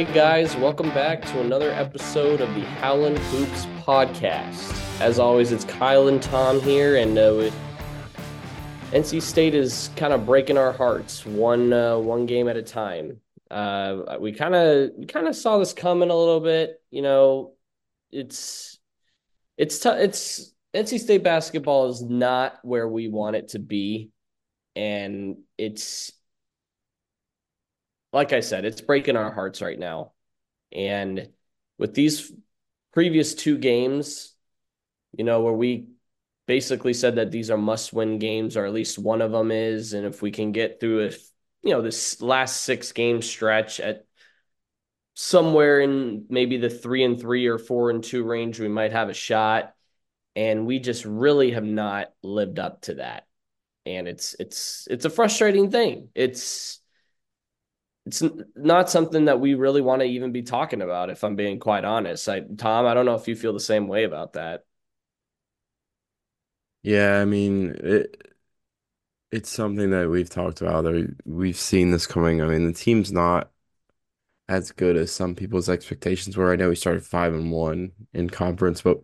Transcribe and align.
Hey 0.00 0.14
guys, 0.14 0.56
welcome 0.56 0.88
back 0.94 1.20
to 1.26 1.42
another 1.42 1.72
episode 1.72 2.40
of 2.40 2.54
the 2.54 2.62
Howlin' 2.62 3.16
Hoops 3.16 3.66
podcast. 3.84 4.98
As 4.98 5.18
always, 5.18 5.52
it's 5.52 5.66
Kyle 5.66 6.08
and 6.08 6.22
Tom 6.22 6.58
here, 6.58 6.96
and 6.96 7.18
uh, 7.18 7.50
NC 8.92 9.20
State 9.20 9.54
is 9.54 9.90
kind 9.96 10.14
of 10.14 10.24
breaking 10.24 10.56
our 10.56 10.72
hearts 10.72 11.26
one 11.26 11.74
uh, 11.74 11.98
one 11.98 12.24
game 12.24 12.48
at 12.48 12.56
a 12.56 12.62
time. 12.62 13.20
Uh, 13.50 14.16
we 14.18 14.32
kind 14.32 14.54
of 14.54 14.92
kind 15.06 15.28
of 15.28 15.36
saw 15.36 15.58
this 15.58 15.74
coming 15.74 16.08
a 16.08 16.16
little 16.16 16.40
bit. 16.40 16.82
You 16.90 17.02
know, 17.02 17.52
it's 18.10 18.78
it's 19.58 19.80
t- 19.80 19.90
it's 19.90 20.54
NC 20.72 20.98
State 20.98 21.22
basketball 21.22 21.90
is 21.90 22.00
not 22.00 22.58
where 22.62 22.88
we 22.88 23.08
want 23.08 23.36
it 23.36 23.48
to 23.48 23.58
be, 23.58 24.12
and 24.74 25.36
it's 25.58 26.10
like 28.12 28.32
I 28.32 28.40
said, 28.40 28.64
it's 28.64 28.80
breaking 28.80 29.16
our 29.16 29.32
hearts 29.32 29.62
right 29.62 29.78
now. 29.78 30.12
And 30.72 31.28
with 31.78 31.94
these 31.94 32.32
previous 32.92 33.34
two 33.34 33.58
games, 33.58 34.34
you 35.16 35.24
know, 35.24 35.42
where 35.42 35.52
we 35.52 35.88
basically 36.46 36.94
said 36.94 37.16
that 37.16 37.30
these 37.30 37.50
are 37.50 37.56
must 37.56 37.92
win 37.92 38.18
games, 38.18 38.56
or 38.56 38.66
at 38.66 38.72
least 38.72 38.98
one 38.98 39.22
of 39.22 39.32
them 39.32 39.50
is. 39.50 39.92
And 39.92 40.06
if 40.06 40.22
we 40.22 40.30
can 40.30 40.52
get 40.52 40.80
through 40.80 41.06
a, 41.06 41.10
you 41.62 41.72
know, 41.72 41.82
this 41.82 42.20
last 42.20 42.62
six 42.64 42.92
game 42.92 43.22
stretch 43.22 43.80
at 43.80 44.04
somewhere 45.14 45.80
in 45.80 46.26
maybe 46.28 46.56
the 46.56 46.70
three 46.70 47.04
and 47.04 47.20
three 47.20 47.46
or 47.46 47.58
four 47.58 47.90
and 47.90 48.02
two 48.02 48.24
range, 48.24 48.58
we 48.58 48.68
might 48.68 48.92
have 48.92 49.08
a 49.08 49.14
shot. 49.14 49.74
And 50.36 50.66
we 50.66 50.78
just 50.78 51.04
really 51.04 51.52
have 51.52 51.64
not 51.64 52.12
lived 52.22 52.58
up 52.58 52.82
to 52.82 52.94
that. 52.94 53.26
And 53.86 54.06
it's 54.06 54.34
it's 54.38 54.86
it's 54.90 55.04
a 55.04 55.10
frustrating 55.10 55.70
thing. 55.70 56.08
It's 56.14 56.79
it's 58.06 58.22
not 58.56 58.90
something 58.90 59.26
that 59.26 59.40
we 59.40 59.54
really 59.54 59.80
want 59.82 60.00
to 60.00 60.06
even 60.06 60.32
be 60.32 60.42
talking 60.42 60.82
about 60.82 61.10
if 61.10 61.22
i'm 61.24 61.36
being 61.36 61.58
quite 61.60 61.84
honest. 61.84 62.28
I, 62.28 62.40
tom 62.40 62.86
i 62.86 62.94
don't 62.94 63.06
know 63.06 63.14
if 63.14 63.28
you 63.28 63.36
feel 63.36 63.52
the 63.52 63.60
same 63.60 63.88
way 63.88 64.04
about 64.04 64.34
that. 64.34 64.64
Yeah 66.82 67.20
i 67.20 67.24
mean 67.24 67.74
it 67.80 68.32
it's 69.30 69.50
something 69.50 69.90
that 69.90 70.08
we've 70.10 70.30
talked 70.30 70.60
about 70.60 70.84
or 70.86 71.08
we've 71.24 71.56
seen 71.58 71.90
this 71.90 72.06
coming. 72.06 72.42
I 72.42 72.46
mean 72.46 72.66
the 72.66 72.72
team's 72.72 73.12
not 73.12 73.50
as 74.48 74.72
good 74.72 74.96
as 74.96 75.12
some 75.12 75.34
people's 75.36 75.68
expectations 75.68 76.36
were. 76.36 76.52
I 76.52 76.56
know 76.56 76.70
we 76.70 76.76
started 76.76 77.04
five 77.06 77.34
and 77.34 77.52
one 77.52 77.92
in 78.14 78.30
conference 78.30 78.82
but 78.82 79.02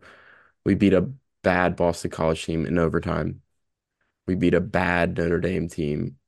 we 0.64 0.74
beat 0.74 0.94
a 0.94 1.10
bad 1.42 1.76
boston 1.76 2.10
college 2.12 2.44
team 2.46 2.66
in 2.66 2.78
overtime. 2.78 3.42
We 4.26 4.36
beat 4.36 4.54
a 4.54 4.60
bad 4.62 5.16
notre 5.18 5.40
dame 5.40 5.68
team 5.68 6.18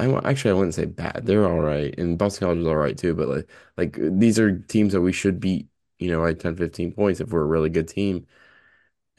I 0.00 0.30
actually 0.30 0.50
I 0.52 0.54
wouldn't 0.54 0.74
say 0.74 0.86
bad. 0.86 1.22
They're 1.26 1.46
all 1.46 1.60
right, 1.60 1.96
and 1.98 2.18
Boston 2.18 2.46
College 2.46 2.58
is 2.60 2.66
all 2.66 2.76
right 2.76 2.96
too. 2.96 3.14
But 3.14 3.28
like 3.28 3.50
like 3.76 3.96
these 4.18 4.38
are 4.38 4.58
teams 4.58 4.92
that 4.92 5.00
we 5.00 5.12
should 5.12 5.40
beat, 5.40 5.68
you 5.98 6.10
know, 6.10 6.20
by 6.20 6.34
10, 6.34 6.56
15 6.56 6.92
points 6.92 7.20
if 7.20 7.30
we're 7.30 7.42
a 7.42 7.46
really 7.46 7.70
good 7.70 7.88
team. 7.88 8.26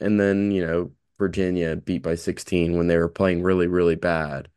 And 0.00 0.20
then 0.20 0.50
you 0.52 0.66
know 0.66 0.92
Virginia 1.18 1.76
beat 1.76 2.02
by 2.02 2.16
16 2.16 2.76
when 2.78 2.88
they 2.88 2.98
were 2.98 3.08
playing 3.08 3.42
really 3.42 3.66
really 3.68 3.96
bad. 3.96 4.50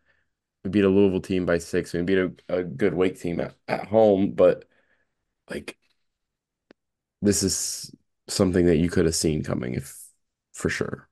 We 0.64 0.72
beat 0.72 0.86
a 0.86 0.90
Louisville 0.90 1.22
team 1.22 1.46
by 1.46 1.60
six. 1.60 1.94
We 1.94 2.04
beat 2.04 2.20
a, 2.20 2.34
a 2.50 2.64
good 2.64 2.94
Wake 2.96 3.20
team 3.20 3.40
at, 3.42 3.56
at 3.68 3.88
home, 3.88 4.34
but 4.34 4.66
like 5.50 5.78
this 7.22 7.44
is 7.44 7.92
something 8.28 8.66
that 8.66 8.78
you 8.78 8.90
could 8.90 9.06
have 9.06 9.16
seen 9.16 9.44
coming 9.44 9.74
if 9.76 9.98
for 10.54 10.70
sure. 10.70 11.10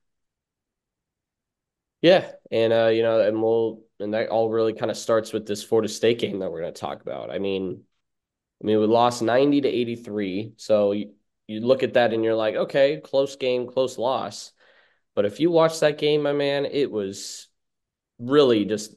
Yeah, 2.02 2.32
and 2.50 2.72
uh, 2.72 2.86
you 2.88 3.02
know, 3.02 3.20
and 3.20 3.42
we'll 3.42 3.82
and 4.00 4.14
that 4.14 4.28
all 4.28 4.50
really 4.50 4.72
kind 4.72 4.90
of 4.90 4.96
starts 4.96 5.32
with 5.32 5.46
this 5.46 5.62
Florida 5.62 5.88
State 5.88 6.18
game 6.18 6.38
that 6.40 6.50
we're 6.50 6.60
going 6.60 6.74
to 6.74 6.80
talk 6.80 7.02
about. 7.02 7.30
I 7.30 7.38
mean, 7.38 7.82
I 8.62 8.66
mean, 8.66 8.80
we 8.80 8.86
lost 8.86 9.22
90 9.22 9.62
to 9.62 9.68
83. 9.68 10.52
So 10.56 10.92
you, 10.92 11.12
you 11.46 11.60
look 11.60 11.82
at 11.82 11.94
that 11.94 12.12
and 12.12 12.24
you're 12.24 12.34
like, 12.34 12.54
okay, 12.54 13.00
close 13.02 13.36
game, 13.36 13.66
close 13.66 13.98
loss. 13.98 14.52
But 15.14 15.24
if 15.24 15.40
you 15.40 15.50
watch 15.50 15.80
that 15.80 15.98
game, 15.98 16.22
my 16.22 16.32
man, 16.32 16.66
it 16.66 16.90
was 16.90 17.48
really 18.18 18.64
just 18.64 18.94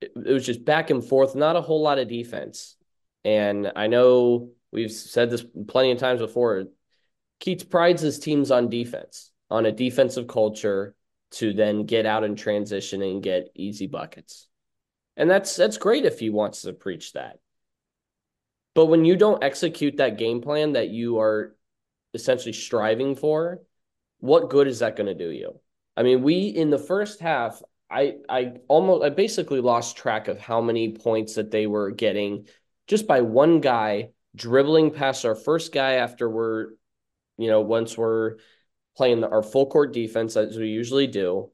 it, 0.00 0.12
it 0.14 0.32
was 0.32 0.44
just 0.44 0.64
back 0.64 0.90
and 0.90 1.04
forth, 1.04 1.34
not 1.34 1.56
a 1.56 1.60
whole 1.60 1.82
lot 1.82 1.98
of 1.98 2.08
defense. 2.08 2.76
And 3.24 3.72
I 3.76 3.86
know 3.86 4.50
we've 4.72 4.92
said 4.92 5.30
this 5.30 5.44
plenty 5.66 5.92
of 5.92 5.98
times 5.98 6.20
before. 6.20 6.64
Keatts 7.40 7.68
prides 7.68 8.00
his 8.00 8.18
teams 8.18 8.50
on 8.50 8.70
defense, 8.70 9.30
on 9.50 9.66
a 9.66 9.72
defensive 9.72 10.26
culture 10.26 10.94
to 11.36 11.52
then 11.52 11.84
get 11.84 12.06
out 12.06 12.24
and 12.24 12.36
transition 12.36 13.02
and 13.02 13.22
get 13.22 13.50
easy 13.54 13.86
buckets. 13.86 14.48
And 15.16 15.30
that's 15.30 15.56
that's 15.56 15.78
great 15.78 16.04
if 16.04 16.18
he 16.18 16.30
wants 16.30 16.62
to 16.62 16.72
preach 16.72 17.12
that. 17.12 17.38
But 18.74 18.86
when 18.86 19.04
you 19.04 19.16
don't 19.16 19.42
execute 19.42 19.96
that 19.96 20.18
game 20.18 20.42
plan 20.42 20.72
that 20.72 20.90
you 20.90 21.18
are 21.18 21.56
essentially 22.12 22.52
striving 22.52 23.16
for, 23.16 23.62
what 24.18 24.50
good 24.50 24.66
is 24.66 24.80
that 24.80 24.96
going 24.96 25.06
to 25.06 25.14
do 25.14 25.30
you? 25.30 25.58
I 25.96 26.02
mean, 26.02 26.22
we 26.22 26.48
in 26.48 26.70
the 26.70 26.78
first 26.78 27.20
half, 27.20 27.62
I 27.90 28.16
I 28.28 28.54
almost 28.68 29.04
I 29.04 29.10
basically 29.10 29.60
lost 29.60 29.96
track 29.96 30.28
of 30.28 30.38
how 30.38 30.60
many 30.60 30.92
points 30.92 31.34
that 31.36 31.50
they 31.50 31.66
were 31.66 31.90
getting 31.90 32.46
just 32.86 33.06
by 33.06 33.22
one 33.22 33.60
guy 33.60 34.10
dribbling 34.34 34.90
past 34.90 35.24
our 35.24 35.34
first 35.34 35.72
guy 35.72 35.94
after 35.94 36.28
we're 36.28 36.68
you 37.38 37.48
know 37.48 37.62
once 37.62 37.96
we're 37.96 38.36
playing 38.96 39.24
our 39.24 39.42
full 39.42 39.66
court 39.66 39.92
defense 39.92 40.36
as 40.36 40.56
we 40.56 40.68
usually 40.68 41.06
do. 41.06 41.50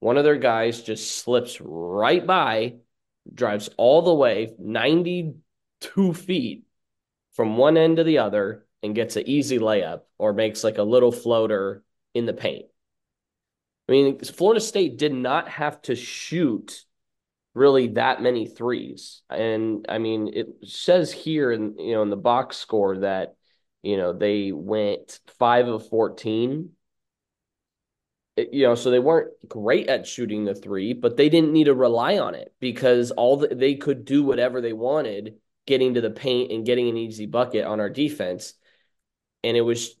One 0.00 0.16
of 0.16 0.24
their 0.24 0.36
guys 0.36 0.82
just 0.82 1.18
slips 1.18 1.60
right 1.60 2.24
by, 2.24 2.76
drives 3.32 3.68
all 3.76 4.02
the 4.02 4.14
way 4.14 4.54
92 4.58 6.14
feet 6.14 6.64
from 7.32 7.56
one 7.56 7.76
end 7.76 7.96
to 7.96 8.04
the 8.04 8.18
other 8.18 8.66
and 8.82 8.94
gets 8.94 9.16
an 9.16 9.28
easy 9.28 9.58
layup 9.58 10.02
or 10.18 10.32
makes 10.32 10.64
like 10.64 10.78
a 10.78 10.82
little 10.82 11.12
floater 11.12 11.82
in 12.14 12.26
the 12.26 12.32
paint. 12.32 12.66
I 13.88 13.92
mean, 13.92 14.18
Florida 14.20 14.60
State 14.60 14.98
did 14.98 15.12
not 15.12 15.48
have 15.48 15.80
to 15.82 15.96
shoot 15.96 16.84
really 17.54 17.88
that 17.88 18.22
many 18.22 18.46
threes. 18.46 19.22
And 19.30 19.86
I 19.88 19.98
mean, 19.98 20.30
it 20.32 20.48
says 20.64 21.12
here 21.12 21.50
in 21.50 21.78
you 21.78 21.94
know 21.94 22.02
in 22.02 22.10
the 22.10 22.16
box 22.16 22.56
score 22.56 22.98
that 22.98 23.34
you 23.82 23.96
know 23.96 24.12
they 24.12 24.52
went 24.52 25.20
5 25.38 25.68
of 25.68 25.88
14 25.88 26.70
you 28.52 28.62
know, 28.62 28.74
so 28.74 28.90
they 28.90 28.98
weren't 28.98 29.30
great 29.48 29.88
at 29.88 30.06
shooting 30.06 30.44
the 30.44 30.54
three, 30.54 30.92
but 30.92 31.16
they 31.16 31.28
didn't 31.28 31.52
need 31.52 31.64
to 31.64 31.74
rely 31.74 32.18
on 32.18 32.34
it 32.34 32.54
because 32.60 33.10
all 33.12 33.38
the, 33.38 33.48
they 33.48 33.74
could 33.74 34.04
do 34.04 34.22
whatever 34.22 34.60
they 34.60 34.72
wanted, 34.72 35.36
getting 35.66 35.94
to 35.94 36.00
the 36.00 36.10
paint 36.10 36.52
and 36.52 36.66
getting 36.66 36.88
an 36.88 36.96
easy 36.96 37.26
bucket 37.26 37.64
on 37.64 37.80
our 37.80 37.90
defense. 37.90 38.54
And 39.44 39.56
it 39.56 39.62
was 39.62 39.94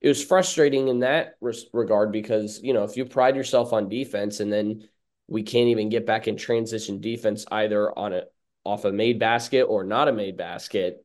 it 0.00 0.08
was 0.08 0.22
frustrating 0.22 0.88
in 0.88 1.00
that 1.00 1.36
res- 1.40 1.66
regard 1.72 2.12
because 2.12 2.60
you 2.62 2.74
know 2.74 2.84
if 2.84 2.96
you 2.96 3.06
pride 3.06 3.36
yourself 3.36 3.72
on 3.72 3.88
defense 3.88 4.40
and 4.40 4.52
then 4.52 4.86
we 5.28 5.42
can't 5.42 5.68
even 5.68 5.88
get 5.88 6.06
back 6.06 6.28
in 6.28 6.36
transition 6.36 7.00
defense 7.00 7.46
either 7.50 7.96
on 7.98 8.12
a 8.12 8.24
off 8.64 8.84
a 8.84 8.92
made 8.92 9.18
basket 9.18 9.62
or 9.62 9.84
not 9.84 10.08
a 10.08 10.12
made 10.12 10.36
basket. 10.36 11.04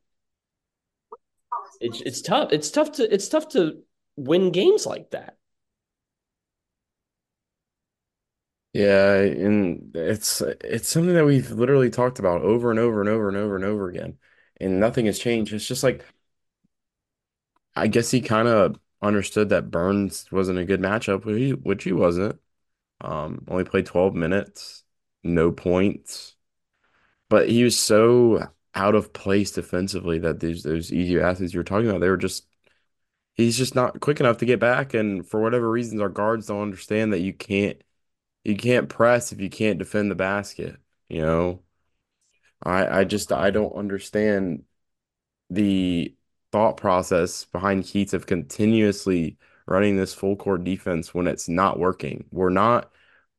It's 1.82 2.02
it's 2.02 2.22
tough. 2.22 2.52
It's 2.52 2.72
tough 2.72 2.94
to 2.94 3.14
it's 3.14 3.30
tough 3.30 3.50
to 3.50 3.82
win 4.16 4.52
games 4.52 4.86
like 4.86 5.12
that. 5.12 5.39
Yeah, 8.74 9.16
and 9.22 9.96
it's 9.96 10.42
it's 10.42 10.88
something 10.90 11.16
that 11.16 11.26
we've 11.26 11.50
literally 11.52 11.90
talked 11.90 12.20
about 12.20 12.42
over 12.42 12.70
and 12.70 12.80
over 12.80 13.00
and 13.02 13.10
over 13.10 13.28
and 13.28 13.38
over 13.38 13.56
and 13.56 13.66
over 13.66 13.90
again, 13.90 14.20
and 14.62 14.80
nothing 14.80 15.08
has 15.08 15.18
changed. 15.20 15.54
It's 15.54 15.66
just 15.68 15.84
like 15.84 16.06
I 17.76 17.88
guess 17.88 18.12
he 18.12 18.22
kind 18.22 18.48
of 18.48 18.80
understood 19.02 19.50
that 19.50 19.72
Burns 19.72 20.32
wasn't 20.32 20.60
a 20.60 20.66
good 20.66 20.82
matchup, 20.82 21.26
which 21.26 21.38
he, 21.38 21.52
which 21.54 21.84
he 21.84 21.92
wasn't. 21.94 22.40
Um, 23.02 23.46
only 23.50 23.66
played 23.66 23.86
12 23.88 24.16
minutes, 24.16 24.84
no 25.24 25.52
points, 25.52 26.36
but 27.30 27.50
he 27.50 27.64
was 27.64 27.80
so 27.80 28.48
out 28.76 28.96
of 28.96 29.14
place 29.14 29.52
defensively 29.52 30.20
that 30.20 30.40
these 30.42 30.64
those 30.64 30.94
easy 30.94 31.20
athletes 31.20 31.54
you 31.54 31.60
were 31.62 31.66
talking 31.66 31.90
about, 31.90 32.02
they 32.02 32.10
were 32.10 32.18
just 32.18 32.48
he's 33.36 33.58
just 33.58 33.76
not 33.76 34.00
quick 34.02 34.20
enough 34.22 34.38
to 34.40 34.46
get 34.46 34.60
back, 34.60 34.94
and 34.96 35.28
for 35.28 35.42
whatever 35.42 35.70
reasons, 35.72 36.02
our 36.02 36.10
guards 36.10 36.48
don't 36.48 36.62
understand 36.64 37.14
that 37.14 37.22
you 37.22 37.34
can't 37.34 37.82
you 38.50 38.58
can't 38.58 38.90
press 38.90 39.32
if 39.32 39.40
you 39.42 39.50
can't 39.50 39.80
defend 39.80 40.12
the 40.12 40.16
basket, 40.16 40.78
you 41.10 41.22
know? 41.22 41.64
I 42.64 43.00
I 43.02 43.04
just 43.06 43.32
I 43.32 43.52
don't 43.52 43.76
understand 43.76 44.64
the 45.50 46.16
thought 46.52 46.78
process 46.78 47.46
behind 47.46 47.84
Keatts 47.84 48.14
of 48.14 48.28
continuously 48.28 49.38
running 49.68 49.98
this 49.98 50.14
full 50.14 50.36
court 50.36 50.64
defense 50.64 51.14
when 51.14 51.28
it's 51.28 51.48
not 51.50 51.80
working. 51.80 52.26
We're 52.32 52.50
not 52.50 52.92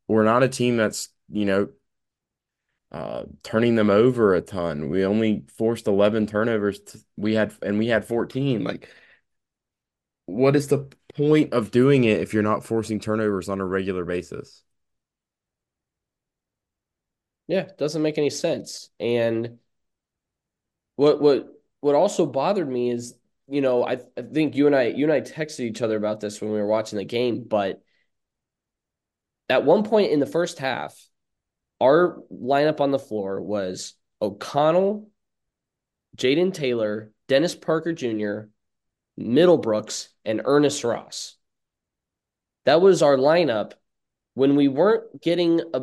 we're 0.08 0.24
not 0.24 0.42
a 0.42 0.48
team 0.48 0.76
that's, 0.76 1.08
you 1.30 1.44
know, 1.46 1.68
uh, 2.92 3.24
turning 3.42 3.76
them 3.76 3.90
over 3.90 4.34
a 4.34 4.40
ton. 4.40 4.88
We 4.90 5.04
only 5.04 5.44
forced 5.56 5.86
11 5.86 6.26
turnovers. 6.26 6.80
To, 6.80 6.98
we 7.16 7.34
had 7.34 7.52
and 7.62 7.78
we 7.78 7.86
had 7.88 8.04
14. 8.04 8.64
Like 8.64 8.88
what 10.26 10.56
is 10.56 10.68
the 10.68 10.88
point 11.14 11.52
of 11.52 11.70
doing 11.70 12.04
it 12.04 12.20
if 12.20 12.32
you're 12.32 12.42
not 12.42 12.64
forcing 12.64 13.00
turnovers 13.00 13.48
on 13.48 13.60
a 13.60 13.66
regular 13.66 14.04
basis? 14.04 14.62
Yeah, 17.50 17.66
doesn't 17.76 18.02
make 18.02 18.16
any 18.16 18.30
sense. 18.30 18.90
And 19.00 19.58
what 20.94 21.20
what 21.20 21.48
what 21.80 21.96
also 21.96 22.24
bothered 22.24 22.68
me 22.68 22.90
is, 22.90 23.16
you 23.48 23.60
know, 23.60 23.84
I, 23.84 23.98
I 24.16 24.22
think 24.22 24.54
you 24.54 24.68
and 24.68 24.76
I 24.76 24.84
you 24.84 25.04
and 25.04 25.12
I 25.12 25.20
texted 25.20 25.60
each 25.60 25.82
other 25.82 25.96
about 25.96 26.20
this 26.20 26.40
when 26.40 26.52
we 26.52 26.60
were 26.60 26.66
watching 26.68 26.98
the 26.98 27.04
game, 27.04 27.42
but 27.42 27.82
at 29.48 29.64
one 29.64 29.82
point 29.82 30.12
in 30.12 30.20
the 30.20 30.26
first 30.26 30.60
half, 30.60 30.96
our 31.80 32.18
lineup 32.32 32.80
on 32.80 32.92
the 32.92 33.00
floor 33.00 33.40
was 33.40 33.94
O'Connell, 34.22 35.08
Jayden 36.16 36.54
Taylor, 36.54 37.10
Dennis 37.26 37.56
Parker 37.56 37.92
Jr., 37.92 38.42
Middlebrooks, 39.18 40.06
and 40.24 40.42
Ernest 40.44 40.84
Ross. 40.84 41.34
That 42.64 42.80
was 42.80 43.02
our 43.02 43.16
lineup 43.16 43.72
when 44.34 44.54
we 44.54 44.68
weren't 44.68 45.20
getting 45.20 45.60
a 45.74 45.82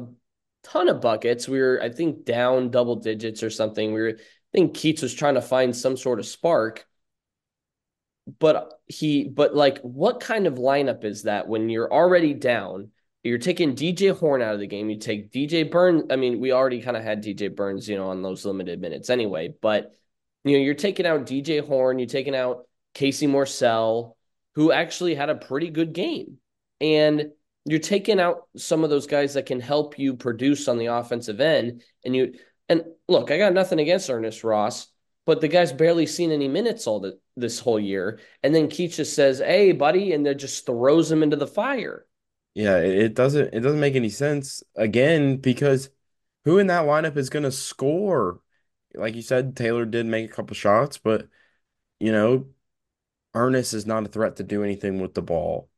ton 0.71 0.89
of 0.89 1.01
buckets. 1.01 1.47
We 1.47 1.59
were, 1.59 1.79
I 1.81 1.89
think, 1.89 2.25
down 2.25 2.69
double 2.69 2.97
digits 2.97 3.43
or 3.43 3.49
something. 3.49 3.93
We 3.93 4.01
were, 4.01 4.17
I 4.17 4.51
think 4.53 4.75
Keatts 4.75 5.01
was 5.01 5.13
trying 5.13 5.35
to 5.35 5.41
find 5.41 5.75
some 5.75 5.97
sort 5.97 6.19
of 6.19 6.25
spark. 6.25 6.85
But 8.39 8.73
he, 8.87 9.23
but 9.23 9.55
like, 9.55 9.79
what 9.79 10.19
kind 10.19 10.47
of 10.47 10.55
lineup 10.55 11.05
is 11.05 11.23
that 11.23 11.47
when 11.47 11.69
you're 11.69 11.91
already 11.91 12.33
down? 12.33 12.91
You're 13.23 13.37
taking 13.37 13.75
DJ 13.75 14.17
Horne 14.17 14.41
out 14.41 14.53
of 14.53 14.59
the 14.59 14.67
game. 14.67 14.89
You 14.89 14.97
take 14.97 15.31
DJ 15.31 15.69
Burns. 15.69 16.03
I 16.09 16.15
mean, 16.15 16.39
we 16.39 16.51
already 16.51 16.81
kind 16.81 16.95
of 16.95 17.03
had 17.03 17.23
DJ 17.23 17.53
Burns, 17.53 17.87
you 17.87 17.97
know, 17.97 18.09
on 18.09 18.21
those 18.21 18.45
limited 18.45 18.79
minutes 18.79 19.09
anyway. 19.09 19.53
But 19.61 19.93
you 20.43 20.57
know, 20.57 20.63
you're 20.63 20.75
taking 20.75 21.05
out 21.05 21.25
DJ 21.25 21.65
Horne. 21.65 21.99
You're 21.99 22.07
taking 22.07 22.35
out 22.35 22.67
Casey 22.93 23.27
Morsell, 23.27 24.15
who 24.55 24.71
actually 24.71 25.15
had 25.15 25.29
a 25.29 25.35
pretty 25.35 25.69
good 25.69 25.93
game, 25.93 26.37
and 26.79 27.31
you're 27.67 27.79
taking 27.79 28.19
out 28.19 28.47
some 28.55 28.85
of 28.85 28.89
those 28.89 29.07
guys 29.07 29.33
that 29.33 29.45
can 29.45 29.59
help 29.59 29.99
you 29.99 30.15
produce 30.15 30.69
on 30.69 30.77
the 30.77 30.85
offensive 30.85 31.41
end. 31.41 31.83
And 32.05 32.15
you 32.15 32.33
and 32.69 32.83
look, 33.09 33.29
I 33.29 33.37
got 33.37 33.53
nothing 33.53 33.79
against 33.79 34.09
Ernest 34.09 34.43
Ross, 34.45 34.87
but 35.25 35.41
the 35.41 35.49
guy's 35.49 35.73
barely 35.73 36.05
seen 36.05 36.31
any 36.31 36.47
minutes 36.47 36.87
all 36.87 37.01
the, 37.01 37.19
this 37.35 37.59
whole 37.59 37.79
year. 37.79 38.19
And 38.41 38.55
then 38.55 38.69
just 38.69 39.13
says, 39.13 39.39
"Hey, 39.39 39.73
buddy," 39.73 40.13
and 40.13 40.25
then 40.25 40.37
just 40.37 40.65
throws 40.65 41.11
him 41.11 41.23
into 41.23 41.35
the 41.35 41.45
fire. 41.45 42.05
Yeah, 42.53 42.77
it 42.77 43.13
doesn't 43.13 43.53
it 43.53 43.59
doesn't 43.59 43.81
make 43.81 43.95
any 43.95 44.09
sense 44.09 44.63
again 44.75 45.37
because 45.37 45.89
who 46.45 46.59
in 46.59 46.67
that 46.67 46.85
lineup 46.85 47.17
is 47.17 47.29
going 47.29 47.43
to 47.43 47.51
score? 47.51 48.39
Like 48.95 49.15
you 49.15 49.21
said, 49.21 49.57
Taylor 49.57 49.85
did 49.85 50.05
make 50.05 50.31
a 50.31 50.33
couple 50.33 50.55
shots, 50.55 50.97
but 50.97 51.27
you 51.99 52.13
know, 52.13 52.47
Ernest 53.33 53.73
is 53.73 53.85
not 53.85 54.05
a 54.05 54.09
threat 54.09 54.37
to 54.37 54.43
do 54.43 54.63
anything 54.63 55.01
with 55.01 55.13
the 55.13 55.21
ball 55.21 55.69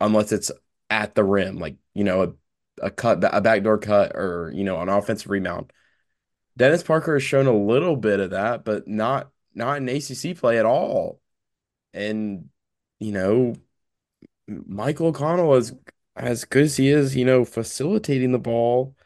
unless 0.00 0.30
it's 0.30 0.50
at 0.90 1.14
the 1.14 1.24
rim, 1.24 1.58
like 1.58 1.76
you 1.94 2.04
know, 2.04 2.22
a, 2.22 2.86
a 2.86 2.90
cut, 2.90 3.18
a 3.22 3.40
backdoor 3.40 3.78
cut, 3.78 4.12
or 4.14 4.52
you 4.54 4.64
know, 4.64 4.80
an 4.80 4.88
offensive 4.88 5.30
rebound. 5.30 5.72
Dennis 6.56 6.82
Parker 6.82 7.14
has 7.14 7.22
shown 7.22 7.46
a 7.46 7.56
little 7.56 7.96
bit 7.96 8.20
of 8.20 8.30
that, 8.30 8.64
but 8.64 8.88
not 8.88 9.30
not 9.54 9.78
in 9.78 9.88
ACC 9.88 10.36
play 10.36 10.58
at 10.58 10.66
all. 10.66 11.20
And 11.94 12.50
you 13.00 13.12
know, 13.12 13.54
Michael 14.48 15.08
O'Connell 15.08 15.54
is 15.56 15.72
as 16.16 16.44
good 16.44 16.64
as 16.64 16.76
he 16.76 16.90
is, 16.90 17.16
you 17.16 17.24
know, 17.24 17.44
facilitating 17.44 18.32
the 18.32 18.38
ball, 18.38 18.96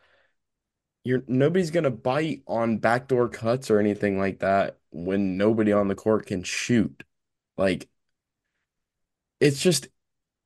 you're 1.04 1.24
nobody's 1.26 1.70
gonna 1.70 1.90
bite 1.90 2.42
on 2.46 2.78
backdoor 2.78 3.28
cuts 3.28 3.70
or 3.70 3.78
anything 3.80 4.18
like 4.18 4.40
that 4.40 4.78
when 4.90 5.36
nobody 5.36 5.72
on 5.72 5.88
the 5.88 5.94
court 5.94 6.26
can 6.26 6.42
shoot. 6.42 7.04
Like 7.56 7.88
it's 9.40 9.60
just 9.60 9.88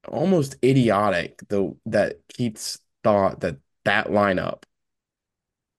almost 0.08 0.56
idiotic 0.64 1.40
though 1.48 1.76
that 1.86 2.26
Keatts 2.28 2.80
thought 3.02 3.40
that 3.40 3.58
that 3.84 4.08
lineup 4.08 4.64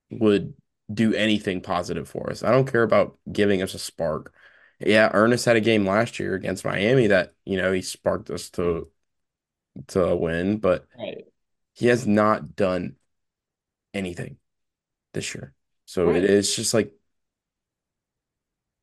would 0.10 0.54
do 0.92 1.14
anything 1.14 1.62
positive 1.62 2.08
for 2.08 2.30
us. 2.30 2.44
I 2.44 2.52
don't 2.52 2.72
care 2.72 2.84
about 2.84 3.18
giving 3.32 3.62
us 3.62 3.74
a 3.74 3.80
spark. 3.80 4.34
Yeah, 4.80 5.10
Ernest 5.14 5.46
had 5.46 5.56
a 5.56 5.62
game 5.62 5.86
last 5.86 6.20
year 6.20 6.36
against 6.36 6.64
Miami 6.64 7.08
that, 7.08 7.34
you 7.46 7.58
know, 7.58 7.72
he 7.72 7.82
sparked 7.82 8.30
us 8.30 8.50
to 8.52 8.90
to 9.88 10.16
win, 10.16 10.58
but 10.58 10.88
right. 10.98 11.26
he 11.74 11.88
has 11.88 12.08
not 12.08 12.56
done 12.56 12.96
anything 13.94 14.38
this 15.14 15.36
year. 15.36 15.54
So 15.86 16.08
right. 16.08 16.18
it 16.18 16.30
is 16.30 16.56
just 16.56 16.74
like 16.74 16.94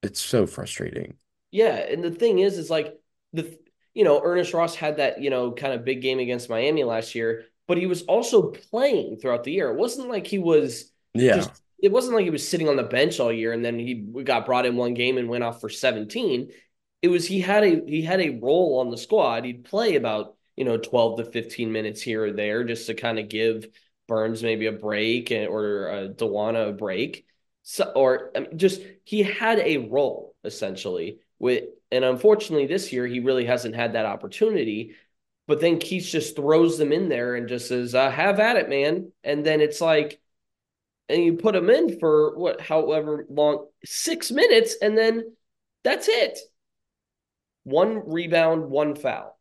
it's 0.02 0.20
so 0.20 0.47
frustrating. 0.47 1.17
Yeah, 1.50 1.76
and 1.76 2.05
the 2.05 2.11
thing 2.11 2.38
is, 2.40 2.58
is 2.58 2.70
like 2.70 2.99
the 3.32 3.58
you 3.94 4.05
know 4.05 4.20
Ernest 4.23 4.52
Ross 4.52 4.75
had 4.75 4.99
that 4.99 5.20
you 5.20 5.31
know 5.31 5.52
kind 5.52 5.73
of 5.73 5.85
big 5.85 6.02
game 6.02 6.19
against 6.19 6.50
Miami 6.50 6.85
last 6.85 7.14
year, 7.14 7.44
but 7.67 7.79
he 7.79 7.87
was 7.87 8.02
also 8.02 8.50
playing 8.50 9.17
throughout 9.17 9.44
the 9.44 9.52
year. 9.52 9.70
It 9.70 9.76
wasn't 9.76 10.08
like 10.08 10.26
he 10.26 10.38
was 10.38 10.91
yeah. 11.14 11.37
Just, 11.37 11.62
it 11.81 11.93
wasn't 11.93 12.14
like 12.14 12.25
he 12.25 12.31
was 12.31 12.49
sitting 12.49 12.69
on 12.69 12.76
the 12.76 12.82
bench 12.82 13.20
all 13.20 13.31
year 13.31 13.52
and 13.52 13.62
then 13.62 13.79
he 13.79 13.94
got 13.94 14.46
brought 14.46 14.64
in 14.64 14.75
one 14.75 14.94
game 14.94 15.19
and 15.19 15.29
went 15.29 15.44
off 15.44 15.61
for 15.61 15.69
17. 15.69 16.50
It 17.02 17.08
was 17.08 17.26
he 17.26 17.41
had 17.41 17.62
a 17.62 17.82
he 17.87 18.00
had 18.00 18.20
a 18.20 18.38
role 18.38 18.79
on 18.81 18.91
the 18.91 18.96
squad. 18.96 19.44
He'd 19.44 19.64
play 19.64 19.97
about 19.97 20.35
you 20.56 20.64
know, 20.64 20.76
12 20.76 21.19
to 21.19 21.25
15 21.25 21.73
minutes 21.73 22.00
here 22.00 22.26
or 22.26 22.32
there 22.32 22.64
just 22.64 22.87
to 22.87 22.94
kind 22.94 23.19
of 23.19 23.29
give 23.29 23.67
Burns 24.06 24.43
maybe 24.43 24.67
a 24.67 24.73
break 24.73 25.31
and, 25.31 25.49
or 25.49 25.90
uh, 25.90 26.08
Dowuona 26.08 26.70
a 26.70 26.73
break. 26.73 27.26
So, 27.62 27.85
or 27.97 28.31
I 28.37 28.40
mean, 28.40 28.58
just 28.58 28.82
he 29.05 29.23
had 29.23 29.58
a 29.58 29.79
role 29.79 30.35
essentially 30.44 31.20
with, 31.38 31.64
and 31.94 32.05
unfortunately 32.05 32.67
this 32.67 32.93
year 32.93 33.06
he 33.06 33.20
really 33.20 33.46
hasn't 33.46 33.75
had 33.75 33.94
that 33.94 34.06
opportunity. 34.06 34.94
But 35.46 35.61
then 35.61 35.79
Keith 35.79 36.06
just 36.06 36.37
throws 36.37 36.79
them 36.79 36.91
in 36.91 37.08
there 37.08 37.35
and 37.35 37.49
just 37.49 37.69
says, 37.69 37.94
uh, 37.94 38.11
"Have 38.11 38.41
at 38.41 38.56
it, 38.56 38.69
man." 38.69 39.12
And 39.23 39.44
then 39.44 39.61
it's 39.61 39.81
like, 39.81 40.20
and 41.08 41.23
you 41.23 41.35
put 41.35 41.55
them 41.55 41.69
in 41.69 41.99
for 41.99 42.37
what, 42.37 42.61
however 42.61 43.26
long, 43.29 43.67
six 43.85 44.31
minutes, 44.31 44.76
and 44.81 44.96
then 44.96 45.35
that's 45.82 46.08
it. 46.08 46.38
One 47.64 48.02
rebound, 48.11 48.70
one 48.70 48.94
foul. 48.94 49.38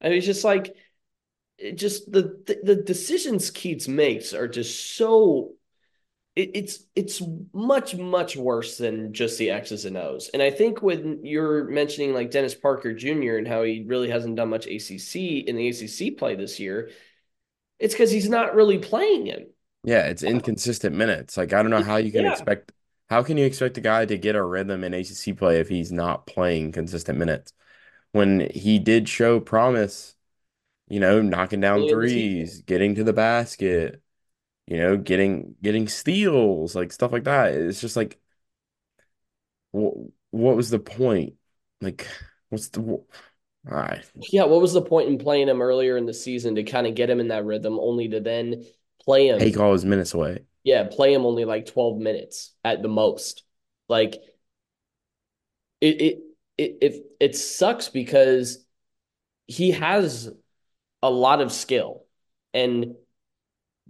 I 0.00 0.08
mean, 0.08 0.18
it's 0.18 0.26
just 0.26 0.44
like, 0.44 0.74
it 1.58 1.78
just 1.78 2.10
the, 2.10 2.42
the, 2.46 2.60
the 2.62 2.76
decisions 2.76 3.50
Keatts 3.50 3.88
makes 3.88 4.34
are 4.34 4.48
just 4.48 4.96
so. 4.96 5.52
It, 6.36 6.50
it's 6.54 6.84
it's 6.94 7.22
much 7.52 7.96
much 7.96 8.36
worse 8.36 8.78
than 8.78 9.12
just 9.12 9.38
the 9.38 9.50
X's 9.50 9.84
and 9.84 9.96
O's. 9.96 10.28
And 10.32 10.42
I 10.42 10.50
think 10.50 10.82
when 10.82 11.24
you're 11.24 11.64
mentioning 11.64 12.14
like 12.14 12.30
Dennis 12.30 12.54
Parker 12.54 12.92
Jr. 12.92 13.36
and 13.36 13.48
how 13.48 13.62
he 13.62 13.84
really 13.86 14.10
hasn't 14.10 14.36
done 14.36 14.50
much 14.50 14.66
ACC 14.66 15.16
in 15.16 15.56
the 15.56 15.68
ACC 15.68 16.16
play 16.16 16.34
this 16.34 16.60
year, 16.60 16.90
it's 17.78 17.94
because 17.94 18.10
he's 18.10 18.28
not 18.28 18.54
really 18.54 18.78
playing 18.78 19.26
him. 19.26 19.46
Yeah, 19.82 20.06
it's 20.06 20.22
inconsistent 20.22 20.94
minutes. 20.94 21.36
Like 21.36 21.52
I 21.52 21.62
don't 21.62 21.70
know 21.70 21.82
how 21.82 21.96
you 21.96 22.12
can 22.12 22.24
yeah. 22.24 22.32
expect 22.32 22.72
how 23.08 23.22
can 23.22 23.36
you 23.36 23.46
expect 23.46 23.78
a 23.78 23.80
guy 23.80 24.04
to 24.04 24.18
get 24.18 24.36
a 24.36 24.44
rhythm 24.44 24.84
in 24.84 24.94
ACC 24.94 25.36
play 25.36 25.60
if 25.60 25.68
he's 25.68 25.90
not 25.90 26.26
playing 26.26 26.72
consistent 26.72 27.18
minutes? 27.18 27.52
when 28.16 28.48
he 28.54 28.78
did 28.78 29.08
show 29.08 29.40
promise, 29.40 30.14
you 30.88 31.00
know, 31.00 31.22
knocking 31.22 31.60
down 31.60 31.88
threes, 31.88 32.62
getting 32.62 32.94
to 32.94 33.04
the 33.04 33.12
basket, 33.12 34.02
you 34.66 34.78
know, 34.78 34.96
getting 34.96 35.56
getting 35.62 35.88
steals, 35.88 36.74
like 36.74 36.92
stuff 36.92 37.12
like 37.12 37.24
that. 37.24 37.54
It's 37.54 37.80
just 37.80 37.96
like 37.96 38.20
what 39.72 39.94
what 40.30 40.56
was 40.56 40.70
the 40.70 40.78
point? 40.78 41.34
Like 41.80 42.06
what's 42.48 42.68
the 42.68 42.80
all 42.82 43.06
right. 43.64 44.04
Yeah, 44.32 44.44
what 44.44 44.60
was 44.62 44.72
the 44.72 44.82
point 44.82 45.08
in 45.08 45.18
playing 45.18 45.48
him 45.48 45.60
earlier 45.60 45.96
in 45.96 46.06
the 46.06 46.14
season 46.14 46.54
to 46.54 46.62
kind 46.64 46.86
of 46.86 46.94
get 46.94 47.10
him 47.10 47.20
in 47.20 47.28
that 47.28 47.44
rhythm 47.44 47.78
only 47.78 48.08
to 48.08 48.20
then 48.20 48.64
play 49.04 49.28
him 49.28 49.50
take 49.50 49.58
all 49.58 49.72
his 49.72 49.84
minutes 49.84 50.14
away. 50.14 50.44
Yeah, 50.64 50.84
play 50.90 51.14
him 51.14 51.24
only 51.24 51.44
like 51.44 51.66
12 51.66 51.98
minutes 51.98 52.52
at 52.64 52.82
the 52.82 52.88
most. 52.88 53.44
Like 53.88 54.20
it 55.80 56.00
it 56.00 56.18
it, 56.58 56.78
it 56.80 57.06
it 57.20 57.36
sucks 57.36 57.88
because 57.88 58.64
he 59.46 59.72
has 59.72 60.30
a 61.02 61.10
lot 61.10 61.40
of 61.42 61.52
skill 61.52 62.04
and 62.54 62.96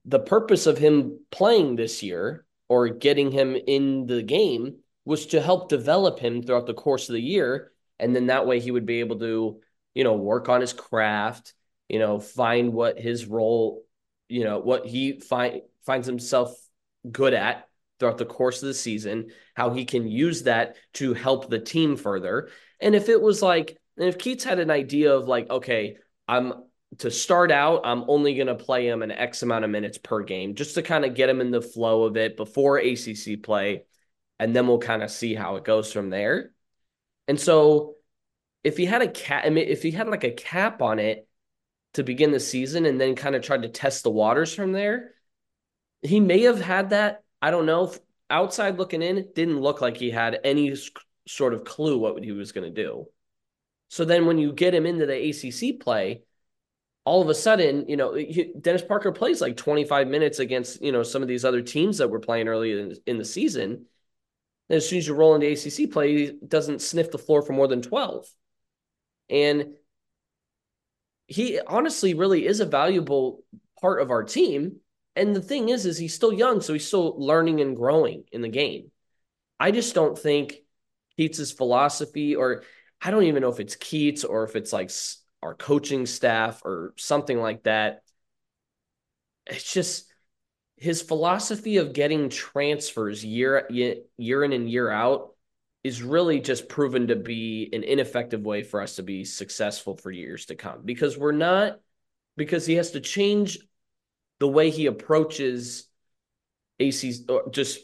the 0.06 0.18
purpose 0.18 0.66
of 0.66 0.78
him 0.78 1.20
playing 1.30 1.76
this 1.76 2.02
year 2.02 2.44
or 2.68 2.88
getting 2.88 3.30
him 3.30 3.56
in 3.56 4.06
the 4.06 4.22
game 4.22 4.76
was 5.04 5.26
to 5.26 5.40
help 5.40 5.68
develop 5.68 6.18
him 6.18 6.42
throughout 6.42 6.66
the 6.66 6.74
course 6.74 7.08
of 7.08 7.14
the 7.14 7.20
year 7.20 7.72
and 7.98 8.14
then 8.14 8.26
that 8.26 8.46
way 8.46 8.60
he 8.60 8.70
would 8.70 8.86
be 8.86 9.00
able 9.00 9.18
to 9.18 9.60
you 9.94 10.04
know 10.04 10.14
work 10.14 10.48
on 10.48 10.60
his 10.60 10.72
craft 10.72 11.54
you 11.88 11.98
know 11.98 12.18
find 12.18 12.72
what 12.72 12.98
his 12.98 13.26
role 13.26 13.84
you 14.28 14.44
know 14.44 14.58
what 14.58 14.86
he 14.86 15.20
find 15.20 15.62
finds 15.84 16.06
himself 16.06 16.54
good 17.10 17.34
at 17.34 17.66
throughout 17.98 18.18
the 18.18 18.26
course 18.26 18.62
of 18.62 18.68
the 18.68 18.74
season, 18.74 19.30
how 19.54 19.70
he 19.70 19.84
can 19.84 20.06
use 20.06 20.42
that 20.42 20.76
to 20.94 21.14
help 21.14 21.48
the 21.48 21.58
team 21.58 21.96
further. 21.96 22.50
And 22.80 22.94
if 22.94 23.08
it 23.08 23.20
was 23.20 23.42
like, 23.42 23.78
and 23.96 24.08
if 24.08 24.18
Keatts 24.18 24.42
had 24.42 24.58
an 24.58 24.70
idea 24.70 25.14
of 25.14 25.28
like, 25.28 25.48
okay, 25.48 25.96
I'm 26.28 26.52
to 26.98 27.10
start 27.10 27.50
out, 27.50 27.82
I'm 27.84 28.04
only 28.08 28.34
going 28.34 28.46
to 28.46 28.54
play 28.54 28.88
him 28.88 29.02
an 29.02 29.10
X 29.10 29.42
amount 29.42 29.64
of 29.64 29.70
minutes 29.70 29.98
per 29.98 30.22
game 30.22 30.54
just 30.54 30.74
to 30.74 30.82
kind 30.82 31.04
of 31.04 31.14
get 31.14 31.28
him 31.28 31.40
in 31.40 31.50
the 31.50 31.62
flow 31.62 32.04
of 32.04 32.16
it 32.16 32.36
before 32.36 32.78
ACC 32.78 33.42
play. 33.42 33.84
And 34.38 34.54
then 34.54 34.66
we'll 34.66 34.78
kind 34.78 35.02
of 35.02 35.10
see 35.10 35.34
how 35.34 35.56
it 35.56 35.64
goes 35.64 35.92
from 35.92 36.10
there. 36.10 36.52
And 37.28 37.40
so 37.40 37.94
if 38.62 38.76
he 38.76 38.84
had 38.84 39.02
a 39.02 39.08
cap, 39.08 39.44
I 39.46 39.50
mean, 39.50 39.68
if 39.68 39.82
he 39.82 39.90
had 39.90 40.08
like 40.08 40.24
a 40.24 40.30
cap 40.30 40.82
on 40.82 40.98
it 40.98 41.28
to 41.94 42.02
begin 42.02 42.32
the 42.32 42.40
season 42.40 42.86
and 42.86 43.00
then 43.00 43.14
kind 43.14 43.34
of 43.34 43.42
tried 43.42 43.62
to 43.62 43.68
test 43.68 44.02
the 44.02 44.10
waters 44.10 44.54
from 44.54 44.72
there, 44.72 45.12
he 46.02 46.20
may 46.20 46.42
have 46.42 46.60
had 46.60 46.90
that 46.90 47.22
I 47.40 47.50
don't 47.50 47.66
know 47.66 47.92
outside 48.28 48.78
looking 48.78 49.02
in, 49.02 49.28
didn't 49.34 49.60
look 49.60 49.80
like 49.80 49.96
he 49.96 50.10
had 50.10 50.40
any 50.44 50.76
sort 51.26 51.54
of 51.54 51.64
clue 51.64 51.98
what 51.98 52.22
he 52.22 52.32
was 52.32 52.52
going 52.52 52.72
to 52.72 52.82
do. 52.82 53.06
So 53.88 54.04
then 54.04 54.26
when 54.26 54.38
you 54.38 54.52
get 54.52 54.74
him 54.74 54.86
into 54.86 55.06
the 55.06 55.30
ACC 55.30 55.80
play, 55.80 56.22
all 57.06 57.22
of 57.22 57.28
a 57.28 57.34
sudden, 57.34 57.88
you 57.88 57.96
know, 57.96 58.20
Dennis 58.60 58.82
Parker 58.82 59.12
plays 59.12 59.40
like 59.40 59.56
25 59.56 60.08
minutes 60.08 60.40
against, 60.40 60.82
you 60.82 60.90
know, 60.90 61.04
some 61.04 61.22
of 61.22 61.28
these 61.28 61.44
other 61.44 61.62
teams 61.62 61.98
that 61.98 62.10
were 62.10 62.18
playing 62.18 62.48
early 62.48 62.72
in, 62.72 62.96
in 63.06 63.16
the 63.16 63.24
season. 63.24 63.86
And 64.68 64.76
as 64.76 64.88
soon 64.88 64.98
as 64.98 65.06
you 65.06 65.14
roll 65.14 65.36
into 65.36 65.46
ACC 65.46 65.92
play, 65.92 66.16
he 66.16 66.38
doesn't 66.46 66.82
sniff 66.82 67.12
the 67.12 67.18
floor 67.18 67.42
for 67.42 67.52
more 67.52 67.68
than 67.68 67.80
12. 67.80 68.26
And 69.30 69.74
he 71.28 71.60
honestly 71.60 72.14
really 72.14 72.44
is 72.44 72.58
a 72.58 72.66
valuable 72.66 73.44
part 73.80 74.02
of 74.02 74.10
our 74.10 74.24
team. 74.24 74.80
And 75.14 75.34
the 75.34 75.40
thing 75.40 75.68
is, 75.68 75.86
is 75.86 75.96
he's 75.96 76.14
still 76.14 76.32
young, 76.32 76.60
so 76.60 76.72
he's 76.72 76.88
still 76.88 77.14
learning 77.24 77.60
and 77.60 77.76
growing 77.76 78.24
in 78.32 78.42
the 78.42 78.48
game. 78.48 78.90
I 79.60 79.70
just 79.70 79.94
don't 79.94 80.18
think 80.18 80.56
Keatts's 81.16 81.52
philosophy, 81.52 82.34
or 82.34 82.64
I 83.00 83.12
don't 83.12 83.24
even 83.24 83.42
know 83.42 83.48
if 83.48 83.60
it's 83.60 83.76
Keatts 83.76 84.28
or 84.28 84.42
if 84.42 84.56
it's 84.56 84.72
like 84.72 84.90
our 85.46 85.54
coaching 85.54 86.06
staff 86.06 86.62
or 86.64 86.92
something 86.96 87.40
like 87.40 87.62
that. 87.62 88.02
It's 89.46 89.72
just 89.72 90.12
his 90.76 91.00
philosophy 91.00 91.78
of 91.78 91.92
getting 91.92 92.28
transfers 92.28 93.24
year 93.24 93.66
year 93.70 94.44
in 94.44 94.52
and 94.52 94.70
year 94.70 94.90
out 94.90 95.34
is 95.82 96.02
really 96.02 96.40
just 96.40 96.68
proven 96.68 97.06
to 97.06 97.16
be 97.16 97.70
an 97.72 97.84
ineffective 97.84 98.44
way 98.44 98.62
for 98.62 98.82
us 98.82 98.96
to 98.96 99.02
be 99.02 99.24
successful 99.24 99.96
for 99.96 100.10
years 100.10 100.46
to 100.46 100.54
come 100.54 100.82
because 100.84 101.16
we're 101.16 101.32
not 101.32 101.78
because 102.36 102.66
he 102.66 102.74
has 102.74 102.90
to 102.90 103.00
change 103.00 103.58
the 104.40 104.48
way 104.48 104.70
he 104.70 104.86
approaches 104.86 105.88
AC's 106.80 107.24
or 107.28 107.48
just 107.50 107.80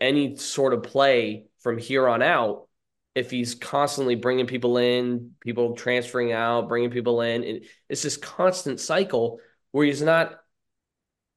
any 0.00 0.36
sort 0.36 0.72
of 0.72 0.82
play 0.82 1.44
from 1.60 1.78
here 1.78 2.08
on 2.08 2.22
out 2.22 2.66
if 3.14 3.30
he's 3.30 3.54
constantly 3.54 4.14
bringing 4.14 4.46
people 4.46 4.78
in, 4.78 5.32
people 5.40 5.76
transferring 5.76 6.32
out, 6.32 6.68
bringing 6.68 6.90
people 6.90 7.20
in. 7.20 7.62
It's 7.88 8.02
this 8.02 8.16
constant 8.16 8.80
cycle 8.80 9.38
where 9.70 9.84
he's 9.84 10.00
not, 10.00 10.38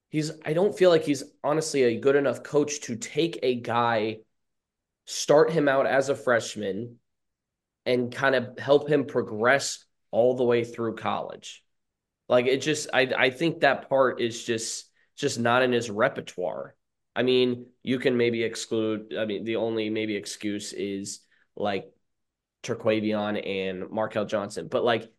he's, 0.09 0.31
I 0.45 0.53
don't 0.53 0.77
feel 0.77 0.89
like 0.89 1.03
he's 1.03 1.23
honestly 1.43 1.83
a 1.83 1.99
good 1.99 2.15
enough 2.15 2.43
coach 2.43 2.81
to 2.81 2.95
take 2.95 3.39
a 3.43 3.55
guy, 3.55 4.19
start 5.05 5.51
him 5.51 5.67
out 5.67 5.85
as 5.85 6.09
a 6.09 6.15
freshman, 6.15 6.97
and 7.85 8.13
kind 8.13 8.35
of 8.35 8.57
help 8.57 8.89
him 8.89 9.05
progress 9.05 9.83
all 10.11 10.35
the 10.35 10.43
way 10.45 10.63
through 10.63 10.95
college. 10.95 11.61
Like 12.29 12.45
it 12.45 12.61
just, 12.61 12.89
I, 12.93 13.11
I 13.17 13.29
think 13.29 13.59
that 13.59 13.89
part 13.89 14.21
is 14.21 14.43
just, 14.43 14.89
just 15.17 15.39
not 15.39 15.61
in 15.61 15.73
his 15.73 15.91
repertoire. 15.91 16.73
I 17.15 17.23
mean, 17.23 17.67
you 17.83 17.99
can 17.99 18.17
maybe 18.17 18.43
exclude, 18.43 19.13
I 19.17 19.25
mean, 19.25 19.43
the 19.43 19.57
only 19.57 19.89
maybe 19.89 20.15
excuse 20.15 20.73
is, 20.73 21.19
like 21.55 21.91
Terquavion 22.63 23.45
and 23.45 23.83
Markell 23.83 24.27
Johnson. 24.27 24.67
But 24.67 24.83
like, 24.83 25.11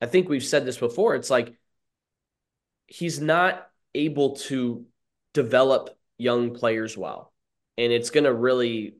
I 0.00 0.06
think 0.06 0.28
we've 0.28 0.44
said 0.44 0.64
this 0.64 0.78
before. 0.78 1.14
It's 1.14 1.30
like 1.30 1.54
he's 2.86 3.20
not 3.20 3.68
able 3.94 4.36
to 4.36 4.86
develop 5.34 5.90
young 6.16 6.54
players 6.54 6.96
well. 6.96 7.32
And 7.76 7.92
it's 7.92 8.10
going 8.10 8.24
to 8.24 8.34
really 8.34 8.96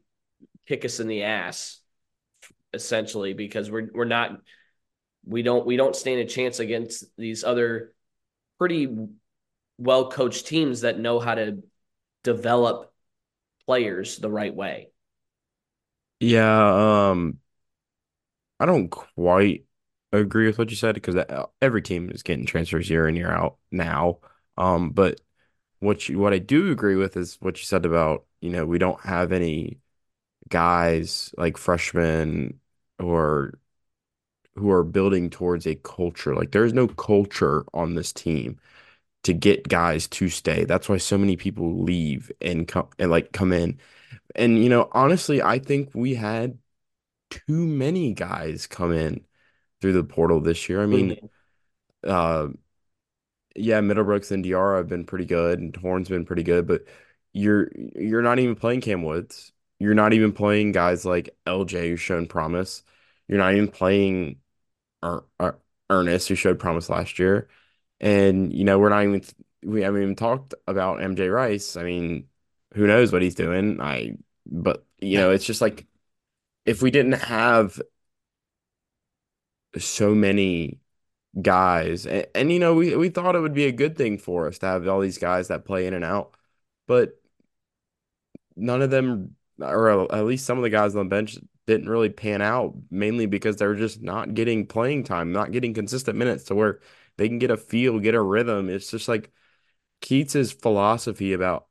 kick 0.67 0.85
us 0.85 1.01
in 1.01 1.09
the 1.09 1.25
ass 1.25 1.81
essentially 2.75 3.33
because 3.33 3.71
we're 3.71 3.89
we're 3.95 4.05
not 4.05 4.39
we 5.25 5.43
don't 5.43 5.67
we 5.67 5.77
don't 5.77 5.97
stand 5.97 6.21
a 6.21 6.27
chance 6.27 6.59
against 6.59 7.05
these 7.17 7.43
other 7.43 7.95
pretty 8.59 8.95
well 9.79 10.11
coached 10.11 10.47
teams 10.47 10.83
that 10.83 10.99
know 10.99 11.19
how 11.19 11.35
to 11.35 11.63
develop 12.25 12.93
players 13.67 14.19
the 14.19 14.31
right 14.31 14.55
way. 14.55 14.89
Yeah, 16.21 17.11
um, 17.11 17.41
I 18.61 18.67
don't 18.67 18.89
quite 18.89 19.65
agree 20.13 20.47
with 20.47 20.59
what 20.59 20.71
you 20.71 20.77
said 20.77 20.95
because 20.95 21.17
every 21.63 21.83
team 21.83 22.11
is 22.11 22.23
getting 22.23 22.47
transfers 22.47 22.91
year 22.91 23.09
in 23.09 23.17
year 23.17 23.31
out 23.31 23.59
now. 23.71 24.19
Um, 24.57 24.91
but 24.91 25.21
what 25.81 26.09
you 26.09 26.19
what 26.19 26.35
I 26.35 26.39
do 26.39 26.71
agree 26.73 26.97
with 26.97 27.17
is 27.17 27.37
what 27.41 27.59
you 27.59 27.65
said 27.65 27.87
about, 27.87 28.27
you 28.41 28.51
know, 28.51 28.67
we 28.67 28.79
don't 28.79 29.01
have 29.03 29.33
any 29.33 29.81
guys 30.51 31.35
like 31.39 31.59
freshmen 31.59 32.61
or 33.01 33.55
who 34.57 34.71
are 34.71 34.85
building 34.85 35.31
towards 35.31 35.67
a 35.67 35.77
culture. 35.77 36.35
Like 36.35 36.51
there's 36.53 36.73
no 36.73 36.89
culture 36.89 37.65
on 37.75 37.95
this 37.95 38.13
team 38.13 38.59
to 39.25 39.33
get 39.35 39.69
guys 39.69 40.09
to 40.09 40.29
stay. 40.31 40.65
That's 40.65 40.89
why 40.89 40.99
so 40.99 41.19
many 41.19 41.37
people 41.37 41.83
leave 41.83 42.33
and 42.41 42.69
come 42.69 42.89
and 42.99 43.11
like 43.11 43.33
come 43.33 43.53
in 43.53 43.79
and 44.39 44.63
you 44.63 44.71
know, 44.71 44.89
honestly, 44.93 45.43
I 45.43 45.59
think 45.59 45.91
we 45.95 46.15
had 46.15 46.59
too 47.31 47.67
many 47.67 48.15
guys 48.15 48.67
come 48.67 48.93
in 48.93 49.27
through 49.81 49.93
the 49.95 50.05
portal 50.05 50.41
this 50.41 50.69
year. 50.69 50.83
I 50.83 50.87
mean, 50.87 51.17
uh, 52.05 52.49
yeah, 53.57 53.81
Middlebrooks 53.81 54.31
and 54.31 54.45
Diarra 54.45 54.79
have 54.79 54.89
been 54.89 55.05
pretty 55.05 55.25
good, 55.25 55.59
and 55.59 55.75
Horne's 55.77 56.09
been 56.09 56.25
pretty 56.25 56.45
good, 56.45 56.67
but 56.67 56.83
you're 57.33 57.71
you're 57.97 58.23
not 58.23 58.39
even 58.39 58.55
playing 58.55 58.81
Kam 58.81 59.03
Woods. 59.03 59.53
You're 59.79 59.95
not 59.95 60.13
even 60.13 60.33
playing 60.33 60.73
guys 60.73 61.05
like 61.05 61.37
LJ 61.47 61.91
who's 61.91 62.01
shown 62.01 62.27
promise. 62.27 62.83
You're 63.29 63.39
not 63.39 63.55
even 63.55 63.69
playing 63.69 64.41
er 65.05 65.25
er 65.41 65.61
Ernest 65.91 66.29
who 66.29 66.35
showed 66.37 66.59
promise 66.59 66.91
last 66.91 67.19
year, 67.19 67.49
and 68.01 68.53
you 68.53 68.65
know 68.65 68.79
we're 68.79 68.91
not 68.91 69.05
even 69.05 69.23
we 69.65 69.83
haven't 69.83 70.03
even 70.03 70.17
talked 70.17 70.55
about 70.67 71.01
MJ 71.01 71.33
Rice. 71.33 71.77
I 71.77 71.83
mean, 71.83 72.29
who 72.75 72.87
knows 72.87 73.13
what 73.13 73.23
he's 73.23 73.35
doing? 73.35 73.81
I 73.81 74.17
but 74.49 74.87
you 74.99 75.19
know, 75.19 75.31
it's 75.31 75.45
just 75.45 75.61
like 75.61 75.87
if 76.67 76.83
we 76.83 76.91
didn't 76.91 77.13
have 77.13 77.81
so 79.79 80.15
many 80.15 80.81
guys 81.43 82.07
and, 82.07 82.27
and 82.35 82.53
you 82.53 82.59
know, 82.61 82.75
we 82.75 82.97
we 82.97 83.11
thought 83.11 83.37
it 83.37 83.41
would 83.41 83.55
be 83.55 83.67
a 83.67 83.73
good 83.73 83.97
thing 83.97 84.19
for 84.19 84.49
us 84.49 84.59
to 84.59 84.67
have 84.67 84.89
all 84.89 85.01
these 85.01 85.19
guys 85.19 85.49
that 85.49 85.65
play 85.65 85.87
in 85.87 85.95
and 85.95 86.05
out, 86.05 86.35
but 86.87 87.21
none 88.57 88.83
of 88.83 88.91
them 88.91 89.37
or 89.61 89.91
uh, 89.91 90.17
at 90.17 90.25
least 90.25 90.47
some 90.47 90.59
of 90.59 90.63
the 90.65 90.71
guys 90.71 90.95
on 90.95 91.07
the 91.07 91.11
bench 91.11 91.39
didn't 91.67 91.89
really 91.89 92.09
pan 92.09 92.41
out 92.41 92.75
mainly 92.91 93.27
because 93.27 93.57
they 93.57 93.67
were 93.67 93.75
just 93.75 94.01
not 94.03 94.35
getting 94.35 94.67
playing 94.67 95.05
time, 95.05 95.33
not 95.33 95.53
getting 95.53 95.75
consistent 95.75 96.17
minutes 96.17 96.45
to 96.45 96.55
where 96.55 96.81
they 97.17 97.29
can 97.29 97.39
get 97.39 97.51
a 97.51 97.57
feel, 97.57 97.99
get 97.99 98.15
a 98.15 98.23
rhythm. 98.23 98.69
It's 98.71 98.91
just 98.91 99.09
like 99.09 99.33
Keatts's 100.03 100.53
philosophy 100.53 101.33
about 101.35 101.68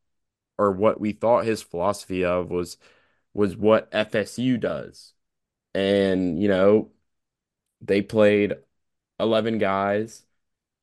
or 0.57 0.71
what 0.71 0.99
we 0.99 1.11
thought 1.13 1.45
his 1.45 1.61
philosophy 1.63 2.25
of 2.25 2.49
was 2.49 2.77
was 3.33 3.55
what 3.55 3.89
FSU 3.91 4.57
does. 4.57 5.13
And, 5.73 6.41
you 6.41 6.47
know, 6.47 6.91
they 7.81 8.01
played 8.01 8.55
11 9.19 9.59
guys. 9.59 10.23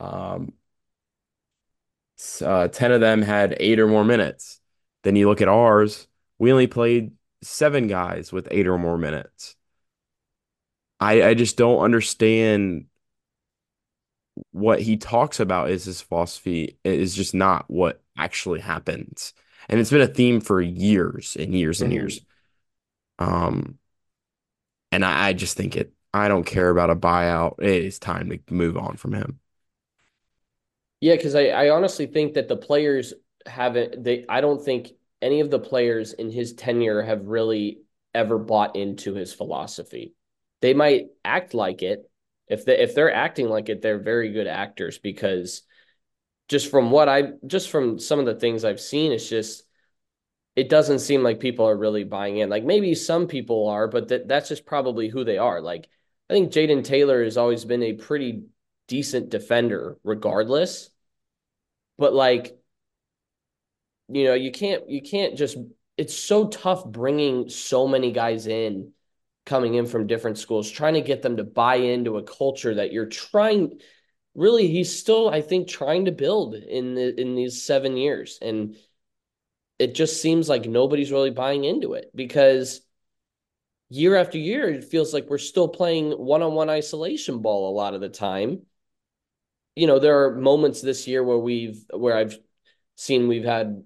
Um, 0.01 0.55
uh, 2.43 2.69
10 2.69 2.93
of 2.93 3.01
them 3.01 3.23
had 3.23 3.57
eight 3.61 3.81
or 3.81 3.87
more 3.89 4.05
minutes. 4.05 4.61
Then 5.03 5.17
you 5.17 5.29
look 5.29 5.41
at 5.41 5.49
ours, 5.49 6.07
we 6.39 6.53
only 6.53 6.67
played 6.67 7.13
seven 7.43 7.89
guys 7.89 8.33
with 8.33 8.49
eight 8.51 8.67
or 8.67 8.79
more 8.79 8.99
minutes. 8.99 9.57
I, 11.01 11.23
I 11.23 11.35
just 11.35 11.57
don't 11.57 11.81
understand 11.81 12.87
what 14.53 14.81
he 14.81 14.97
talks 14.97 15.41
about 15.41 15.71
is 15.71 15.85
his 15.85 16.01
philosophy 16.01 16.79
is 16.85 17.15
just 17.15 17.35
not 17.35 17.67
what 17.69 18.03
actually 18.17 18.61
happens 18.61 19.33
and 19.69 19.81
it's 19.81 19.91
been 19.91 20.01
a 20.01 20.07
theme 20.07 20.41
for 20.41 20.61
years 20.61 21.37
and 21.39 21.55
years 21.55 21.81
and 21.81 21.91
mm-hmm. 21.91 22.01
years. 22.01 22.21
Um, 23.19 23.79
and 24.93 25.05
I, 25.05 25.29
I 25.29 25.33
just 25.33 25.57
think 25.57 25.77
it. 25.77 25.93
I 26.13 26.29
don't 26.29 26.45
care 26.45 26.71
about 26.71 26.91
a 26.91 26.97
buyout. 26.97 27.61
It 27.61 27.85
is 27.85 27.99
time 27.99 28.31
to 28.31 28.39
move 28.49 28.77
on 28.77 28.97
from 28.97 29.15
him. 29.15 29.41
Yeah, 31.01 31.17
because 31.17 31.35
I, 31.35 31.49
I 31.49 31.71
honestly 31.71 32.07
think 32.07 32.35
that 32.35 32.49
the 32.49 32.57
players 32.57 33.13
haven't. 33.47 34.05
They 34.05 34.25
I 34.29 34.41
don't 34.41 34.65
think 34.65 34.93
any 35.21 35.41
of 35.41 35.51
the 35.51 35.59
players 35.59 36.13
in 36.13 36.31
his 36.31 36.55
tenure 36.55 37.03
have 37.03 37.27
really 37.27 37.81
ever 38.15 38.39
bought 38.39 38.77
into 38.77 39.15
his 39.15 39.35
philosophy. 39.35 40.15
They 40.63 40.73
might 40.73 41.09
act 41.25 41.53
like 41.53 41.83
it. 41.83 42.09
If 42.49 42.65
they 42.65 42.79
if 42.79 42.95
they're 42.95 43.13
acting 43.13 43.49
like 43.49 43.69
it, 43.69 43.83
they're 43.83 43.99
very 43.99 44.33
good 44.33 44.47
actors 44.47 44.99
because 44.99 45.63
just 46.49 46.71
from 46.71 46.91
what 46.91 47.09
I 47.09 47.33
just 47.47 47.71
from 47.71 47.99
some 47.99 48.19
of 48.19 48.27
the 48.27 48.35
things 48.35 48.65
I've 48.65 48.81
seen, 48.81 49.13
it's 49.13 49.29
just 49.29 49.65
it 50.57 50.69
doesn't 50.69 51.01
seem 51.01 51.23
like 51.23 51.41
people 51.41 51.67
are 51.69 51.77
really 51.77 52.05
buying 52.05 52.39
in. 52.39 52.49
Like 52.49 52.65
maybe 52.65 52.95
some 52.95 53.27
people 53.27 53.69
are, 53.69 53.89
but 53.89 54.09
that 54.09 54.29
that's 54.29 54.49
just 54.49 54.67
probably 54.67 55.09
who 55.09 55.25
they 55.25 55.39
are. 55.39 55.61
Like 55.61 55.89
I 56.31 56.35
think 56.35 56.53
Jayden 56.53 56.85
Taylor 56.85 57.25
has 57.25 57.37
always 57.37 57.65
been 57.65 57.83
a 57.83 57.95
pretty 57.95 58.45
decent 58.89 59.31
defender, 59.31 59.99
regardless. 60.05 60.91
But 61.99 62.13
like, 62.13 62.57
you 64.09 64.25
know, 64.25 64.35
you 64.35 64.53
can't 64.53 64.89
you 64.89 65.03
can't 65.03 65.37
just. 65.37 65.57
It's 65.97 66.15
so 66.19 66.49
tough 66.49 66.85
bringing 66.85 67.49
so 67.49 67.87
many 67.87 68.11
guys 68.11 68.49
in, 68.49 68.93
coming 69.47 69.75
in 69.75 69.87
from 69.87 70.09
different 70.09 70.39
schools, 70.39 70.69
trying 70.69 70.95
to 70.95 71.01
get 71.01 71.23
them 71.23 71.37
to 71.37 71.45
buy 71.45 71.77
into 71.77 72.19
a 72.19 72.23
culture 72.25 72.75
that 72.75 72.93
you're 72.93 73.07
trying 73.07 73.79
really 74.35 74.69
he's 74.69 74.99
still 74.99 75.29
I 75.29 75.41
think 75.41 75.69
trying 75.69 76.07
to 76.07 76.13
build 76.13 76.55
in 76.55 76.95
the, 76.95 77.21
in 77.21 77.35
these 77.35 77.63
7 77.63 77.97
years 77.97 78.39
and 78.43 78.77
it 79.79 79.95
just 79.95 80.23
seems 80.23 80.49
like 80.49 80.67
nobody's 80.67 81.13
really 81.13 81.31
buying 81.31 81.65
into 81.65 81.95
it 81.95 82.11
because 82.15 82.81
year 83.95 84.17
after 84.17 84.39
year, 84.39 84.69
it 84.69 84.85
feels 84.85 85.13
like 85.13 85.29
we're 85.29 85.39
still 85.39 85.69
playing 85.69 86.13
one 86.13 86.43
on 86.43 86.55
one 86.55 86.71
isolation 86.71 87.41
ball 87.41 87.71
a 87.71 87.77
lot 87.77 87.95
of 87.95 88.01
the 88.01 88.09
time. 88.09 88.63
You 89.77 89.87
know, 89.87 89.99
there 89.99 90.25
are 90.25 90.37
moments 90.37 90.81
this 90.81 91.07
year 91.07 91.23
where 91.23 91.39
we've, 91.39 91.85
where 91.93 92.17
I've 92.17 92.39
seen 92.97 93.29
we've 93.29 93.45
had 93.45 93.85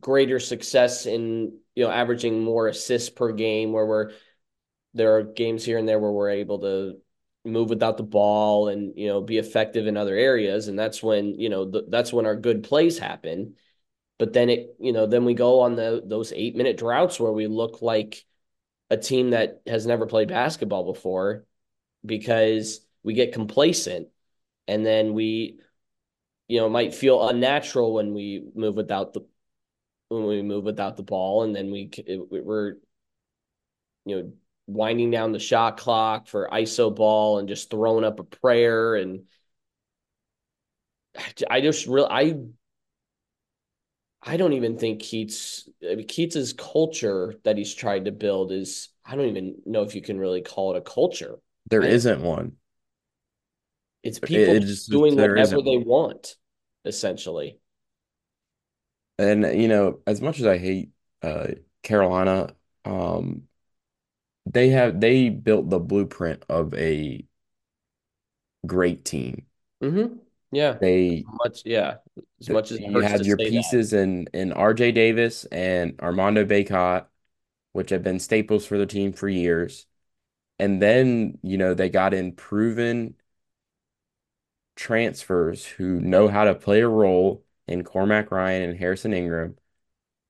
greater 0.00 0.38
success 0.38 1.06
in, 1.06 1.58
you 1.74 1.84
know, 1.84 1.90
averaging 1.90 2.42
more 2.42 2.68
assists 2.68 3.10
per 3.10 3.32
game 3.32 3.72
where 3.72 3.86
we're, 3.86 4.12
there 4.94 5.16
are 5.16 5.22
games 5.22 5.64
here 5.64 5.78
and 5.78 5.88
there 5.88 5.98
where 5.98 6.12
we're 6.12 6.30
able 6.30 6.60
to 6.60 6.98
move 7.44 7.68
without 7.70 7.96
the 7.96 8.02
ball 8.04 8.68
and 8.68 8.92
you 8.96 9.08
know 9.08 9.20
be 9.20 9.38
effective 9.38 9.86
in 9.86 9.96
other 9.96 10.16
areas. 10.16 10.68
And 10.68 10.78
that's 10.78 11.02
when 11.02 11.38
you 11.38 11.48
know 11.48 11.70
th- 11.70 11.84
that's 11.88 12.12
when 12.12 12.26
our 12.26 12.36
good 12.36 12.62
plays 12.62 12.98
happen. 12.98 13.56
But 14.18 14.32
then 14.32 14.50
it 14.50 14.76
you 14.80 14.92
know 14.92 15.06
then 15.06 15.24
we 15.24 15.34
go 15.34 15.60
on 15.60 15.76
the 15.76 16.02
those 16.04 16.32
8 16.32 16.56
minute 16.56 16.76
droughts 16.78 17.18
where 17.20 17.32
we 17.32 17.46
look 17.46 17.82
like 17.82 18.24
a 18.90 18.96
team 18.96 19.30
that 19.30 19.62
has 19.66 19.86
never 19.86 20.06
played 20.06 20.28
basketball 20.28 20.92
before 20.92 21.46
because 22.04 22.84
we 23.02 23.14
get 23.14 23.32
complacent. 23.32 24.08
And 24.68 24.86
then 24.86 25.14
we 25.14 25.60
you 26.48 26.60
know 26.60 26.68
might 26.68 26.94
feel 26.94 27.28
unnatural 27.28 27.94
when 27.94 28.14
we 28.14 28.44
move 28.54 28.76
without 28.76 29.12
the 29.12 29.22
when 30.08 30.26
we 30.26 30.42
move 30.42 30.64
without 30.64 30.96
the 30.96 31.02
ball. 31.02 31.42
And 31.44 31.54
then 31.56 31.70
we 31.70 31.90
we're 32.30 32.76
you 34.04 34.16
know 34.16 34.32
winding 34.72 35.10
down 35.10 35.32
the 35.32 35.38
shot 35.38 35.76
clock 35.76 36.26
for 36.26 36.48
iso 36.52 36.94
ball 36.94 37.38
and 37.38 37.48
just 37.48 37.70
throwing 37.70 38.04
up 38.04 38.20
a 38.20 38.24
prayer 38.24 38.94
and 38.94 39.22
I 41.48 41.60
just 41.60 41.86
really 41.86 42.08
I 42.10 42.34
I 44.22 44.36
don't 44.36 44.52
even 44.52 44.78
think 44.78 45.02
Keatts 45.02 45.68
I 45.82 45.96
mean, 45.96 46.06
Keatts's 46.06 46.52
culture 46.52 47.34
that 47.44 47.58
he's 47.58 47.74
tried 47.74 48.06
to 48.06 48.12
build 48.12 48.52
is 48.52 48.88
I 49.04 49.16
don't 49.16 49.28
even 49.28 49.56
know 49.66 49.82
if 49.82 49.94
you 49.94 50.02
can 50.02 50.18
really 50.18 50.42
call 50.42 50.74
it 50.74 50.78
a 50.78 50.80
culture. 50.80 51.36
There 51.68 51.82
not 51.82 52.20
one. 52.20 52.52
It's 54.02 54.18
people 54.18 54.54
it, 54.54 54.62
it 54.62 54.66
just, 54.66 54.90
doing 54.90 55.16
whatever 55.16 55.62
they 55.62 55.78
one. 55.78 55.86
want, 55.86 56.36
essentially. 56.84 57.58
And 59.18 59.60
you 59.60 59.68
know, 59.68 60.00
as 60.06 60.20
much 60.20 60.40
as 60.40 60.46
I 60.46 60.58
hate 60.58 60.90
uh, 61.22 61.48
Carolina, 61.82 62.54
um, 62.84 63.42
they 64.46 64.70
have 64.70 65.00
they 65.00 65.28
built 65.28 65.70
the 65.70 65.78
blueprint 65.78 66.44
of 66.48 66.74
a 66.74 67.24
great 68.66 69.04
team. 69.04 69.46
Mm-hmm. 69.82 70.16
Yeah. 70.50 70.72
They 70.80 71.24
much 71.26 71.62
yeah. 71.64 71.96
As 72.40 72.50
much 72.50 72.70
as 72.70 72.80
you 72.80 73.00
have 73.00 73.26
your 73.26 73.36
pieces 73.38 73.90
that. 73.90 74.00
in 74.00 74.26
in 74.34 74.52
RJ 74.52 74.94
Davis 74.94 75.44
and 75.46 75.98
Armando 76.00 76.44
Bacot, 76.44 77.06
which 77.72 77.90
have 77.90 78.02
been 78.02 78.18
staples 78.18 78.66
for 78.66 78.78
the 78.78 78.86
team 78.86 79.12
for 79.12 79.28
years. 79.28 79.86
And 80.58 80.80
then, 80.80 81.38
you 81.42 81.58
know, 81.58 81.74
they 81.74 81.88
got 81.88 82.14
in 82.14 82.32
proven 82.32 83.16
transfers 84.76 85.64
who 85.64 86.00
know 86.00 86.28
how 86.28 86.44
to 86.44 86.54
play 86.54 86.80
a 86.80 86.88
role 86.88 87.44
in 87.66 87.84
Cormac 87.84 88.30
Ryan 88.30 88.70
and 88.70 88.78
Harrison 88.78 89.14
Ingram. 89.14 89.56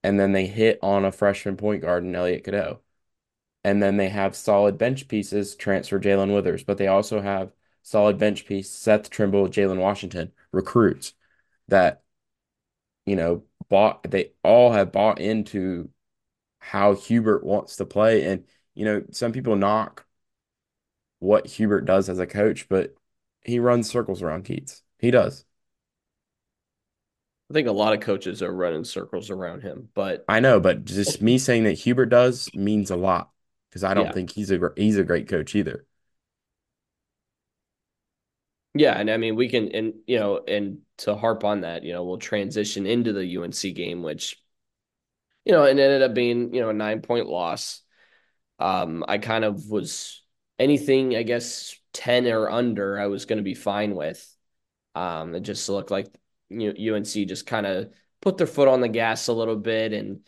And 0.04 0.18
then 0.18 0.32
they 0.32 0.46
hit 0.46 0.78
on 0.82 1.04
a 1.04 1.12
freshman 1.12 1.56
point 1.56 1.82
guard 1.82 2.04
in 2.04 2.14
Elliot 2.14 2.44
Cadeau. 2.44 2.81
And 3.64 3.82
then 3.82 3.96
they 3.96 4.08
have 4.08 4.34
solid 4.34 4.76
bench 4.76 5.06
pieces, 5.08 5.54
transfer 5.54 6.00
Jalen 6.00 6.34
Withers, 6.34 6.64
but 6.64 6.78
they 6.78 6.88
also 6.88 7.20
have 7.20 7.52
solid 7.82 8.18
bench 8.18 8.46
piece, 8.46 8.70
Seth 8.70 9.10
Trimble, 9.10 9.48
Jalen 9.48 9.78
Washington, 9.78 10.32
recruits 10.50 11.14
that, 11.68 12.02
you 13.06 13.16
know, 13.16 13.44
bought, 13.68 14.10
they 14.10 14.32
all 14.42 14.72
have 14.72 14.92
bought 14.92 15.20
into 15.20 15.90
how 16.58 16.94
Hubert 16.94 17.44
wants 17.44 17.76
to 17.76 17.84
play. 17.84 18.24
And, 18.24 18.44
you 18.74 18.84
know, 18.84 19.04
some 19.10 19.32
people 19.32 19.56
knock 19.56 20.06
what 21.18 21.46
Hubert 21.46 21.82
does 21.82 22.08
as 22.08 22.18
a 22.18 22.26
coach, 22.26 22.68
but 22.68 22.94
he 23.44 23.58
runs 23.58 23.88
circles 23.88 24.22
around 24.22 24.44
Keatts. 24.44 24.82
He 24.98 25.10
does. 25.10 25.44
I 27.50 27.54
think 27.54 27.68
a 27.68 27.72
lot 27.72 27.92
of 27.92 28.00
coaches 28.00 28.42
are 28.42 28.52
running 28.52 28.84
circles 28.84 29.28
around 29.28 29.60
him, 29.60 29.88
but 29.94 30.24
I 30.26 30.40
know, 30.40 30.58
but 30.58 30.84
just 30.84 31.20
me 31.20 31.36
saying 31.36 31.64
that 31.64 31.72
Hubert 31.72 32.06
does 32.06 32.48
means 32.54 32.90
a 32.90 32.96
lot 32.96 33.31
because 33.72 33.84
I 33.84 33.94
don't 33.94 34.12
yeah. 34.12 34.12
think 34.12 34.32
he's 34.32 34.52
a 34.52 34.60
he's 34.76 34.98
a 34.98 35.04
great 35.04 35.28
coach 35.28 35.56
either. 35.56 35.86
Yeah, 38.74 38.98
and 38.98 39.10
I 39.10 39.16
mean 39.18 39.36
we 39.36 39.48
can 39.48 39.68
and 39.74 39.94
you 40.06 40.18
know 40.18 40.38
and 40.48 40.80
to 40.98 41.14
harp 41.16 41.44
on 41.44 41.60
that, 41.62 41.82
you 41.84 41.92
know, 41.92 42.04
we'll 42.04 42.18
transition 42.18 42.86
into 42.86 43.12
the 43.12 43.26
UNC 43.26 43.72
game 43.72 44.02
which 44.02 44.42
you 45.44 45.52
know, 45.52 45.64
it 45.64 45.70
ended 45.70 46.02
up 46.02 46.14
being, 46.14 46.54
you 46.54 46.60
know, 46.60 46.70
a 46.70 46.74
9-point 46.74 47.26
loss. 47.26 47.82
Um 48.58 49.04
I 49.08 49.18
kind 49.18 49.44
of 49.44 49.68
was 49.70 50.22
anything 50.58 51.16
I 51.16 51.22
guess 51.24 51.76
10 51.94 52.26
or 52.28 52.50
under 52.50 52.98
I 53.00 53.06
was 53.08 53.26
going 53.26 53.38
to 53.38 53.42
be 53.44 53.54
fine 53.54 53.94
with. 53.96 54.26
Um 54.94 55.34
it 55.34 55.42
just 55.42 55.68
looked 55.68 55.90
like 55.92 56.08
you 56.50 56.68
know, 56.72 56.74
UNC 56.78 57.26
just 57.26 57.46
kind 57.46 57.66
of 57.66 57.92
put 58.22 58.38
their 58.38 58.46
foot 58.46 58.68
on 58.68 58.80
the 58.82 58.88
gas 58.88 59.28
a 59.28 59.32
little 59.34 59.56
bit 59.56 59.92
and 59.92 60.26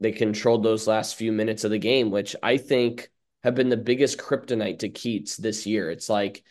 they 0.00 0.12
controlled 0.12 0.62
those 0.62 0.86
last 0.86 1.16
few 1.16 1.32
minutes 1.32 1.64
of 1.64 1.70
the 1.70 1.78
game, 1.78 2.10
which 2.10 2.36
I 2.42 2.56
think 2.56 3.10
have 3.42 3.54
been 3.54 3.68
the 3.68 3.76
biggest 3.76 4.18
kryptonite 4.18 4.80
to 4.80 4.88
Keatts 4.88 5.36
this 5.36 5.66
year. 5.66 5.90
It's 5.90 6.08
like 6.08 6.44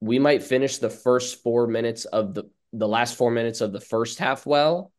we 0.00 0.18
might 0.18 0.42
finish 0.42 0.78
the 0.78 0.90
first 0.90 1.42
four 1.42 1.66
minutes 1.66 2.04
of 2.06 2.34
the 2.34 2.44
the 2.72 2.88
last 2.88 3.16
four 3.16 3.30
minutes 3.32 3.60
of 3.60 3.72
the 3.72 3.80
first 3.80 4.20
half 4.20 4.46
well, 4.46 4.92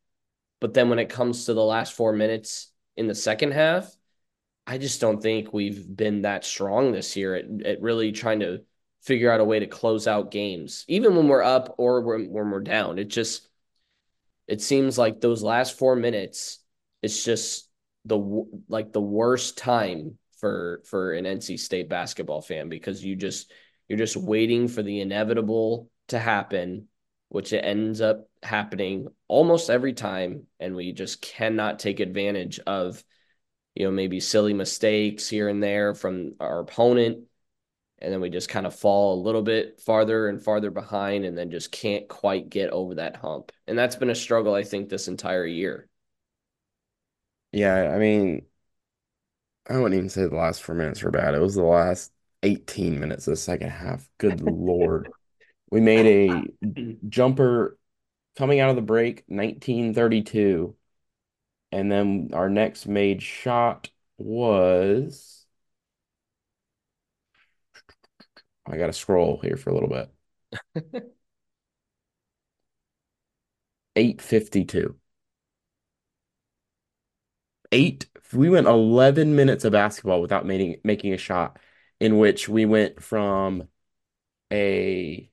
but 0.60 0.74
then 0.74 0.90
when 0.90 0.98
it 0.98 1.08
comes 1.08 1.46
to 1.46 1.54
the 1.54 1.64
last 1.64 1.94
four 1.94 2.12
minutes 2.12 2.70
in 2.96 3.06
the 3.06 3.14
second 3.14 3.52
half, 3.52 3.90
I 4.66 4.78
just 4.78 5.00
don't 5.00 5.22
think 5.22 5.52
we've 5.52 5.84
been 5.96 6.22
that 6.22 6.44
strong 6.44 6.92
this 6.92 7.16
year 7.16 7.34
at, 7.34 7.44
at 7.64 7.82
really 7.82 8.12
trying 8.12 8.40
to 8.40 8.60
figure 9.00 9.32
out 9.32 9.40
a 9.40 9.44
way 9.44 9.58
to 9.58 9.66
close 9.66 10.06
out 10.06 10.30
games, 10.30 10.84
even 10.86 11.16
when 11.16 11.28
we're 11.28 11.42
up 11.42 11.74
or 11.78 12.02
when, 12.02 12.30
when 12.30 12.50
we're 12.50 12.60
down. 12.60 12.98
It 12.98 13.08
just 13.08 13.48
it 14.46 14.60
seems 14.60 14.98
like 14.98 15.20
those 15.20 15.42
last 15.42 15.78
four 15.78 15.96
minutes, 15.96 16.58
it's 17.02 17.24
just 17.24 17.68
the 18.04 18.46
like 18.68 18.92
the 18.92 19.00
worst 19.00 19.58
time 19.58 20.18
for 20.38 20.82
for 20.86 21.12
an 21.12 21.24
NC 21.24 21.58
State 21.58 21.88
basketball 21.88 22.40
fan 22.40 22.68
because 22.68 23.04
you 23.04 23.16
just 23.16 23.52
you're 23.88 23.98
just 23.98 24.16
waiting 24.16 24.68
for 24.68 24.82
the 24.82 25.00
inevitable 25.00 25.90
to 26.08 26.18
happen, 26.18 26.88
which 27.28 27.52
it 27.52 27.64
ends 27.64 28.00
up 28.00 28.28
happening 28.42 29.08
almost 29.28 29.70
every 29.70 29.92
time. 29.92 30.46
And 30.60 30.74
we 30.74 30.92
just 30.92 31.20
cannot 31.20 31.78
take 31.78 32.00
advantage 32.00 32.58
of, 32.60 33.02
you 33.74 33.84
know, 33.84 33.90
maybe 33.90 34.20
silly 34.20 34.54
mistakes 34.54 35.28
here 35.28 35.48
and 35.48 35.62
there 35.62 35.94
from 35.94 36.34
our 36.40 36.60
opponent. 36.60 37.24
And 37.98 38.12
then 38.12 38.20
we 38.20 38.30
just 38.30 38.48
kind 38.48 38.66
of 38.66 38.74
fall 38.74 39.14
a 39.14 39.22
little 39.22 39.42
bit 39.42 39.80
farther 39.80 40.28
and 40.28 40.42
farther 40.42 40.70
behind 40.70 41.24
and 41.24 41.38
then 41.38 41.50
just 41.50 41.70
can't 41.70 42.08
quite 42.08 42.48
get 42.48 42.70
over 42.70 42.96
that 42.96 43.16
hump. 43.16 43.52
And 43.68 43.78
that's 43.78 43.96
been 43.96 44.10
a 44.10 44.14
struggle, 44.14 44.54
I 44.54 44.64
think, 44.64 44.88
this 44.88 45.06
entire 45.06 45.46
year. 45.46 45.88
Yeah, 47.52 47.92
I 47.94 47.98
mean, 47.98 48.46
I 49.68 49.76
wouldn't 49.78 49.94
even 49.94 50.08
say 50.08 50.26
the 50.26 50.34
last 50.34 50.62
four 50.62 50.74
minutes 50.74 51.02
were 51.02 51.10
bad. 51.10 51.34
It 51.34 51.40
was 51.40 51.54
the 51.54 51.62
last 51.62 52.12
18 52.42 52.98
minutes 52.98 53.26
of 53.26 53.32
the 53.32 53.36
second 53.36 53.70
half. 53.70 54.08
Good 54.18 54.40
Lord. 54.40 55.08
We 55.70 55.80
made 55.80 56.06
a 56.64 56.98
jumper 57.08 57.78
coming 58.36 58.60
out 58.60 58.70
of 58.70 58.76
the 58.76 58.82
break, 58.82 59.24
1932. 59.28 60.76
And 61.72 61.92
then 61.92 62.30
our 62.34 62.50
next 62.50 62.86
made 62.86 63.22
shot 63.22 63.90
was. 64.18 65.46
I 68.66 68.76
got 68.76 68.86
to 68.86 68.92
scroll 68.92 69.38
here 69.42 69.56
for 69.56 69.70
a 69.70 69.74
little 69.74 69.88
bit. 69.88 70.10
852. 73.96 74.98
Eight. 77.72 78.06
We 78.32 78.48
went 78.50 78.66
11 78.66 79.34
minutes 79.34 79.64
of 79.64 79.72
basketball 79.72 80.20
without 80.20 80.46
making 80.46 80.76
making 80.84 81.12
a 81.12 81.18
shot 81.18 81.58
in 82.00 82.18
which 82.18 82.48
we 82.48 82.64
went 82.66 83.02
from 83.02 83.68
a 84.52 85.30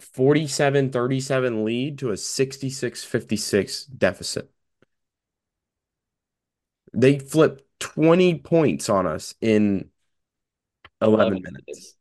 47 0.00 0.90
37 0.90 1.64
lead 1.64 1.98
to 1.98 2.10
a 2.10 2.16
66 2.16 3.04
56 3.04 3.84
deficit. 3.86 4.50
They 6.92 7.18
flipped 7.18 7.64
20 7.80 8.38
points 8.38 8.88
on 8.88 9.06
us 9.06 9.34
in 9.40 9.90
11, 11.00 11.38
11 11.38 11.42
minutes. 11.42 11.94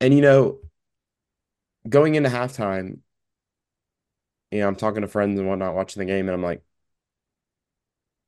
and 0.00 0.14
you 0.14 0.20
know, 0.20 0.58
going 1.88 2.14
into 2.14 2.30
halftime, 2.30 2.98
you 4.50 4.60
know, 4.60 4.68
I'm 4.68 4.76
talking 4.76 5.02
to 5.02 5.08
friends 5.08 5.38
and 5.38 5.48
whatnot, 5.48 5.74
watching 5.74 6.00
the 6.00 6.06
game, 6.06 6.28
and 6.28 6.34
I'm 6.34 6.42
like, 6.42 6.62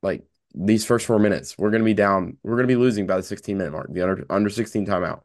like 0.02 0.24
these 0.54 0.84
first 0.84 1.06
four 1.06 1.18
minutes, 1.18 1.56
we're 1.58 1.70
going 1.70 1.80
to 1.82 1.86
be 1.86 1.94
down. 1.94 2.36
We're 2.42 2.56
going 2.56 2.68
to 2.68 2.72
be 2.72 2.76
losing 2.76 3.06
by 3.06 3.16
the 3.16 3.22
16 3.22 3.56
minute 3.58 3.72
mark, 3.72 3.92
the 3.92 4.02
under 4.02 4.26
under 4.30 4.50
16 4.50 4.86
timeout. 4.86 5.22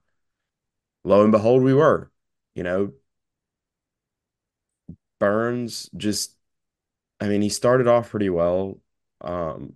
Lo 1.03 1.23
and 1.23 1.31
behold, 1.31 1.63
we 1.63 1.73
were. 1.73 2.11
You 2.55 2.63
know, 2.63 2.93
Burns 5.19 5.89
just, 5.97 6.35
I 7.19 7.27
mean, 7.27 7.41
he 7.41 7.49
started 7.49 7.87
off 7.87 8.11
pretty 8.11 8.29
well 8.29 8.79
um, 9.21 9.73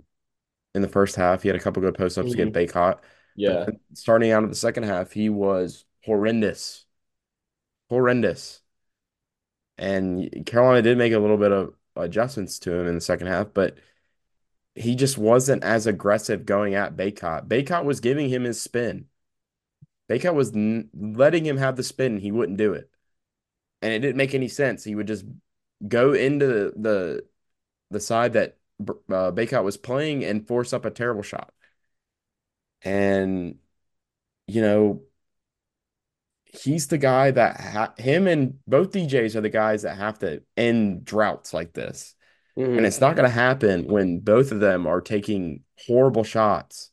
in 0.75 0.81
the 0.81 0.89
first 0.89 1.15
half. 1.15 1.43
He 1.43 1.49
had 1.49 1.55
a 1.57 1.61
couple 1.61 1.81
good 1.83 1.95
post 1.95 2.17
ups 2.17 2.31
to 2.31 2.37
get. 2.37 2.53
Bacot, 2.53 2.99
Yeah. 3.35 3.67
starting 3.93 4.31
out 4.31 4.43
of 4.43 4.49
the 4.49 4.55
second 4.55 4.83
half, 4.83 5.11
he 5.11 5.29
was 5.29 5.85
horrendous, 6.05 6.85
horrendous. 7.89 8.61
And 9.77 10.45
Carolina 10.45 10.81
did 10.81 10.97
make 10.97 11.13
a 11.13 11.19
little 11.19 11.37
bit 11.37 11.51
of 11.51 11.73
adjustments 11.95 12.59
to 12.59 12.73
him 12.73 12.87
in 12.87 12.95
the 12.95 13.01
second 13.01 13.27
half, 13.27 13.53
but 13.53 13.77
he 14.75 14.95
just 14.95 15.17
wasn't 15.17 15.63
as 15.63 15.87
aggressive 15.87 16.45
going 16.45 16.75
at 16.75 16.95
Bacot. 16.95 17.47
Bacot 17.47 17.83
was 17.83 17.99
giving 17.99 18.29
him 18.29 18.43
his 18.43 18.61
spin. 18.61 19.07
Bacot 20.09 20.33
was 20.33 20.53
n 20.53 20.89
letting 20.93 21.45
him 21.45 21.57
have 21.57 21.75
the 21.75 21.83
spin, 21.83 22.17
he 22.17 22.31
wouldn't 22.31 22.57
do 22.57 22.73
it. 22.73 22.89
And 23.81 23.93
it 23.93 23.99
didn't 23.99 24.17
make 24.17 24.35
any 24.35 24.47
sense. 24.47 24.83
He 24.83 24.95
would 24.95 25.07
just 25.07 25.25
go 25.87 26.13
into 26.13 26.45
the 26.47 26.73
the, 26.77 27.25
the 27.91 27.99
side 27.99 28.33
that 28.33 28.57
uh, 28.81 29.31
Bacot 29.31 29.63
was 29.63 29.77
playing 29.77 30.23
and 30.23 30.47
force 30.47 30.73
up 30.73 30.85
a 30.85 30.91
terrible 30.91 31.23
shot. 31.23 31.53
And 32.83 33.59
you 34.47 34.61
know, 34.61 35.03
he's 36.51 36.87
the 36.87 36.97
guy 36.97 37.31
that 37.31 37.59
ha 37.59 37.93
him 37.97 38.27
and 38.27 38.59
both 38.67 38.91
DJs 38.91 39.35
are 39.35 39.41
the 39.41 39.49
guys 39.49 39.83
that 39.83 39.97
have 39.97 40.19
to 40.19 40.43
end 40.57 41.05
droughts 41.05 41.53
like 41.53 41.73
this. 41.73 42.15
And 42.75 42.85
Mhm. 42.85 42.87
it's 42.87 43.01
not 43.01 43.15
going 43.15 43.27
to 43.27 43.33
happen 43.33 43.85
when 43.87 44.19
both 44.19 44.51
of 44.51 44.59
them 44.59 44.87
are 44.87 45.01
taking 45.01 45.63
horrible 45.87 46.23
shots. 46.23 46.91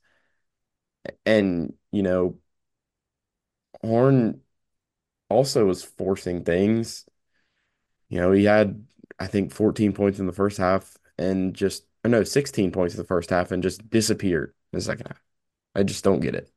And, 1.25 1.75
you 1.93 2.03
know, 2.03 2.39
Horne 3.83 4.41
also 5.31 5.67
was 5.67 5.85
forcing 5.85 6.45
things. 6.45 7.07
You 8.09 8.21
know, 8.21 8.33
he 8.33 8.45
had, 8.45 8.85
I 9.19 9.27
think, 9.27 9.53
14 9.53 9.93
points 9.93 10.19
in 10.19 10.27
the 10.27 10.33
first 10.33 10.59
half 10.59 10.97
and 11.19 11.55
just, 11.55 11.85
or 12.05 12.11
no, 12.11 12.25
16 12.25 12.73
points 12.73 12.95
in 12.95 12.99
the 12.99 13.07
first 13.07 13.31
half 13.31 13.53
and 13.53 13.63
just 13.63 13.89
disappeared 13.91 14.55
in 14.73 14.79
the 14.79 14.83
second 14.83 15.07
half. 15.09 15.23
I 15.75 15.83
just 15.83 16.05
don't 16.05 16.21
get 16.21 16.35
it. 16.35 16.51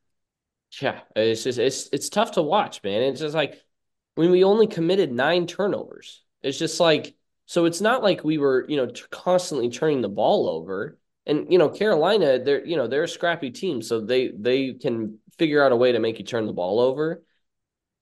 Yeah, 0.79 1.01
it's 1.15 1.43
just 1.43 1.59
it's 1.59 1.89
it's 1.91 2.09
tough 2.09 2.31
to 2.33 2.41
watch, 2.41 2.81
man. 2.83 3.01
It's 3.03 3.19
just 3.19 3.35
like 3.35 3.61
when 4.15 4.31
we 4.31 4.43
only 4.43 4.67
committed 4.67 5.11
nine 5.11 5.47
turnovers. 5.47 6.23
It's 6.41 6.57
just 6.57 6.79
like 6.79 7.15
so 7.45 7.65
it's 7.65 7.81
not 7.81 8.03
like 8.03 8.23
we 8.23 8.37
were, 8.37 8.65
you 8.69 8.77
know, 8.77 8.85
t- 8.87 9.03
constantly 9.09 9.69
turning 9.69 10.01
the 10.01 10.09
ball 10.09 10.47
over. 10.47 10.97
And 11.25 11.51
you 11.51 11.57
know, 11.57 11.69
Carolina, 11.69 12.39
they're 12.43 12.65
you 12.65 12.77
know, 12.77 12.87
they're 12.87 13.03
a 13.03 13.07
scrappy 13.07 13.51
team, 13.51 13.81
so 13.81 13.99
they 14.01 14.29
they 14.29 14.73
can 14.73 15.19
figure 15.37 15.63
out 15.63 15.71
a 15.73 15.75
way 15.75 15.91
to 15.91 15.99
make 15.99 16.19
you 16.19 16.25
turn 16.25 16.45
the 16.47 16.53
ball 16.53 16.79
over. 16.79 17.23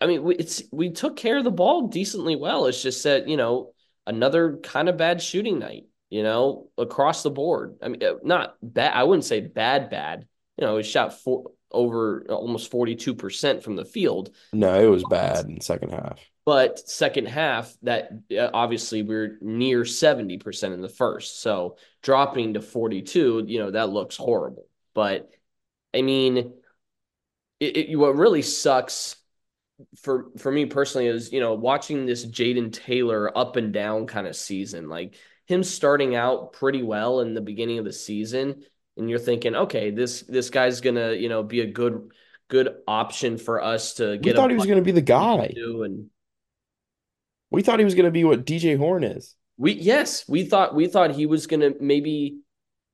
I 0.02 0.08
mean, 0.08 0.24
we, 0.24 0.36
it's 0.36 0.64
we 0.72 0.92
took 0.92 1.18
care 1.18 1.38
of 1.38 1.44
the 1.44 1.52
ball 1.52 1.88
decently 1.88 2.36
well. 2.36 2.68
It's 2.68 2.82
just 2.82 3.04
that, 3.04 3.28
you 3.28 3.38
know, 3.38 3.74
another 4.08 4.58
kind 4.58 4.90
of 4.90 4.98
bad 4.98 5.22
shooting 5.22 5.60
night, 5.60 5.86
you 6.10 6.24
know, 6.24 6.70
across 6.78 7.24
the 7.24 7.32
board. 7.32 7.78
I 7.82 7.90
mean, 7.90 8.04
uh, 8.04 8.16
not 8.24 8.56
bad. 8.62 8.94
I 8.96 9.04
wouldn't 9.04 9.26
say 9.26 9.42
bad, 9.42 9.90
bad. 9.90 10.28
You 10.58 10.66
know, 10.66 10.76
we 10.76 10.84
shot 10.84 11.20
four, 11.22 11.52
over 11.72 12.26
almost 12.30 12.72
42% 12.72 13.64
from 13.64 13.76
the 13.76 13.86
field. 13.86 14.32
No, 14.54 14.80
it 14.80 14.90
was 14.90 15.04
bad 15.10 15.46
in 15.46 15.62
second 15.62 15.92
half. 15.92 16.20
But 16.46 16.90
second 16.90 17.28
half, 17.28 17.76
that 17.84 18.12
uh, 18.36 18.50
obviously 18.54 19.04
we're 19.04 19.38
near 19.42 19.82
70% 19.82 20.74
in 20.74 20.82
the 20.82 20.90
first. 20.90 21.42
So 21.42 21.78
dropping 22.02 22.56
to 22.56 22.62
42, 22.62 23.44
you 23.48 23.60
know, 23.60 23.72
that 23.72 23.90
looks 23.90 24.18
horrible. 24.18 24.66
But 24.96 25.30
I 25.94 26.02
mean, 26.02 26.54
it, 27.60 27.78
it, 27.78 27.96
what 27.96 28.16
really 28.16 28.42
sucks 28.42 29.16
for 29.98 30.28
for 30.38 30.52
me 30.52 30.66
personally 30.66 31.08
is 31.08 31.32
you 31.32 31.40
know 31.40 31.54
watching 31.54 32.06
this 32.06 32.26
Jayden 32.26 32.74
Taylor 32.74 33.36
up 33.38 33.56
and 33.56 33.72
down 33.74 34.08
kind 34.08 34.28
of 34.28 34.36
season, 34.36 34.90
like 34.90 35.16
him 35.46 35.64
starting 35.64 36.16
out 36.16 36.54
pretty 36.54 36.84
well 36.84 37.22
in 37.22 37.34
the 37.34 37.42
beginning 37.42 37.80
of 37.80 37.86
the 37.86 37.94
season, 37.94 38.64
and 39.00 39.10
you're 39.10 39.20
thinking, 39.20 39.56
okay, 39.56 39.92
this 39.92 40.22
this 40.22 40.50
guy's 40.50 40.82
gonna 40.82 41.14
you 41.14 41.30
know 41.30 41.44
be 41.44 41.62
a 41.62 41.68
good 41.68 42.12
good 42.50 42.76
option 42.88 43.38
for 43.38 43.64
us 43.64 43.96
to 43.96 44.12
We 44.12 44.18
get 44.18 44.34
a 44.34 44.38
thought 44.38 44.50
he 44.50 44.56
was 44.56 44.66
going 44.66 44.80
to 44.80 44.84
be 44.84 44.92
the 44.92 45.02
guy. 45.02 45.54
and 45.56 46.10
We 47.52 47.62
thought 47.62 47.80
he 47.80 47.86
was 47.86 47.96
going 47.96 48.06
to 48.06 48.12
be 48.12 48.24
what 48.24 48.46
DJ 48.46 48.78
Horne 48.78 49.04
is. 49.04 49.36
we 49.58 49.74
yes 49.74 50.28
we 50.28 50.46
thought 50.46 50.76
we 50.76 50.88
thought 50.88 51.12
he 51.12 51.26
was 51.26 51.48
gonna 51.48 51.72
maybe 51.80 52.40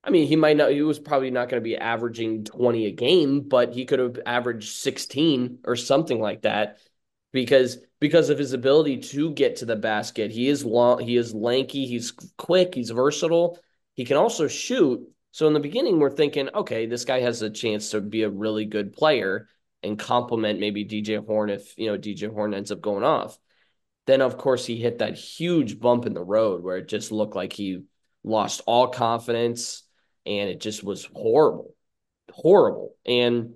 I 0.04 0.12
mean, 0.12 0.28
he 0.28 0.36
might 0.36 0.56
not, 0.56 0.70
he 0.70 0.84
was 0.84 1.00
probably 1.00 1.32
not 1.32 1.50
going 1.50 1.60
to 1.60 1.64
be 1.64 1.76
averaging 1.76 2.44
20 2.44 2.86
a 2.86 2.92
game, 2.92 3.42
but 3.42 3.74
he 3.74 3.86
could 3.86 3.98
have 3.98 4.20
averaged 4.24 4.70
16 4.76 5.60
or 5.66 5.76
something 5.76 6.20
like 6.22 6.44
that 6.44 6.78
because 7.34 7.80
because 8.00 8.30
of 8.30 8.38
his 8.38 8.54
ability 8.54 8.98
to 8.98 9.32
get 9.32 9.56
to 9.58 9.66
the 9.66 9.76
basket. 9.76 10.30
He 10.30 10.48
is 10.48 10.64
long, 10.64 11.00
he 11.00 11.18
is 11.18 11.34
lanky, 11.34 11.88
he's 11.88 12.12
quick, 12.38 12.76
he's 12.76 12.92
versatile. 12.92 13.58
He 13.96 14.06
can 14.06 14.18
also 14.18 14.48
shoot. 14.48 15.08
So 15.36 15.48
in 15.48 15.54
the 15.54 15.60
beginning, 15.60 16.00
we're 16.00 16.16
thinking, 16.16 16.48
okay, 16.56 16.86
this 16.86 17.04
guy 17.04 17.20
has 17.20 17.42
a 17.42 17.50
chance 17.50 17.90
to 17.90 18.00
be 18.00 18.24
a 18.24 18.30
really 18.30 18.64
good 18.64 18.94
player 18.94 19.50
and 19.84 20.00
complement 20.00 20.62
maybe 20.62 20.86
DJ 20.86 21.18
Horne 21.26 21.50
if 21.50 21.78
you 21.78 21.88
know 21.88 21.98
DJ 21.98 22.34
Horne 22.34 22.54
ends 22.54 22.72
up 22.72 22.80
going 22.80 23.04
off. 23.04 23.38
Then 24.08 24.22
of 24.22 24.38
course 24.38 24.66
he 24.66 24.78
hit 24.78 25.00
that 25.00 25.16
huge 25.16 25.78
bump 25.78 26.06
in 26.06 26.14
the 26.14 26.24
road 26.24 26.64
where 26.64 26.78
it 26.78 26.88
just 26.88 27.12
looked 27.12 27.36
like 27.36 27.52
he 27.52 27.84
lost 28.24 28.62
all 28.66 28.88
confidence 28.88 29.84
and 30.26 30.50
it 30.50 30.62
just 30.62 30.86
was 30.86 31.04
horrible, 31.14 31.76
horrible. 32.32 32.96
And 33.06 33.56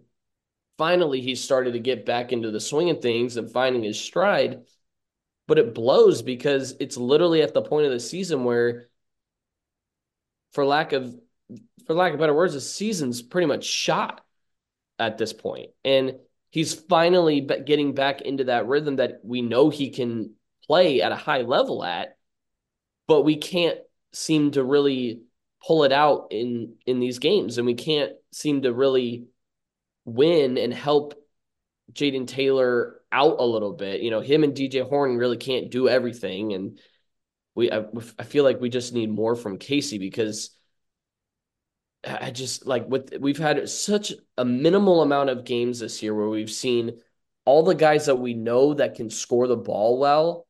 finally, 0.77 1.21
he 1.21 1.33
started 1.33 1.71
to 1.75 1.79
get 1.79 2.05
back 2.05 2.33
into 2.33 2.51
the 2.51 2.59
swing 2.59 2.89
of 2.89 3.01
things 3.01 3.37
and 3.37 3.49
finding 3.49 3.83
his 3.83 3.97
stride. 3.97 4.63
But 5.47 5.59
it 5.59 5.73
blows 5.73 6.23
because 6.23 6.75
it's 6.81 6.97
literally 6.97 7.41
at 7.41 7.53
the 7.53 7.61
point 7.61 7.85
of 7.85 7.93
the 7.93 8.01
season 8.01 8.43
where, 8.43 8.89
for 10.51 10.65
lack 10.65 10.91
of 10.91 11.15
for 11.89 11.95
lack 11.95 12.13
of 12.13 12.19
better 12.19 12.35
words, 12.35 12.53
the 12.53 12.61
season's 12.61 13.23
pretty 13.23 13.47
much 13.47 13.65
shot 13.65 14.23
at 14.99 15.17
this 15.17 15.33
point, 15.33 15.71
and 15.83 16.17
he's 16.51 16.71
finally 16.71 17.41
getting 17.41 17.95
back 17.95 18.21
into 18.21 18.43
that 18.43 18.67
rhythm 18.67 18.97
that 18.97 19.21
we 19.23 19.41
know 19.41 19.71
he 19.71 19.89
can 19.89 20.35
play 20.67 21.01
at 21.01 21.11
a 21.11 21.15
high 21.15 21.41
level 21.41 21.83
at, 21.83 22.15
but 23.07 23.23
we 23.23 23.37
can't 23.37 23.79
seem 24.13 24.51
to 24.51 24.63
really 24.63 25.23
pull 25.65 25.83
it 25.83 25.91
out 25.91 26.27
in 26.29 26.75
in 26.85 26.99
these 26.99 27.17
games, 27.17 27.57
and 27.57 27.65
we 27.65 27.73
can't 27.73 28.11
seem 28.31 28.61
to 28.61 28.71
really 28.71 29.25
win 30.05 30.59
and 30.59 30.71
help 30.71 31.15
Jayden 31.91 32.27
Taylor 32.27 33.01
out 33.11 33.37
a 33.39 33.43
little 33.43 33.73
bit. 33.73 34.01
You 34.01 34.11
know, 34.11 34.21
him 34.21 34.43
and 34.43 34.53
DJ 34.53 34.87
Horne 34.87 35.17
really 35.17 35.37
can't 35.37 35.71
do 35.71 35.89
everything, 35.89 36.53
and 36.53 36.79
we 37.55 37.71
I, 37.71 37.83
I 38.19 38.25
feel 38.25 38.43
like 38.43 38.61
we 38.61 38.69
just 38.69 38.93
need 38.93 39.09
more 39.09 39.35
from 39.35 39.57
Casey 39.57 39.97
because 39.97 40.51
I 42.05 42.31
just 42.31 42.65
like 42.65 42.87
with 42.87 43.13
we've 43.19 43.37
had 43.37 43.67
such 43.69 44.13
a 44.37 44.45
minimal 44.45 45.01
amount 45.01 45.29
of 45.29 45.43
games 45.43 45.79
this 45.79 46.01
year 46.01 46.15
where 46.15 46.29
we've 46.29 46.49
seen 46.49 47.01
all 47.45 47.63
the 47.63 47.75
guys 47.75 48.05
that 48.05 48.15
we 48.15 48.33
know 48.33 48.73
that 48.75 48.95
can 48.95 49.09
score 49.09 49.47
the 49.47 49.57
ball 49.57 49.99
well 49.99 50.47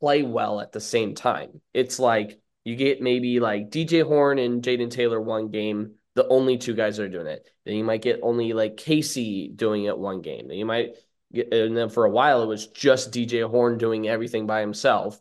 play 0.00 0.22
well 0.22 0.60
at 0.60 0.72
the 0.72 0.80
same 0.80 1.14
time. 1.14 1.60
It's 1.72 1.98
like 1.98 2.38
you 2.64 2.76
get 2.76 3.00
maybe 3.00 3.40
like 3.40 3.70
DJ 3.70 4.06
Horne 4.06 4.38
and 4.38 4.62
Jayden 4.62 4.90
Taylor 4.90 5.20
one 5.20 5.48
game, 5.48 5.94
the 6.14 6.28
only 6.28 6.58
two 6.58 6.74
guys 6.74 7.00
are 7.00 7.08
doing 7.08 7.26
it. 7.26 7.48
Then 7.64 7.74
you 7.74 7.84
might 7.84 8.02
get 8.02 8.20
only 8.22 8.52
like 8.52 8.76
Casey 8.76 9.48
doing 9.48 9.84
it 9.84 9.98
one 9.98 10.20
game. 10.20 10.48
Then 10.48 10.58
you 10.58 10.66
might 10.66 10.96
get, 11.32 11.52
and 11.52 11.76
then 11.76 11.88
for 11.88 12.04
a 12.04 12.10
while 12.10 12.42
it 12.42 12.46
was 12.46 12.68
just 12.68 13.12
DJ 13.12 13.48
Horne 13.48 13.78
doing 13.78 14.06
everything 14.06 14.46
by 14.46 14.60
himself. 14.60 15.20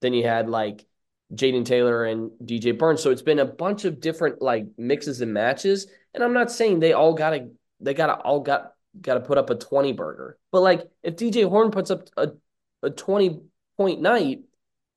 Then 0.00 0.12
you 0.14 0.24
had 0.26 0.48
like 0.48 0.84
Jayden 1.32 1.64
Taylor 1.64 2.04
and 2.04 2.30
DJ 2.42 2.76
Burns. 2.76 3.02
So 3.02 3.10
it's 3.10 3.22
been 3.22 3.38
a 3.38 3.44
bunch 3.44 3.84
of 3.84 4.00
different 4.00 4.42
like 4.42 4.66
mixes 4.76 5.20
and 5.20 5.32
matches. 5.32 5.86
And 6.12 6.22
I'm 6.22 6.32
not 6.32 6.50
saying 6.50 6.80
they 6.80 6.92
all 6.92 7.14
gotta 7.14 7.48
they 7.80 7.94
gotta 7.94 8.14
all 8.14 8.40
got 8.40 8.72
gotta 9.00 9.20
put 9.20 9.38
up 9.38 9.50
a 9.50 9.54
20 9.54 9.92
burger. 9.92 10.38
But 10.52 10.62
like 10.62 10.82
if 11.02 11.16
DJ 11.16 11.48
Horne 11.48 11.70
puts 11.70 11.90
up 11.90 12.08
a, 12.16 12.32
a 12.82 12.90
20 12.90 13.40
point 13.76 14.00
night, 14.00 14.42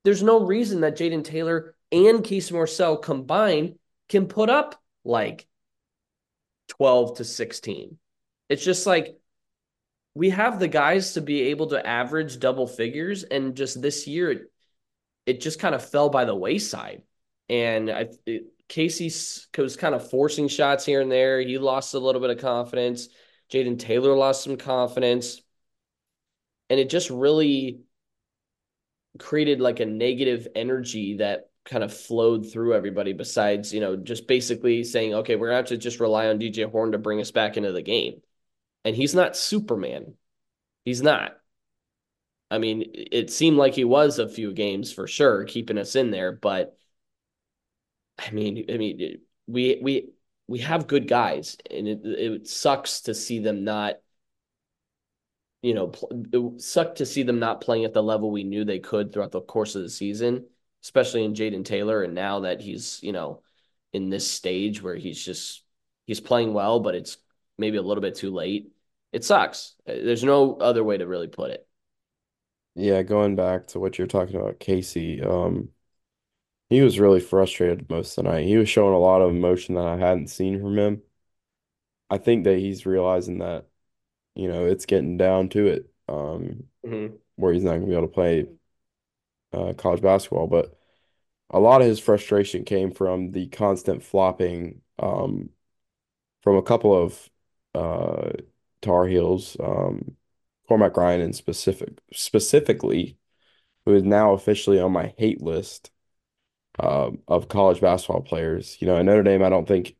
there's 0.04 0.24
no 0.24 0.46
reason 0.46 0.82
that 0.82 0.98
Jayden 0.98 1.24
Taylor 1.24 1.76
and 1.92 2.24
Casey 2.24 2.54
Morsell 2.54 3.02
combined 3.02 3.80
can 4.10 4.28
put 4.28 4.50
up 4.50 4.82
like 5.04 5.48
12 6.70 7.18
to 7.18 7.24
16. 7.24 7.98
It's 8.50 8.64
just 8.64 8.86
like 8.86 9.18
we 10.14 10.30
have 10.32 10.60
the 10.60 10.68
guys 10.68 11.14
to 11.14 11.22
be 11.22 11.44
able 11.44 11.68
to 11.68 11.86
average 11.86 12.40
double 12.40 12.68
figures. 12.68 13.24
And 13.24 13.56
just 13.56 13.82
this 13.82 14.08
year, 14.08 14.50
it, 15.28 15.42
just 15.42 15.60
kind 15.60 15.76
of 15.76 15.88
fell 15.88 16.10
by 16.10 16.26
the 16.26 16.36
wayside. 16.36 17.04
And 17.50 17.92
I, 17.92 18.10
it, 18.26 18.46
Casey 18.68 19.06
was 19.58 19.78
kind 19.78 19.96
of 19.96 20.10
forcing 20.10 20.48
shots 20.48 20.86
here 20.86 21.02
and 21.02 21.12
there. 21.12 21.40
He 21.42 21.58
lost 21.58 21.94
a 21.94 22.00
little 22.00 22.22
bit 22.22 22.32
of 22.32 22.40
confidence. 22.40 23.10
Jayden 23.52 23.80
Taylor 23.80 24.16
lost 24.16 24.44
some 24.44 24.58
confidence. 24.58 25.42
And 26.70 26.80
it 26.80 26.90
just 26.90 27.10
really 27.10 27.82
created 29.20 29.62
like 29.62 29.80
a 29.80 29.86
negative 29.86 30.48
energy 30.56 31.18
that 31.18 31.50
kind 31.66 31.84
of 31.84 31.94
flowed 31.94 32.52
through 32.52 32.74
everybody 32.74 33.14
besides, 33.14 33.74
you 33.74 33.80
know, 33.80 33.96
just 33.96 34.28
basically 34.28 34.84
saying, 34.84 35.14
okay, 35.14 35.36
we're 35.36 35.48
going 35.48 35.56
to 35.56 35.58
have 35.58 35.66
to 35.68 35.78
just 35.78 36.00
rely 36.00 36.28
on 36.28 36.40
DJ 36.40 36.70
Horne 36.70 36.94
to 36.94 36.98
bring 36.98 37.20
us 37.20 37.32
back 37.32 37.58
into 37.58 37.72
the 37.72 37.82
game. 37.82 38.22
And 38.84 38.96
he's 38.96 39.16
not 39.16 39.36
Superman. 39.36 40.16
He's 40.86 41.02
not. 41.02 41.38
I 42.50 42.60
mean, 42.60 42.92
it 42.94 43.30
seemed 43.30 43.58
like 43.58 43.74
he 43.74 43.84
was 43.84 44.20
a 44.20 44.30
few 44.30 44.54
games 44.54 44.92
for 44.94 45.08
sure, 45.08 45.44
keeping 45.46 45.78
us 45.78 45.96
in 45.96 46.12
there. 46.12 46.32
But 46.32 46.78
I 48.18 48.32
mean, 48.32 48.66
I 48.70 48.78
mean, 48.78 49.22
we 49.48 49.80
we 49.82 50.10
we 50.48 50.60
have 50.60 50.88
good 50.88 51.08
guys, 51.08 51.58
and 51.70 51.88
it 51.88 52.00
it 52.04 52.48
sucks 52.48 53.02
to 53.02 53.14
see 53.14 53.40
them 53.40 53.64
not. 53.64 53.96
You 55.62 55.74
know, 55.74 55.92
it 56.12 56.62
sucked 56.62 57.00
to 57.00 57.06
see 57.06 57.24
them 57.24 57.40
not 57.40 57.62
playing 57.62 57.86
at 57.86 57.94
the 57.94 58.04
level 58.04 58.32
we 58.32 58.44
knew 58.44 58.64
they 58.64 58.80
could 58.80 59.12
throughout 59.12 59.32
the 59.32 59.42
course 59.42 59.76
of 59.76 59.82
the 59.82 59.90
season, 59.90 60.46
especially 60.84 61.24
in 61.24 61.34
Jayden 61.34 61.66
Taylor. 61.66 62.04
And 62.04 62.14
now 62.14 62.42
that 62.42 62.62
he's, 62.62 63.00
you 63.02 63.12
know, 63.12 63.42
in 63.92 64.10
this 64.10 64.32
stage 64.32 64.82
where 64.82 64.96
he's 64.96 65.24
just 65.24 65.64
he's 66.06 66.20
playing 66.22 66.54
well, 66.54 66.80
but 66.80 66.96
it's 66.96 67.18
maybe 67.58 67.78
a 67.78 67.82
little 67.82 68.02
bit 68.02 68.16
too 68.16 68.32
late. 68.32 68.72
It 69.12 69.24
sucks. 69.26 69.76
There's 69.86 70.24
no 70.24 70.56
other 70.56 70.84
way 70.84 70.98
to 70.98 71.08
really 71.08 71.28
put 71.28 71.52
it. 71.52 71.67
Yeah, 72.78 73.02
going 73.04 73.36
back 73.36 73.68
to 73.68 73.80
what 73.80 73.98
you're 73.98 74.08
talking 74.08 74.36
about, 74.36 74.60
Casey, 74.60 75.22
um, 75.22 75.70
he 76.70 76.82
was 76.82 77.00
really 77.00 77.20
frustrated 77.20 77.90
most 77.90 78.18
of 78.18 78.26
the 78.26 78.32
night. 78.32 78.46
He 78.46 78.58
was 78.58 78.70
showing 78.70 78.94
a 78.94 79.00
lot 79.00 79.22
of 79.22 79.32
emotion 79.32 79.76
that 79.76 79.88
I 79.88 79.98
hadn't 79.98 80.28
seen 80.28 80.60
from 80.62 80.78
him. 80.78 81.02
I 82.10 82.18
think 82.20 82.44
that 82.46 82.60
he's 82.60 82.86
realizing 82.86 83.40
that, 83.40 83.68
you 84.36 84.48
know, 84.48 84.66
it's 84.66 84.86
getting 84.86 85.18
down 85.18 85.50
to 85.50 85.68
it, 85.68 85.92
um, 86.10 86.66
mm-hmm. 86.86 87.16
where 87.36 87.54
he's 87.54 87.64
not 87.64 87.74
gonna 87.76 87.88
be 87.88 87.94
able 87.94 88.04
to 88.04 88.14
play 88.14 88.48
uh, 89.54 89.74
college 89.74 90.02
basketball. 90.02 90.48
But 90.48 90.78
a 91.52 91.60
lot 91.60 91.82
of 91.82 91.88
his 91.88 92.00
frustration 92.00 92.66
came 92.66 92.92
from 92.92 93.32
the 93.32 93.48
constant 93.50 94.04
flopping 94.04 94.82
um, 95.00 95.50
from 96.44 96.58
a 96.58 96.64
couple 96.64 96.96
of 96.96 97.30
uh, 97.76 98.32
Tar 98.82 99.08
Heels, 99.08 99.58
um, 99.60 100.16
Cormac 100.68 100.98
Ryan 100.98 101.22
in 101.22 101.34
specific 101.34 102.00
specifically, 102.14 103.18
who 103.86 103.96
is 103.96 104.04
now 104.04 104.34
officially 104.34 104.80
on 104.80 104.92
my 104.94 105.14
hate 105.18 105.42
list 105.42 105.92
um, 106.80 107.20
of 107.28 107.50
college 107.50 107.82
basketball 107.82 108.22
players. 108.22 108.78
You 108.82 108.88
know, 108.88 108.98
at 108.98 109.06
Notre 109.06 109.24
Dame, 109.24 109.44
I 109.44 109.50
don't 109.50 109.68
think 109.68 109.96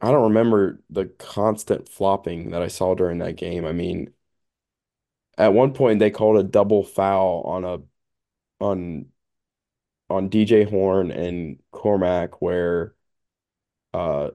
I 0.00 0.10
don't 0.10 0.24
remember 0.24 0.80
the 0.90 1.06
constant 1.06 1.88
flopping 1.88 2.50
that 2.50 2.62
I 2.62 2.68
saw 2.68 2.94
during 2.94 3.18
that 3.18 3.36
game. 3.36 3.64
I 3.64 3.72
mean, 3.72 4.12
at 5.38 5.52
one 5.54 5.72
point 5.72 5.98
they 5.98 6.10
called 6.10 6.36
a 6.38 6.42
double 6.42 6.84
foul 6.84 7.42
on 7.42 7.64
a 7.64 7.78
on 8.60 9.06
on 10.10 10.28
DJ 10.30 10.64
Horne 10.64 11.10
and 11.10 11.58
Cormac 11.72 12.40
where 12.42 12.94
uh 13.92 14.30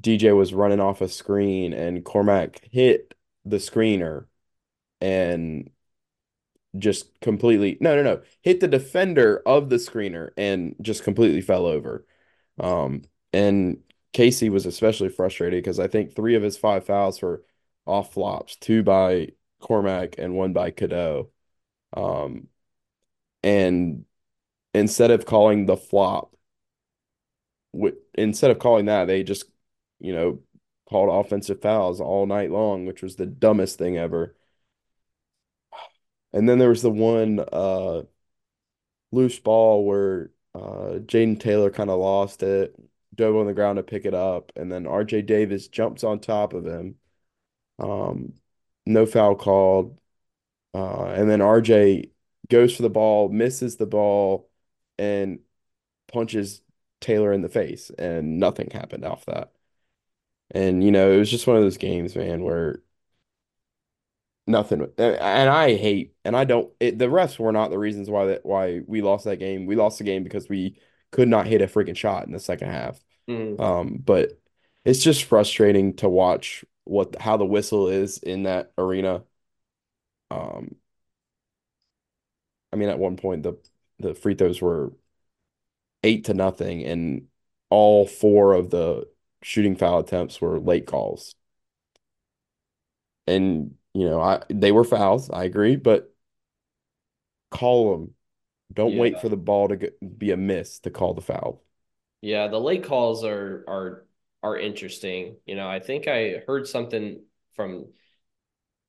DJ 0.00 0.32
was 0.36 0.54
running 0.54 0.80
off 0.80 1.00
a 1.00 1.08
screen 1.08 1.72
and 1.72 2.04
Cormac 2.04 2.60
hit 2.70 3.14
the 3.44 3.56
screener 3.56 4.26
and 5.00 5.70
just 6.76 7.18
completely 7.20 7.78
no 7.80 7.96
no 7.96 8.02
no 8.02 8.22
hit 8.42 8.60
the 8.60 8.68
defender 8.68 9.42
of 9.46 9.68
the 9.70 9.76
screener 9.76 10.30
and 10.36 10.74
just 10.82 11.02
completely 11.02 11.40
fell 11.40 11.66
over. 11.66 12.06
Um 12.60 13.02
and 13.32 13.78
Casey 14.12 14.50
was 14.50 14.66
especially 14.66 15.08
frustrated 15.08 15.62
because 15.62 15.78
I 15.80 15.88
think 15.88 16.14
three 16.14 16.34
of 16.34 16.42
his 16.42 16.56
five 16.58 16.84
fouls 16.86 17.20
were 17.22 17.42
off 17.86 18.12
flops, 18.14 18.56
two 18.56 18.82
by 18.82 19.28
Cormac 19.60 20.16
and 20.18 20.34
one 20.34 20.52
by 20.52 20.70
Cadeau. 20.70 21.30
Um 21.94 22.48
and 23.42 24.06
instead 24.74 25.10
of 25.12 25.26
calling 25.26 25.66
the 25.66 25.76
flop, 25.76 26.34
with 27.72 27.94
instead 28.14 28.50
of 28.50 28.58
calling 28.58 28.86
that, 28.86 29.06
they 29.06 29.22
just, 29.22 29.44
you 30.00 30.12
know, 30.14 30.40
called 30.88 31.26
offensive 31.26 31.60
fouls 31.62 32.00
all 32.00 32.26
night 32.26 32.50
long, 32.50 32.86
which 32.86 33.02
was 33.02 33.16
the 33.16 33.26
dumbest 33.26 33.78
thing 33.78 33.96
ever. 33.98 34.34
And 36.32 36.48
then 36.48 36.58
there 36.58 36.68
was 36.68 36.82
the 36.82 36.90
one 36.90 37.40
uh, 37.40 38.02
loose 39.12 39.38
ball 39.38 39.84
where 39.84 40.30
uh, 40.54 40.98
Jayden 41.00 41.40
Taylor 41.40 41.70
kind 41.70 41.90
of 41.90 41.98
lost 41.98 42.42
it, 42.42 42.74
dove 43.14 43.36
on 43.36 43.46
the 43.46 43.54
ground 43.54 43.76
to 43.76 43.82
pick 43.82 44.04
it 44.04 44.14
up, 44.14 44.52
and 44.56 44.70
then 44.70 44.84
RJ 44.84 45.26
Davis 45.26 45.68
jumps 45.68 46.04
on 46.04 46.20
top 46.20 46.52
of 46.52 46.66
him. 46.66 46.96
Um, 47.78 48.34
no 48.86 49.06
foul 49.06 49.36
called. 49.36 49.98
Uh, 50.74 51.06
and 51.06 51.30
then 51.30 51.40
RJ 51.40 52.12
goes 52.50 52.76
for 52.76 52.82
the 52.82 52.90
ball, 52.90 53.28
misses 53.30 53.76
the 53.76 53.86
ball, 53.86 54.50
and 54.98 55.40
punches 56.08 56.62
Taylor 57.00 57.32
in 57.32 57.42
the 57.42 57.48
face, 57.50 57.90
and 57.98 58.40
nothing 58.40 58.70
happened 58.72 59.04
off 59.04 59.26
that. 59.26 59.52
And 60.50 60.82
you 60.82 60.90
know, 60.90 61.12
it 61.12 61.18
was 61.18 61.30
just 61.30 61.46
one 61.46 61.56
of 61.56 61.62
those 61.62 61.76
games, 61.76 62.16
man, 62.16 62.42
where 62.42 62.82
nothing. 64.46 64.86
And 64.98 65.50
I 65.50 65.76
hate, 65.76 66.14
and 66.24 66.36
I 66.36 66.44
don't. 66.44 66.72
It, 66.80 66.98
the 66.98 67.06
refs 67.06 67.38
were 67.38 67.52
not 67.52 67.70
the 67.70 67.78
reasons 67.78 68.10
why 68.10 68.26
that 68.26 68.44
why 68.44 68.80
we 68.86 69.02
lost 69.02 69.24
that 69.26 69.38
game. 69.38 69.66
We 69.66 69.76
lost 69.76 69.98
the 69.98 70.04
game 70.04 70.24
because 70.24 70.48
we 70.48 70.78
could 71.12 71.28
not 71.28 71.46
hit 71.46 71.62
a 71.62 71.66
freaking 71.66 71.96
shot 71.96 72.26
in 72.26 72.32
the 72.32 72.40
second 72.40 72.70
half. 72.70 72.98
Mm. 73.28 73.60
Um, 73.60 74.02
but 74.04 74.40
it's 74.84 75.02
just 75.02 75.24
frustrating 75.24 75.94
to 75.96 76.08
watch 76.08 76.64
what 76.84 77.20
how 77.20 77.36
the 77.36 77.44
whistle 77.46 77.88
is 77.88 78.18
in 78.18 78.44
that 78.44 78.72
arena. 78.78 79.24
Um, 80.30 80.76
I 82.72 82.76
mean, 82.76 82.88
at 82.88 82.98
one 82.98 83.16
point 83.16 83.42
the 83.42 83.54
the 83.98 84.14
free 84.14 84.34
throws 84.34 84.60
were 84.62 84.92
eight 86.02 86.24
to 86.26 86.34
nothing, 86.34 86.84
and 86.84 87.28
all 87.70 88.06
four 88.06 88.54
of 88.54 88.70
the 88.70 89.08
shooting 89.42 89.76
foul 89.76 90.00
attempts 90.00 90.40
were 90.40 90.58
late 90.60 90.86
calls. 90.86 91.34
And 93.26 93.74
you 93.94 94.08
know, 94.08 94.20
I 94.20 94.42
they 94.48 94.72
were 94.72 94.84
fouls. 94.84 95.30
I 95.30 95.44
agree, 95.44 95.76
but 95.76 96.12
call 97.50 97.92
them. 97.92 98.14
Don't 98.72 98.92
yeah. 98.92 99.00
wait 99.00 99.20
for 99.20 99.28
the 99.28 99.36
ball 99.36 99.68
to 99.68 99.76
get, 99.76 100.18
be 100.18 100.30
a 100.30 100.36
miss 100.36 100.80
to 100.80 100.90
call 100.90 101.14
the 101.14 101.22
foul. 101.22 101.62
Yeah, 102.20 102.48
the 102.48 102.60
late 102.60 102.84
calls 102.84 103.24
are 103.24 103.64
are 103.68 104.06
are 104.42 104.58
interesting. 104.58 105.36
You 105.46 105.56
know, 105.56 105.68
I 105.68 105.80
think 105.80 106.08
I 106.08 106.42
heard 106.46 106.66
something 106.66 107.22
from 107.54 107.86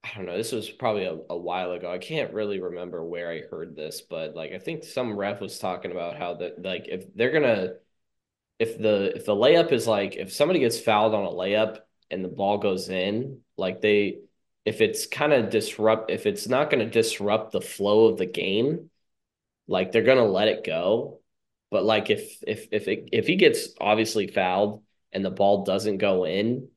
I 0.04 0.10
don't 0.16 0.26
know, 0.26 0.38
this 0.38 0.52
was 0.52 0.70
probably 0.70 1.06
a, 1.06 1.18
a 1.30 1.38
while 1.38 1.72
ago. 1.74 1.92
I 1.92 1.98
can't 1.98 2.34
really 2.34 2.60
remember 2.60 3.04
where 3.04 3.32
I 3.32 3.42
heard 3.42 3.76
this, 3.76 4.02
but 4.02 4.36
like 4.36 4.52
I 4.54 4.60
think 4.60 4.84
some 4.84 5.16
ref 5.18 5.42
was 5.42 5.60
talking 5.60 5.92
about 5.92 6.18
how 6.18 6.36
that 6.36 6.62
like 6.64 6.88
if 6.88 7.14
they're 7.16 7.32
gonna 7.32 7.74
if 8.60 8.78
the 8.78 9.16
if 9.16 9.26
the 9.26 9.36
layup 9.36 9.72
is 9.72 9.88
like 9.88 10.18
if 10.18 10.34
somebody 10.34 10.60
gets 10.60 10.80
fouled 10.80 11.16
on 11.16 11.26
a 11.26 11.30
layup 11.30 11.80
and 12.12 12.24
the 12.24 12.30
ball 12.30 12.58
goes 12.58 12.90
in, 12.90 13.40
like 13.58 13.82
they 13.82 14.20
if 14.66 14.82
it's 14.82 15.08
kind 15.08 15.34
of 15.34 15.50
disrupt 15.50 16.12
if 16.12 16.26
it's 16.26 16.48
not 16.48 16.70
gonna 16.70 16.90
disrupt 16.90 17.54
the 17.54 17.62
flow 17.62 18.08
of 18.08 18.18
the 18.18 18.26
game, 18.26 18.90
like 19.68 19.92
they're 19.92 20.04
gonna 20.04 20.26
let 20.26 20.50
it 20.50 20.66
go. 20.66 21.22
But 21.72 21.86
like 21.86 22.10
if 22.10 22.44
if 22.46 22.68
if 22.72 22.88
it, 22.88 23.10
if 23.14 23.28
he 23.28 23.38
gets 23.38 23.70
obviously 23.80 24.28
fouled 24.28 24.84
and 25.14 25.24
the 25.24 25.32
ball 25.32 25.64
doesn't 25.64 25.98
go 25.98 26.26
in, 26.26 26.68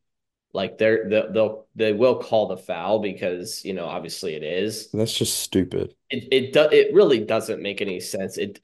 like 0.52 0.78
they're 0.78 1.08
they'll 1.08 1.66
they 1.74 1.92
will 1.92 2.16
call 2.16 2.46
the 2.46 2.56
foul 2.56 3.00
because 3.00 3.64
you 3.64 3.74
know 3.74 3.86
obviously 3.86 4.34
it 4.34 4.44
is. 4.44 4.88
That's 4.92 5.14
just 5.14 5.40
stupid. 5.40 5.94
It 6.10 6.28
it 6.30 6.52
does 6.52 6.72
it 6.72 6.94
really 6.94 7.24
doesn't 7.24 7.60
make 7.60 7.80
any 7.80 7.98
sense. 7.98 8.38
It 8.38 8.60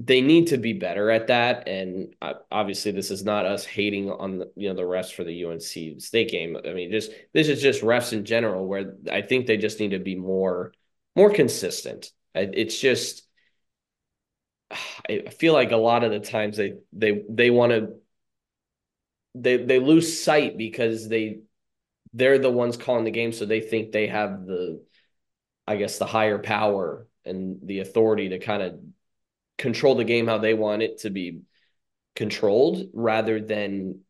they 0.00 0.20
need 0.20 0.46
to 0.48 0.58
be 0.58 0.74
better 0.74 1.10
at 1.10 1.26
that, 1.26 1.66
and 1.66 2.14
uh, 2.22 2.34
obviously 2.52 2.92
this 2.92 3.10
is 3.10 3.24
not 3.24 3.46
us 3.46 3.64
hating 3.64 4.08
on 4.08 4.38
the 4.38 4.52
you 4.54 4.68
know 4.68 4.74
the 4.76 4.82
refs 4.82 5.12
for 5.12 5.24
the 5.24 5.44
UNC 5.44 6.00
State 6.00 6.30
game. 6.30 6.56
I 6.56 6.72
mean, 6.72 6.92
just 6.92 7.10
this 7.34 7.48
is 7.48 7.60
just 7.60 7.82
refs 7.82 8.12
in 8.12 8.24
general 8.24 8.64
where 8.64 8.94
I 9.10 9.22
think 9.22 9.46
they 9.46 9.56
just 9.56 9.80
need 9.80 9.90
to 9.90 9.98
be 9.98 10.14
more 10.14 10.72
more 11.16 11.32
consistent. 11.32 12.12
It's 12.32 12.78
just 12.78 13.26
I 14.70 15.30
feel 15.30 15.52
like 15.52 15.72
a 15.72 15.76
lot 15.76 16.04
of 16.04 16.12
the 16.12 16.20
times 16.20 16.56
they 16.56 16.74
they 16.92 17.24
they 17.28 17.50
want 17.50 17.72
to 17.72 17.94
they 19.34 19.56
they 19.56 19.80
lose 19.80 20.22
sight 20.22 20.56
because 20.56 21.08
they 21.08 21.40
they're 22.12 22.38
the 22.38 22.50
ones 22.50 22.76
calling 22.76 23.04
the 23.04 23.10
game, 23.10 23.32
so 23.32 23.46
they 23.46 23.60
think 23.60 23.90
they 23.90 24.06
have 24.06 24.46
the, 24.46 24.80
I 25.66 25.76
guess, 25.76 25.98
the 25.98 26.06
higher 26.06 26.38
power 26.38 27.06
and 27.24 27.58
the 27.64 27.80
authority 27.80 28.30
to 28.30 28.38
kind 28.38 28.62
of 28.62 28.80
control 29.58 29.96
the 29.96 30.04
game 30.04 30.26
how 30.26 30.38
they 30.38 30.54
want 30.54 30.82
it 30.82 30.98
to 31.00 31.10
be 31.10 31.40
controlled, 32.16 32.88
rather 32.94 33.40
than 33.40 34.00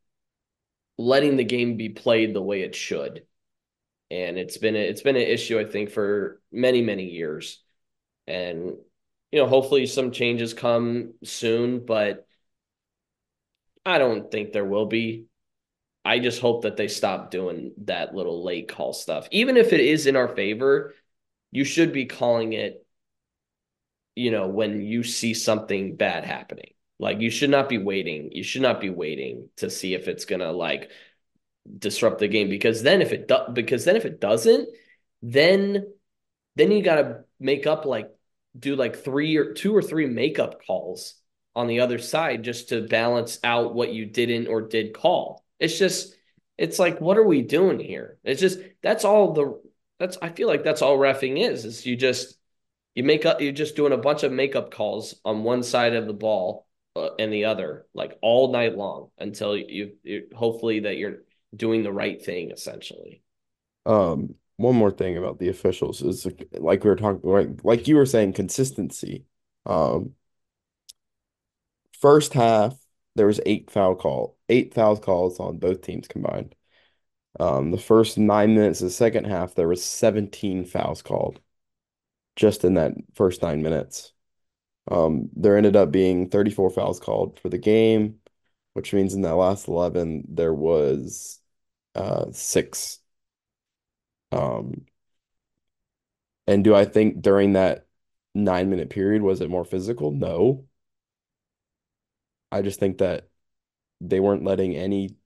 letting 0.97 1.37
the 1.37 1.45
game 1.45 1.77
be 1.77 1.89
played 1.89 2.35
the 2.35 2.43
way 2.43 2.63
it 2.63 2.75
should. 2.75 3.25
And 4.11 4.39
it's 4.39 4.59
been 4.59 4.77
a, 4.77 4.79
it's 4.79 5.03
been 5.03 5.17
an 5.17 5.23
issue 5.23 5.59
I 5.59 5.65
think 5.65 5.91
for 5.91 6.41
many 6.53 6.83
many 6.83 7.05
years, 7.05 7.63
and 8.27 8.73
you 9.33 9.39
know 9.39 9.47
hopefully 9.47 9.87
some 9.87 10.13
changes 10.13 10.55
come 10.55 11.15
soon, 11.25 11.85
but 11.85 12.27
I 13.85 13.99
don't 13.99 14.31
think 14.31 14.53
there 14.53 14.65
will 14.65 14.87
be. 14.87 15.27
I 16.05 16.21
just 16.21 16.41
hope 16.41 16.63
that 16.63 16.77
they 16.79 16.89
stop 16.89 17.31
doing 17.31 17.73
that 17.85 18.15
little 18.15 18.43
late 18.43 18.69
call 18.69 18.95
stuff. 18.95 19.29
Even 19.31 19.59
if 19.59 19.75
it 19.75 19.81
is 19.81 20.07
in 20.07 20.17
our 20.17 20.29
favor, 20.29 20.95
you 21.51 21.65
should 21.65 21.93
be 21.93 22.07
calling 22.07 22.55
it, 22.55 22.87
you 24.19 24.31
know, 24.33 24.49
when 24.49 24.83
you 24.83 25.03
see 25.05 25.33
something 25.35 25.97
bad 25.97 26.25
happening. 26.25 26.73
Like 26.99 27.21
you 27.21 27.31
should 27.31 27.51
not 27.51 27.69
be 27.69 27.79
waiting. 27.79 28.33
You 28.33 28.43
should 28.43 28.63
not 28.63 28.81
be 28.81 28.91
waiting 28.91 29.49
to 29.59 29.71
see 29.71 29.95
if 29.95 30.09
it's 30.09 30.25
gonna 30.25 30.51
like 30.51 30.91
disrupt 31.79 32.19
the 32.19 32.29
game 32.29 32.49
because 32.49 32.83
then 32.83 33.03
if 33.03 33.13
it 33.13 33.29
does 33.29 33.51
because 33.53 33.85
then 33.85 33.97
if 33.97 34.05
it 34.05 34.21
doesn't, 34.21 34.69
then 35.23 35.87
then 36.57 36.73
you 36.73 36.83
got 36.83 36.97
to 36.97 37.25
make 37.39 37.67
up 37.67 37.85
like 37.85 38.11
do 38.59 38.75
like 38.75 38.97
three 38.97 39.37
or 39.37 39.53
two 39.53 39.77
or 39.77 39.83
three 39.83 40.07
makeup 40.07 40.61
calls 40.67 41.15
on 41.55 41.69
the 41.69 41.81
other 41.81 41.99
side 41.99 42.43
just 42.43 42.71
to 42.71 42.89
balance 42.89 43.39
out 43.45 43.75
what 43.75 43.93
you 43.93 44.07
didn't 44.07 44.49
or 44.49 44.63
did 44.63 44.95
call. 44.95 45.45
It's 45.61 45.79
just 45.79 46.17
it's 46.57 46.81
like 46.81 47.01
what 47.01 47.17
are 47.17 47.27
we 47.27 47.43
doing 47.43 47.79
here? 47.79 48.19
It's 48.25 48.41
just 48.41 48.59
that's 48.83 49.05
all 49.05 49.33
the 49.35 49.61
that's 50.01 50.19
I 50.21 50.31
feel 50.31 50.49
like 50.49 50.65
that's 50.65 50.83
all 50.83 50.99
refing 50.99 51.39
is 51.39 51.65
is 51.65 51.87
you 51.87 51.95
just 51.95 52.38
you 52.95 53.05
make 53.05 53.27
up 53.27 53.41
you're 53.41 53.53
just 53.53 53.77
doing 53.77 53.93
a 53.93 53.99
bunch 53.99 54.23
of 54.23 54.33
makeup 54.33 54.71
calls 54.71 55.15
on 55.25 55.45
one 55.45 55.63
side 55.63 55.95
of 55.95 56.07
the 56.07 56.13
ball 56.13 56.67
uh, 56.97 57.11
and 57.19 57.33
the 57.33 57.45
other 57.45 57.87
like 57.95 58.19
all 58.23 58.53
night 58.53 58.77
long 58.77 59.11
until 59.19 59.57
you, 59.57 59.93
you 60.03 60.29
hopefully 60.35 60.81
that 60.81 60.97
you're 60.97 61.19
doing 61.55 61.83
the 61.83 61.93
right 61.93 62.25
thing 62.25 62.51
essentially. 62.51 63.23
Um, 63.87 64.35
one 64.57 64.75
more 64.75 64.91
thing 64.91 65.17
about 65.17 65.39
the 65.39 65.49
officials 65.49 66.03
is 66.03 66.27
like 66.53 66.85
we 66.85 66.91
were 66.91 66.97
talking 66.97 67.21
like 67.23 67.65
like 67.65 67.89
you 67.89 67.97
were 67.97 68.07
saying 68.07 68.33
consistency. 68.33 69.25
Um, 69.65 70.15
first 72.01 72.33
half 72.35 72.77
there 73.15 73.27
was 73.27 73.41
eight 73.47 73.71
foul 73.71 73.95
call, 73.97 74.37
eight 74.49 74.75
foul 74.75 74.97
calls 74.97 75.41
on 75.41 75.59
both 75.59 75.83
teams 75.83 76.09
combined. 76.09 76.55
Um, 77.41 77.71
the 77.71 77.79
first 77.79 78.19
nine 78.19 78.55
minutes 78.55 78.81
of 78.81 78.87
the 78.89 78.93
second 78.93 79.27
half 79.27 79.55
there 79.55 79.69
was 79.69 79.85
17 79.85 80.65
fouls 80.65 81.03
called 81.03 81.41
just 82.39 82.65
in 82.65 82.77
that 82.77 82.95
first 83.17 83.43
nine 83.43 83.63
minutes. 83.63 84.15
Um, 84.91 85.31
there 85.37 85.57
ended 85.59 85.77
up 85.77 85.93
being 85.93 86.31
34 86.31 86.71
fouls 86.71 87.01
called 87.01 87.41
for 87.41 87.49
the 87.51 87.59
game, 87.59 88.21
which 88.75 88.95
means 88.95 89.15
in 89.15 89.23
that 89.23 89.37
last 89.37 89.69
11 89.69 90.25
there 90.31 90.55
was 90.55 91.41
uh 91.97 92.27
six 92.33 93.01
um, 94.33 94.87
and 96.47 96.65
do 96.65 96.75
I 96.75 96.85
think 96.85 97.23
during 97.23 97.53
that 97.55 97.87
nine 98.35 98.71
minute 98.71 98.91
period 98.91 99.23
was 99.23 99.41
it 99.41 99.51
more 99.51 99.65
physical? 99.65 100.11
No. 100.13 100.67
I 102.53 102.63
just 102.63 102.81
think 102.81 102.99
that 102.99 103.29
they 104.01 104.21
weren't 104.21 104.45
letting 104.45 104.77
any 104.77 105.17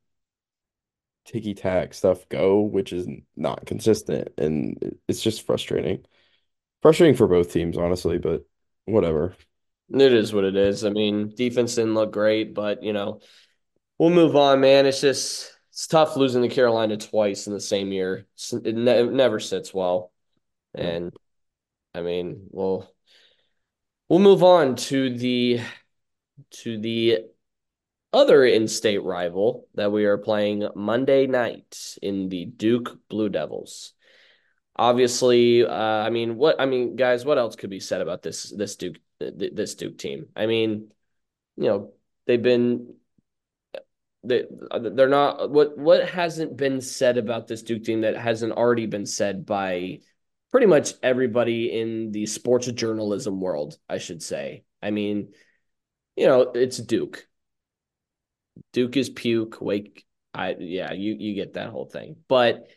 ticky 1.24 1.54
tack 1.54 1.94
stuff 1.94 2.28
go, 2.28 2.60
which 2.60 2.92
is 2.92 3.06
not 3.36 3.66
consistent, 3.66 4.28
and 4.38 4.96
it's 5.08 5.22
just 5.22 5.46
frustrating. 5.46 6.04
Frustrating 6.82 7.14
for 7.14 7.28
both 7.28 7.52
teams, 7.52 7.78
honestly, 7.78 8.18
but 8.18 8.44
whatever. 8.84 9.34
It 9.88 10.12
is 10.12 10.34
what 10.34 10.44
it 10.44 10.56
is. 10.56 10.84
I 10.84 10.90
mean, 10.90 11.32
defense 11.34 11.76
didn't 11.76 11.94
look 11.94 12.12
great, 12.12 12.54
but 12.54 12.82
you 12.82 12.92
know, 12.92 13.20
we'll 13.98 14.10
move 14.10 14.36
on, 14.36 14.60
man. 14.60 14.86
It's 14.86 15.00
just 15.00 15.52
it's 15.70 15.86
tough 15.86 16.16
losing 16.16 16.42
to 16.42 16.48
Carolina 16.48 16.96
twice 16.96 17.46
in 17.46 17.52
the 17.52 17.60
same 17.60 17.92
year. 17.92 18.26
It, 18.52 18.74
ne- 18.74 19.00
it 19.00 19.12
never 19.12 19.38
sits 19.38 19.72
well. 19.72 20.12
And 20.74 21.12
I 21.94 22.00
mean, 22.00 22.48
we'll 22.50 22.90
we'll 24.08 24.18
move 24.18 24.42
on 24.42 24.76
to 24.76 25.16
the 25.16 25.60
to 26.62 26.78
the 26.78 27.26
other 28.12 28.44
in-state 28.44 29.02
rival 29.02 29.68
that 29.74 29.92
we 29.92 30.04
are 30.04 30.18
playing 30.18 30.68
Monday 30.74 31.26
night 31.26 31.96
in 32.02 32.28
the 32.28 32.44
Duke 32.44 32.98
Blue 33.08 33.28
Devils. 33.28 33.94
Obviously, 34.76 35.66
uh, 35.66 35.72
I 35.72 36.10
mean, 36.10 36.36
what 36.36 36.60
I 36.60 36.66
mean, 36.66 36.96
guys, 36.96 37.24
what 37.24 37.38
else 37.38 37.56
could 37.56 37.70
be 37.70 37.80
said 37.80 38.00
about 38.00 38.22
this 38.22 38.50
this 38.56 38.76
Duke 38.76 38.96
this 39.18 39.74
Duke 39.74 39.98
team? 39.98 40.26
I 40.34 40.46
mean, 40.46 40.90
you 41.56 41.64
know, 41.64 41.92
they've 42.26 42.42
been 42.42 42.94
they 44.24 44.44
they're 44.80 45.08
not 45.08 45.50
what 45.50 45.76
what 45.76 46.08
hasn't 46.08 46.56
been 46.56 46.80
said 46.80 47.18
about 47.18 47.46
this 47.46 47.62
Duke 47.62 47.84
team 47.84 48.02
that 48.02 48.16
hasn't 48.16 48.52
already 48.52 48.86
been 48.86 49.06
said 49.06 49.44
by 49.44 50.00
pretty 50.50 50.66
much 50.66 50.92
everybody 51.02 51.78
in 51.80 52.12
the 52.12 52.26
sports 52.26 52.70
journalism 52.72 53.40
world, 53.40 53.78
I 53.88 53.98
should 53.98 54.22
say. 54.22 54.64
I 54.82 54.90
mean, 54.90 55.32
you 56.16 56.26
know, 56.26 56.52
it's 56.54 56.78
Duke. 56.78 57.26
Duke 58.72 58.96
is 58.96 59.08
puke. 59.08 59.60
Wake, 59.60 60.04
I 60.32 60.54
yeah, 60.58 60.92
you 60.92 61.16
you 61.18 61.34
get 61.34 61.54
that 61.54 61.70
whole 61.70 61.86
thing. 61.86 62.16
But 62.28 62.68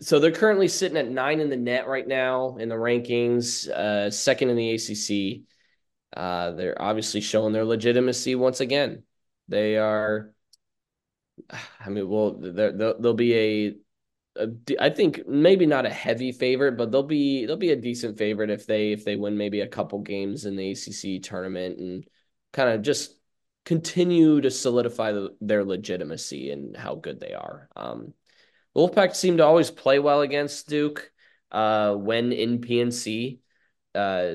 so 0.00 0.18
they're 0.18 0.30
currently 0.30 0.68
sitting 0.68 0.96
at 0.96 1.10
nine 1.10 1.40
in 1.40 1.50
the 1.50 1.56
net 1.56 1.88
right 1.88 2.06
now 2.06 2.56
in 2.56 2.68
the 2.68 2.76
rankings, 2.76 3.68
uh, 3.68 4.10
second 4.10 4.50
in 4.50 4.56
the 4.56 4.70
ACC. 4.70 5.42
Uh, 6.16 6.52
they're 6.52 6.80
obviously 6.80 7.20
showing 7.20 7.52
their 7.52 7.64
legitimacy 7.64 8.34
once 8.34 8.60
again. 8.60 9.02
They 9.48 9.76
are. 9.76 10.32
I 11.80 11.88
mean, 11.88 12.08
well, 12.08 12.32
they'll 12.34 13.00
they'll 13.00 13.14
be 13.14 13.34
a. 13.34 13.74
I 14.78 14.90
think 14.90 15.26
maybe 15.26 15.66
not 15.66 15.84
a 15.84 15.90
heavy 15.90 16.30
favorite, 16.30 16.76
but 16.76 16.92
they'll 16.92 17.02
be 17.02 17.44
they'll 17.44 17.56
be 17.56 17.72
a 17.72 17.76
decent 17.76 18.18
favorite 18.18 18.50
if 18.50 18.66
they 18.66 18.92
if 18.92 19.04
they 19.04 19.16
win 19.16 19.36
maybe 19.36 19.62
a 19.62 19.66
couple 19.66 19.98
games 20.00 20.44
in 20.44 20.54
the 20.54 20.70
ACC 20.70 21.20
tournament 21.22 21.78
and 21.80 22.06
kind 22.52 22.68
of 22.68 22.82
just 22.82 23.16
continue 23.64 24.40
to 24.40 24.50
solidify 24.50 25.10
the, 25.12 25.36
their 25.40 25.64
legitimacy 25.64 26.52
and 26.52 26.76
how 26.76 26.94
good 26.94 27.18
they 27.18 27.34
are. 27.34 27.68
Um, 27.74 28.14
Wolfpack 28.78 29.16
seem 29.16 29.38
to 29.38 29.44
always 29.44 29.72
play 29.72 29.98
well 29.98 30.20
against 30.20 30.68
Duke 30.68 31.10
uh, 31.50 31.94
when 31.94 32.30
in 32.30 32.60
PNC. 32.60 33.40
Uh, 33.92 34.34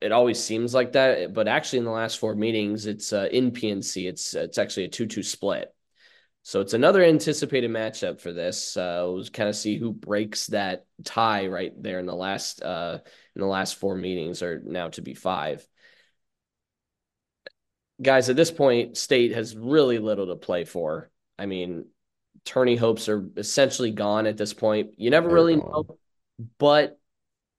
it 0.00 0.12
always 0.12 0.42
seems 0.42 0.72
like 0.72 0.92
that, 0.92 1.34
but 1.34 1.46
actually 1.46 1.80
in 1.80 1.84
the 1.84 1.90
last 1.90 2.18
four 2.18 2.34
meetings, 2.34 2.86
it's 2.86 3.12
uh, 3.12 3.28
in 3.30 3.50
PNC. 3.50 4.08
It's 4.08 4.32
it's 4.32 4.56
actually 4.56 4.84
a 4.84 4.88
two-two 4.88 5.22
split. 5.22 5.74
So 6.42 6.62
it's 6.62 6.72
another 6.72 7.04
anticipated 7.04 7.70
matchup 7.70 8.18
for 8.18 8.32
this. 8.32 8.78
Uh, 8.78 9.04
we'll 9.06 9.24
kind 9.26 9.50
of 9.50 9.54
see 9.54 9.78
who 9.78 9.92
breaks 9.92 10.46
that 10.48 10.86
tie 11.04 11.48
right 11.48 11.72
there 11.80 12.00
in 12.00 12.06
the 12.06 12.16
last 12.16 12.62
uh, 12.62 12.98
in 13.36 13.40
the 13.42 13.46
last 13.46 13.76
four 13.76 13.94
meetings, 13.94 14.42
or 14.42 14.62
now 14.64 14.88
to 14.88 15.02
be 15.02 15.12
five. 15.12 15.66
Guys, 18.00 18.30
at 18.30 18.36
this 18.36 18.50
point, 18.50 18.96
State 18.96 19.32
has 19.34 19.54
really 19.54 19.98
little 19.98 20.28
to 20.28 20.36
play 20.36 20.64
for. 20.64 21.10
I 21.38 21.44
mean, 21.44 21.84
tourney 22.44 22.76
hopes 22.76 23.08
are 23.08 23.28
essentially 23.36 23.90
gone 23.90 24.26
at 24.26 24.36
this 24.36 24.54
point. 24.54 24.94
You 24.98 25.10
never 25.10 25.28
They're 25.28 25.34
really 25.34 25.56
gone. 25.56 25.72
know, 25.72 25.98
but 26.58 26.98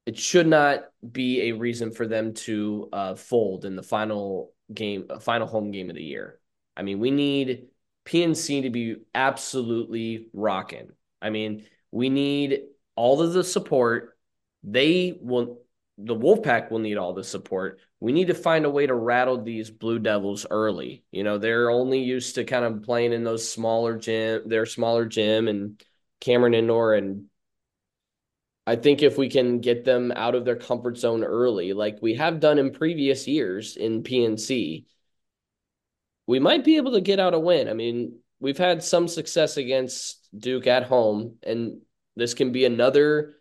it 0.05 0.17
should 0.17 0.47
not 0.47 0.85
be 1.09 1.49
a 1.49 1.53
reason 1.53 1.91
for 1.91 2.07
them 2.07 2.33
to 2.33 2.89
uh, 2.91 3.15
fold 3.15 3.65
in 3.65 3.75
the 3.75 3.83
final 3.83 4.53
game, 4.73 5.05
uh, 5.09 5.19
final 5.19 5.47
home 5.47 5.71
game 5.71 5.89
of 5.89 5.95
the 5.95 6.03
year. 6.03 6.39
I 6.75 6.83
mean, 6.83 6.99
we 6.99 7.11
need 7.11 7.67
PNC 8.05 8.63
to 8.63 8.69
be 8.69 8.97
absolutely 9.15 10.27
rocking. 10.33 10.91
I 11.21 11.29
mean, 11.29 11.65
we 11.91 12.09
need 12.09 12.63
all 12.95 13.21
of 13.21 13.33
the 13.33 13.43
support. 13.43 14.17
They 14.63 15.17
will, 15.21 15.62
the 15.97 16.15
Wolfpack 16.15 16.71
will 16.71 16.79
need 16.79 16.97
all 16.97 17.13
the 17.13 17.23
support. 17.23 17.79
We 17.99 18.11
need 18.11 18.27
to 18.27 18.33
find 18.33 18.65
a 18.65 18.69
way 18.69 18.87
to 18.87 18.95
rattle 18.95 19.41
these 19.41 19.69
Blue 19.69 19.99
Devils 19.99 20.45
early. 20.49 21.03
You 21.11 21.23
know, 21.23 21.37
they're 21.37 21.69
only 21.69 21.99
used 21.99 22.35
to 22.35 22.43
kind 22.43 22.65
of 22.65 22.83
playing 22.83 23.13
in 23.13 23.23
those 23.23 23.49
smaller 23.49 23.97
gym, 23.97 24.47
their 24.47 24.65
smaller 24.65 25.05
gym 25.05 25.47
and 25.47 25.81
Cameron 26.19 26.53
Indoor 26.53 26.95
and 26.95 27.25
I 28.65 28.77
think 28.77 29.03
if 29.03 29.17
we 29.17 29.29
can 29.29 29.59
get 29.59 29.83
them 29.83 30.13
out 30.15 30.35
of 30.35 30.45
their 30.45 30.55
comfort 30.55 30.97
zone 30.97 31.23
early, 31.23 31.73
like 31.73 31.97
we 32.01 32.15
have 32.15 32.39
done 32.39 32.59
in 32.59 32.71
previous 32.71 33.27
years 33.27 33.75
in 33.75 34.03
PNC, 34.03 34.85
we 36.27 36.39
might 36.39 36.63
be 36.63 36.77
able 36.77 36.93
to 36.93 37.01
get 37.01 37.19
out 37.19 37.33
a 37.33 37.39
win. 37.39 37.67
I 37.67 37.73
mean, 37.73 38.19
we've 38.39 38.57
had 38.57 38.81
some 38.81 39.09
success 39.09 39.57
against 39.57 40.29
Duke 40.37 40.67
at 40.67 40.83
home, 40.83 41.35
and 41.43 41.81
this 42.15 42.33
can 42.33 42.53
be 42.53 42.63
another. 42.63 43.35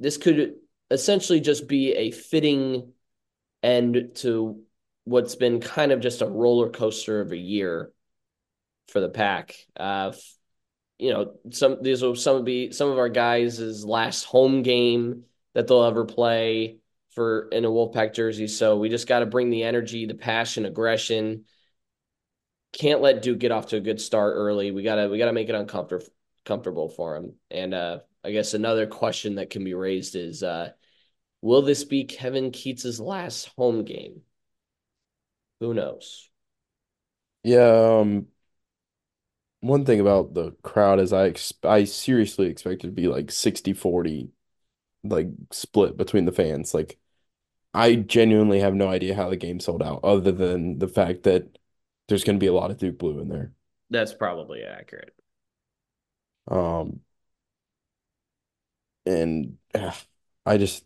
This 0.00 0.16
could 0.16 0.56
essentially 0.90 1.40
just 1.40 1.68
be 1.68 1.92
a 1.94 2.10
fitting 2.10 2.92
end 3.62 4.12
to 4.16 4.62
what's 5.04 5.34
been 5.36 5.60
kind 5.60 5.92
of 5.92 6.00
just 6.00 6.22
a 6.22 6.26
roller 6.26 6.70
coaster 6.70 7.20
of 7.20 7.32
a 7.32 7.36
year 7.36 7.92
for 8.88 9.00
the 9.00 9.08
pack. 9.08 9.54
Uh, 9.76 10.12
you 10.98 11.12
know, 11.12 11.34
some 11.50 11.82
these 11.82 12.02
will 12.02 12.16
some 12.16 12.44
be 12.44 12.72
some 12.72 12.90
of 12.90 12.98
our 12.98 13.08
guys' 13.08 13.84
last 13.84 14.24
home 14.24 14.62
game 14.62 15.24
that 15.54 15.66
they'll 15.66 15.84
ever 15.84 16.04
play 16.04 16.78
for 17.10 17.48
in 17.48 17.64
a 17.64 17.68
Wolfpack 17.68 18.14
jersey. 18.14 18.46
So 18.46 18.76
we 18.76 18.88
just 18.88 19.08
got 19.08 19.20
to 19.20 19.26
bring 19.26 19.50
the 19.50 19.64
energy, 19.64 20.06
the 20.06 20.14
passion, 20.14 20.66
aggression. 20.66 21.44
Can't 22.72 23.00
let 23.00 23.22
Duke 23.22 23.38
get 23.38 23.50
off 23.50 23.68
to 23.68 23.76
a 23.76 23.80
good 23.80 24.00
start 24.00 24.34
early. 24.36 24.70
We 24.70 24.82
gotta 24.82 25.08
we 25.08 25.18
gotta 25.18 25.32
make 25.32 25.48
it 25.48 25.54
uncomfortable 25.54 26.06
comfortable 26.44 26.88
for 26.88 27.16
him. 27.16 27.34
And 27.50 27.74
uh, 27.74 28.00
I 28.24 28.30
guess 28.30 28.54
another 28.54 28.86
question 28.86 29.36
that 29.36 29.50
can 29.50 29.64
be 29.64 29.74
raised 29.74 30.16
is 30.16 30.42
uh, 30.42 30.70
will 31.42 31.62
this 31.62 31.84
be 31.84 32.04
Kevin 32.04 32.50
Keatts' 32.50 32.98
last 33.00 33.48
home 33.56 33.84
game? 33.84 34.22
Who 35.60 35.72
knows? 35.74 36.28
Yeah, 37.42 37.98
um, 38.00 38.28
one 39.60 39.84
thing 39.84 40.00
about 40.00 40.34
the 40.34 40.52
crowd 40.62 41.00
is 41.00 41.12
I 41.12 41.28
ex 41.28 41.52
I 41.64 41.84
seriously 41.84 42.46
expect 42.48 42.84
it 42.84 42.88
to 42.88 42.92
be 42.92 43.08
like 43.08 43.30
60-40 43.30 44.30
like 45.04 45.28
split 45.52 45.96
between 45.96 46.24
the 46.26 46.32
fans. 46.32 46.74
Like 46.74 46.98
I 47.74 47.96
genuinely 47.96 48.60
have 48.60 48.74
no 48.74 48.88
idea 48.88 49.14
how 49.16 49.30
the 49.30 49.36
game 49.38 49.60
sold 49.60 49.82
out 49.82 50.02
other 50.04 50.32
than 50.32 50.78
the 50.80 50.88
fact 50.88 51.24
that 51.24 51.58
there's 52.08 52.24
going 52.24 52.36
to 52.38 52.40
be 52.44 52.48
a 52.48 52.54
lot 52.54 52.70
of 52.72 52.78
Duke 52.78 52.98
Blue 52.98 53.20
in 53.20 53.28
there. 53.28 53.52
That's 53.90 54.14
probably 54.14 54.62
accurate. 54.64 55.14
Um 56.48 57.00
and 59.06 59.58
uh, 59.74 59.92
I 60.46 60.58
just 60.58 60.84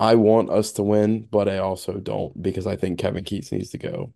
I 0.00 0.14
want 0.16 0.50
us 0.50 0.72
to 0.72 0.82
win, 0.82 1.24
but 1.26 1.48
I 1.48 1.58
also 1.58 1.94
don't 2.00 2.40
because 2.42 2.66
I 2.66 2.74
think 2.76 2.98
Kevin 2.98 3.22
Keatts 3.24 3.52
needs 3.52 3.70
to 3.70 3.78
go. 3.78 4.14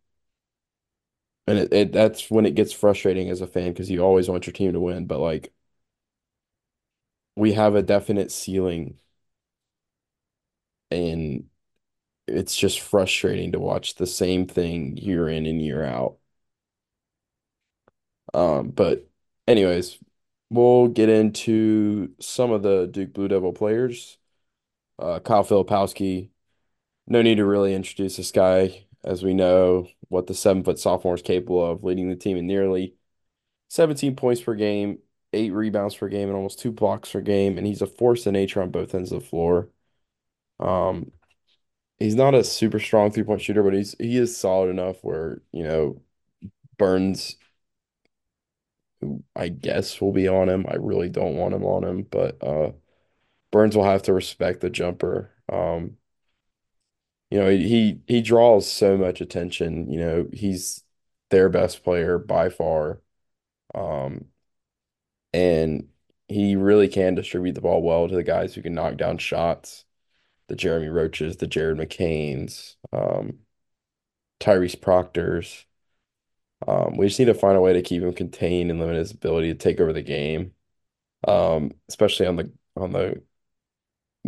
And 1.47 1.59
it, 1.59 1.73
it 1.73 1.93
that's 1.93 2.31
when 2.31 2.47
it 2.47 2.55
gets 2.55 2.73
frustrating 2.73 3.29
as 3.31 3.41
a 3.41 3.47
fan 3.47 3.73
because 3.73 3.91
you 3.91 4.01
always 4.03 4.29
want 4.29 4.47
your 4.47 4.53
team 4.55 4.73
to 4.73 4.81
win, 4.81 5.07
but 5.07 5.21
like 5.21 5.53
we 7.37 7.53
have 7.53 7.75
a 7.75 7.83
definite 7.83 8.31
ceiling 8.33 8.99
and 10.91 11.49
it's 12.29 12.57
just 12.57 12.81
frustrating 12.81 13.53
to 13.53 13.61
watch 13.61 13.97
the 13.97 14.07
same 14.09 14.47
thing 14.47 14.97
year 14.99 15.29
in 15.29 15.47
and 15.47 15.63
year 15.63 15.85
out. 15.85 16.19
Um, 18.33 18.71
but 18.71 19.09
anyways, 19.47 19.99
we'll 20.51 20.89
get 20.89 21.09
into 21.09 22.15
some 22.21 22.51
of 22.51 22.63
the 22.63 22.87
Duke 22.87 23.13
Blue 23.13 23.29
Devil 23.29 23.53
players. 23.53 24.19
Uh, 24.99 25.19
Kyle 25.21 25.45
Filipowski, 25.45 26.31
no 27.07 27.23
need 27.23 27.37
to 27.37 27.47
really 27.47 27.75
introduce 27.75 28.17
this 28.19 28.33
guy, 28.33 28.87
as 29.05 29.23
we 29.25 29.35
know 29.35 29.89
what 30.09 30.27
the 30.27 30.35
seven 30.35 30.65
foot 30.65 30.79
sophomore 30.79 31.15
is 31.17 31.23
capable 31.23 31.65
of, 31.65 31.85
leading 31.85 32.09
the 32.09 32.17
team 32.17 32.37
in 32.37 32.47
nearly 32.47 32.95
17 33.71 34.17
points 34.17 34.43
per 34.43 34.55
game, 34.57 34.99
eight 35.33 35.53
rebounds 35.53 35.95
per 35.97 36.09
game, 36.09 36.29
and 36.29 36.37
almost 36.37 36.61
two 36.61 36.73
blocks 36.73 37.13
per 37.13 37.21
game. 37.23 37.59
And 37.59 37.67
he's 37.67 37.83
a 37.83 37.87
force 37.87 38.27
of 38.27 38.33
nature 38.35 38.63
on 38.63 38.71
both 38.71 38.95
ends 38.95 39.13
of 39.13 39.23
the 39.23 39.29
floor. 39.29 39.71
Um, 40.61 41.13
he's 41.99 42.15
not 42.17 42.35
a 42.35 42.45
super 42.45 42.81
strong 42.81 43.11
three 43.13 43.25
point 43.25 43.43
shooter, 43.43 43.63
but 43.65 43.75
he's 43.75 43.95
he 43.99 44.19
is 44.19 44.37
solid 44.37 44.71
enough 44.71 44.99
where, 45.05 45.43
you 45.53 45.65
know, 45.65 46.03
Burns, 46.79 47.37
I 49.37 49.49
guess, 49.49 50.01
will 50.01 50.13
be 50.13 50.29
on 50.29 50.49
him. 50.49 50.65
I 50.69 50.77
really 50.77 51.09
don't 51.09 51.37
want 51.37 51.55
him 51.55 51.65
on 51.65 51.85
him, 51.85 52.03
but 52.05 52.43
uh 52.43 52.73
Burns 53.55 53.77
will 53.77 53.85
have 53.85 54.03
to 54.03 54.13
respect 54.13 54.63
the 54.63 54.69
jumper. 54.69 55.31
Um, 55.49 55.97
you 57.31 57.39
know, 57.39 57.49
he 57.49 58.01
he 58.09 58.21
draws 58.21 58.69
so 58.69 58.97
much 58.97 59.21
attention. 59.21 59.89
You 59.89 60.01
know, 60.01 60.29
he's 60.33 60.83
their 61.31 61.49
best 61.49 61.85
player 61.85 62.19
by 62.19 62.49
far. 62.49 63.01
Um, 63.73 64.25
and 65.33 65.89
he 66.27 66.57
really 66.57 66.89
can 66.89 67.15
distribute 67.15 67.53
the 67.53 67.61
ball 67.61 67.81
well 67.81 68.09
to 68.09 68.15
the 68.17 68.25
guys 68.25 68.55
who 68.55 68.63
can 68.63 68.75
knock 68.75 68.97
down 68.97 69.19
shots. 69.19 69.85
The 70.49 70.57
Jeremy 70.57 70.89
Roaches, 70.89 71.37
the 71.37 71.47
Jared 71.47 71.79
McCains, 71.79 72.75
um, 72.93 73.39
Tyrese 74.41 74.81
Proctors. 74.81 75.65
Um, 76.67 76.97
we 76.97 77.07
just 77.07 77.21
need 77.21 77.27
to 77.27 77.35
find 77.35 77.57
a 77.57 77.61
way 77.61 77.75
to 77.75 77.83
keep 77.83 78.03
him 78.03 78.15
contained 78.15 78.73
and 78.73 78.81
limit 78.81 78.97
his 78.97 79.13
ability 79.13 79.53
to 79.53 79.59
take 79.59 79.79
over 79.81 79.93
the 79.93 80.03
game. 80.03 80.55
Um, 81.29 81.71
especially 81.89 82.27
on 82.27 82.35
the 82.35 82.53
on 82.77 82.91
the 82.93 83.23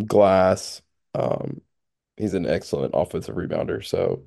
glass. 0.04 0.82
Um, 1.14 1.60
he's 2.16 2.34
an 2.34 2.46
excellent 2.46 2.92
offensive 2.94 3.36
rebounder. 3.36 3.84
So 3.84 4.24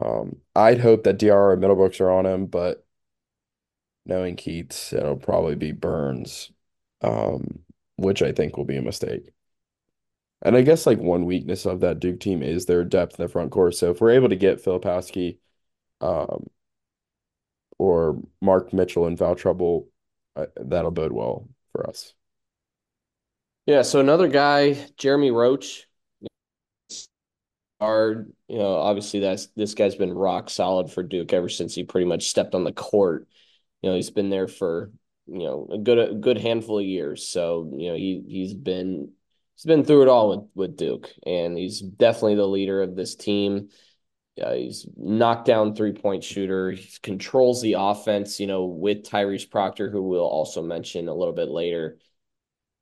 um, 0.00 0.36
I'd 0.54 0.80
hope 0.80 1.04
that 1.04 1.18
DR 1.18 1.52
and 1.52 1.62
Middlebrooks 1.62 2.00
are 2.00 2.10
on 2.10 2.26
him, 2.26 2.46
but 2.46 2.84
knowing 4.06 4.36
Keatts, 4.36 4.92
it'll 4.92 5.16
probably 5.16 5.56
be 5.56 5.72
Burns, 5.72 6.50
um, 7.02 7.60
which 7.96 8.22
I 8.22 8.32
think 8.32 8.56
will 8.56 8.64
be 8.64 8.76
a 8.76 8.82
mistake. 8.82 9.30
And 10.42 10.56
I 10.56 10.62
guess 10.62 10.86
like 10.86 10.98
one 10.98 11.26
weakness 11.26 11.66
of 11.66 11.80
that 11.80 12.00
Duke 12.00 12.20
team 12.20 12.42
is 12.42 12.66
their 12.66 12.84
depth 12.84 13.18
in 13.18 13.24
the 13.24 13.28
front 13.28 13.50
court. 13.50 13.74
So 13.74 13.90
if 13.90 14.00
we're 14.00 14.12
able 14.12 14.30
to 14.30 14.36
get 14.36 14.64
Filipowski, 14.64 15.38
um, 16.00 16.46
or 17.78 18.20
Mark 18.42 18.72
Mitchell 18.72 19.06
in 19.06 19.16
foul 19.16 19.34
trouble, 19.34 19.88
uh, 20.36 20.46
that'll 20.56 20.90
bode 20.90 21.12
well 21.12 21.48
for 21.72 21.88
us. 21.88 22.14
Yeah, 23.70 23.82
so 23.82 24.00
another 24.00 24.26
guy, 24.26 24.72
Jeremy 24.96 25.30
Roach, 25.30 25.86
hard. 27.80 28.32
You 28.48 28.58
know, 28.58 28.74
obviously 28.74 29.20
that's 29.20 29.46
this 29.56 29.74
guy's 29.74 29.94
been 29.94 30.12
rock 30.12 30.50
solid 30.50 30.90
for 30.90 31.02
Duke 31.02 31.32
ever 31.32 31.48
since 31.48 31.74
he 31.74 31.84
pretty 31.84 32.06
much 32.06 32.28
stepped 32.28 32.54
on 32.54 32.64
the 32.64 32.72
court. 32.72 33.28
You 33.82 33.90
know, 33.90 33.96
he's 33.96 34.10
been 34.10 34.30
there 34.30 34.48
for, 34.48 34.90
you 35.26 35.44
know, 35.44 35.68
a 35.72 35.78
good 35.78 35.98
a 35.98 36.14
good 36.14 36.38
handful 36.38 36.78
of 36.78 36.84
years. 36.84 37.28
So, 37.28 37.72
you 37.76 37.90
know, 37.90 37.94
he 37.96 38.22
he's 38.26 38.54
been 38.54 39.12
he's 39.56 39.64
been 39.64 39.84
through 39.84 40.02
it 40.02 40.08
all 40.08 40.30
with 40.30 40.48
with 40.54 40.76
Duke 40.76 41.10
and 41.24 41.56
he's 41.56 41.80
definitely 41.80 42.34
the 42.36 42.46
leader 42.48 42.82
of 42.82 42.96
this 42.96 43.14
team. 43.14 43.68
Yeah, 44.36 44.54
he's 44.54 44.86
knocked 44.96 45.46
down 45.46 45.74
three 45.74 45.92
point 45.92 46.24
shooter. 46.24 46.72
He 46.72 46.88
controls 47.02 47.62
the 47.62 47.74
offense, 47.78 48.40
you 48.40 48.46
know, 48.46 48.64
with 48.66 49.04
Tyrese 49.04 49.50
Proctor, 49.50 49.90
who 49.90 50.02
we'll 50.02 50.22
also 50.22 50.62
mention 50.62 51.08
a 51.08 51.14
little 51.14 51.34
bit 51.34 51.48
later. 51.48 51.98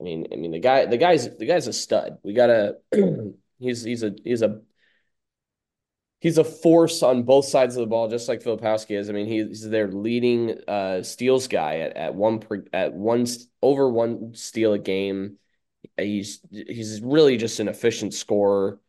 I 0.00 0.04
mean, 0.04 0.26
I 0.32 0.36
mean 0.36 0.52
the 0.52 0.60
guy, 0.60 0.86
the 0.86 0.96
guy's 0.96 1.36
the 1.36 1.46
guy's 1.46 1.66
a 1.66 1.72
stud. 1.72 2.18
We 2.22 2.32
gotta. 2.32 2.76
he's 3.58 3.82
he's 3.82 4.02
a 4.02 4.14
he's 4.24 4.42
a 4.42 4.60
he's 6.20 6.38
a 6.38 6.44
force 6.44 7.02
on 7.02 7.22
both 7.22 7.46
sides 7.46 7.76
of 7.76 7.80
the 7.80 7.86
ball, 7.86 8.08
just 8.08 8.28
like 8.28 8.42
Filipowski 8.42 8.98
is. 8.98 9.08
I 9.08 9.12
mean, 9.12 9.26
he's 9.26 9.68
their 9.68 9.88
leading 9.88 10.58
uh, 10.66 11.02
steals 11.02 11.48
guy 11.48 11.78
at 11.80 11.96
at 11.96 12.14
one 12.14 12.40
per, 12.40 12.64
at 12.72 12.92
one 12.94 13.26
over 13.62 13.88
one 13.88 14.34
steal 14.34 14.72
a 14.72 14.78
game. 14.78 15.38
He's 15.96 16.40
he's 16.50 17.00
really 17.02 17.36
just 17.36 17.60
an 17.60 17.68
efficient 17.68 18.14
scorer, 18.14 18.80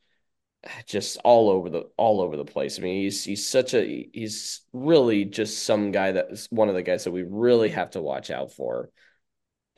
just 0.85 1.17
all 1.23 1.49
over 1.49 1.69
the 1.69 1.89
all 1.97 2.21
over 2.21 2.37
the 2.37 2.45
place. 2.45 2.79
I 2.79 2.81
mean, 2.83 3.01
he's 3.03 3.23
he's 3.23 3.47
such 3.47 3.73
a 3.73 4.09
he's 4.13 4.61
really 4.73 5.25
just 5.25 5.63
some 5.63 5.91
guy 5.91 6.11
that's 6.11 6.47
one 6.51 6.69
of 6.69 6.75
the 6.75 6.83
guys 6.83 7.03
that 7.05 7.11
we 7.11 7.23
really 7.23 7.69
have 7.69 7.91
to 7.91 8.01
watch 8.01 8.31
out 8.31 8.51
for. 8.53 8.89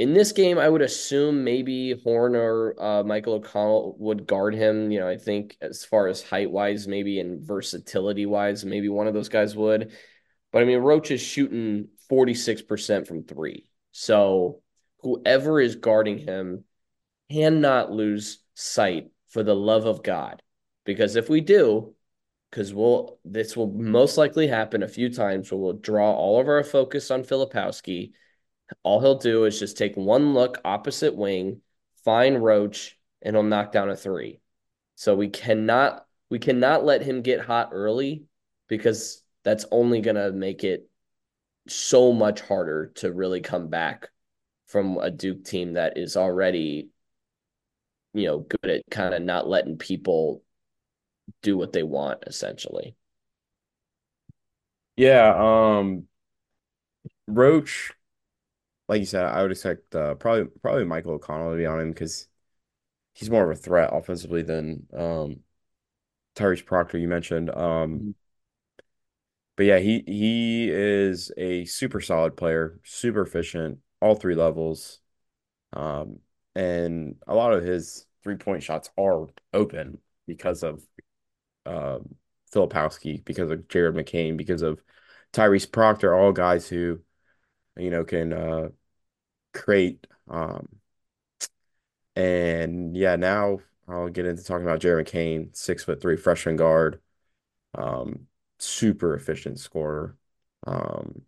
In 0.01 0.13
this 0.13 0.31
game, 0.31 0.57
I 0.57 0.67
would 0.67 0.81
assume 0.81 1.43
maybe 1.43 1.93
Horne 2.03 2.35
or 2.35 2.73
uh, 2.81 3.03
Michael 3.03 3.35
O'Connell 3.35 3.97
would 3.99 4.25
guard 4.25 4.55
him. 4.55 4.91
You 4.91 4.99
know, 4.99 5.07
I 5.07 5.15
think 5.15 5.55
as 5.61 5.85
far 5.85 6.07
as 6.07 6.23
height 6.23 6.49
wise, 6.49 6.87
maybe 6.87 7.19
and 7.19 7.39
versatility 7.39 8.25
wise, 8.25 8.65
maybe 8.65 8.89
one 8.89 9.05
of 9.05 9.13
those 9.13 9.29
guys 9.29 9.55
would. 9.55 9.91
But 10.51 10.63
I 10.63 10.65
mean, 10.65 10.79
Roach 10.79 11.11
is 11.11 11.21
shooting 11.21 11.89
46% 12.09 13.05
from 13.05 13.25
three. 13.25 13.69
So 13.91 14.63
whoever 15.01 15.61
is 15.61 15.75
guarding 15.75 16.17
him 16.17 16.63
cannot 17.29 17.91
lose 17.91 18.39
sight 18.55 19.11
for 19.29 19.43
the 19.43 19.55
love 19.55 19.85
of 19.85 20.01
God. 20.01 20.41
Because 20.83 21.15
if 21.15 21.29
we 21.29 21.41
do, 21.41 21.93
because 22.49 22.73
we'll 22.73 23.19
this 23.23 23.55
will 23.55 23.71
most 23.71 24.17
likely 24.17 24.47
happen 24.47 24.81
a 24.81 24.87
few 24.87 25.13
times 25.13 25.51
where 25.51 25.59
we'll 25.59 25.73
draw 25.73 26.11
all 26.11 26.41
of 26.41 26.47
our 26.47 26.63
focus 26.63 27.11
on 27.11 27.21
Filipowski 27.21 28.13
all 28.83 28.99
he'll 29.01 29.17
do 29.17 29.45
is 29.45 29.59
just 29.59 29.77
take 29.77 29.95
one 29.95 30.33
look 30.33 30.59
opposite 30.63 31.15
wing, 31.15 31.61
find 32.03 32.43
Roach, 32.43 32.97
and 33.21 33.35
he'll 33.35 33.43
knock 33.43 33.71
down 33.71 33.89
a 33.89 33.95
three. 33.95 34.39
So 34.95 35.15
we 35.15 35.29
cannot 35.29 36.05
we 36.29 36.39
cannot 36.39 36.85
let 36.85 37.01
him 37.01 37.21
get 37.21 37.41
hot 37.41 37.69
early 37.73 38.23
because 38.67 39.21
that's 39.43 39.65
only 39.71 40.01
gonna 40.01 40.31
make 40.31 40.63
it 40.63 40.89
so 41.67 42.11
much 42.11 42.41
harder 42.41 42.87
to 42.95 43.11
really 43.11 43.41
come 43.41 43.67
back 43.67 44.09
from 44.67 44.97
a 44.97 45.11
Duke 45.11 45.43
team 45.43 45.73
that 45.73 45.97
is 45.97 46.15
already, 46.15 46.89
you 48.13 48.27
know, 48.27 48.39
good 48.39 48.69
at 48.69 48.83
kind 48.89 49.13
of 49.13 49.21
not 49.21 49.47
letting 49.47 49.77
people 49.77 50.43
do 51.41 51.57
what 51.57 51.73
they 51.73 51.83
want, 51.83 52.23
essentially. 52.25 52.95
Yeah, 54.95 55.33
um, 55.79 56.07
Roach 57.27 57.91
like 58.91 58.99
you 58.99 59.05
said, 59.05 59.23
I 59.23 59.41
would 59.41 59.51
expect 59.51 59.95
uh, 59.95 60.15
probably 60.15 60.51
probably 60.61 60.83
Michael 60.83 61.13
O'Connell 61.13 61.51
to 61.51 61.57
be 61.57 61.65
on 61.65 61.79
him 61.79 61.91
because 61.91 62.27
he's 63.13 63.29
more 63.29 63.49
of 63.49 63.57
a 63.57 63.61
threat 63.61 63.89
offensively 63.93 64.41
than 64.41 64.85
um, 64.93 65.39
Tyrese 66.35 66.65
Proctor 66.65 66.97
you 66.97 67.07
mentioned. 67.07 67.49
Um, 67.55 68.15
but 69.55 69.65
yeah, 69.65 69.79
he 69.79 70.03
he 70.05 70.69
is 70.69 71.31
a 71.37 71.63
super 71.63 72.01
solid 72.01 72.35
player, 72.35 72.81
super 72.83 73.21
efficient, 73.21 73.79
all 74.01 74.15
three 74.15 74.35
levels. 74.35 74.99
Um, 75.71 76.19
and 76.53 77.15
a 77.25 77.33
lot 77.33 77.53
of 77.53 77.63
his 77.63 78.05
three 78.25 78.35
point 78.35 78.61
shots 78.61 78.89
are 78.97 79.27
open 79.53 79.99
because 80.27 80.63
of 80.63 80.83
um, 81.65 82.15
Filipowski, 82.53 83.23
because 83.23 83.51
of 83.51 83.69
Jared 83.69 83.95
McCain, 83.95 84.35
because 84.35 84.63
of 84.63 84.83
Tyrese 85.31 85.71
Proctor, 85.71 86.13
all 86.13 86.33
guys 86.33 86.67
who, 86.67 86.99
you 87.77 87.89
know, 87.89 88.03
can 88.03 88.33
uh, 88.33 88.69
create. 89.53 90.07
Um, 90.29 90.67
and 92.15 92.95
yeah, 92.95 93.15
now 93.15 93.59
I'll 93.87 94.09
get 94.09 94.25
into 94.25 94.43
talking 94.43 94.65
about 94.65 94.79
Jeremy 94.79 95.03
Kane, 95.03 95.49
six 95.53 95.83
foot 95.83 96.01
three 96.01 96.17
freshman 96.17 96.55
guard, 96.55 96.99
um, 97.75 98.27
super 98.59 99.15
efficient 99.15 99.59
scorer, 99.59 100.17
um, 100.67 101.23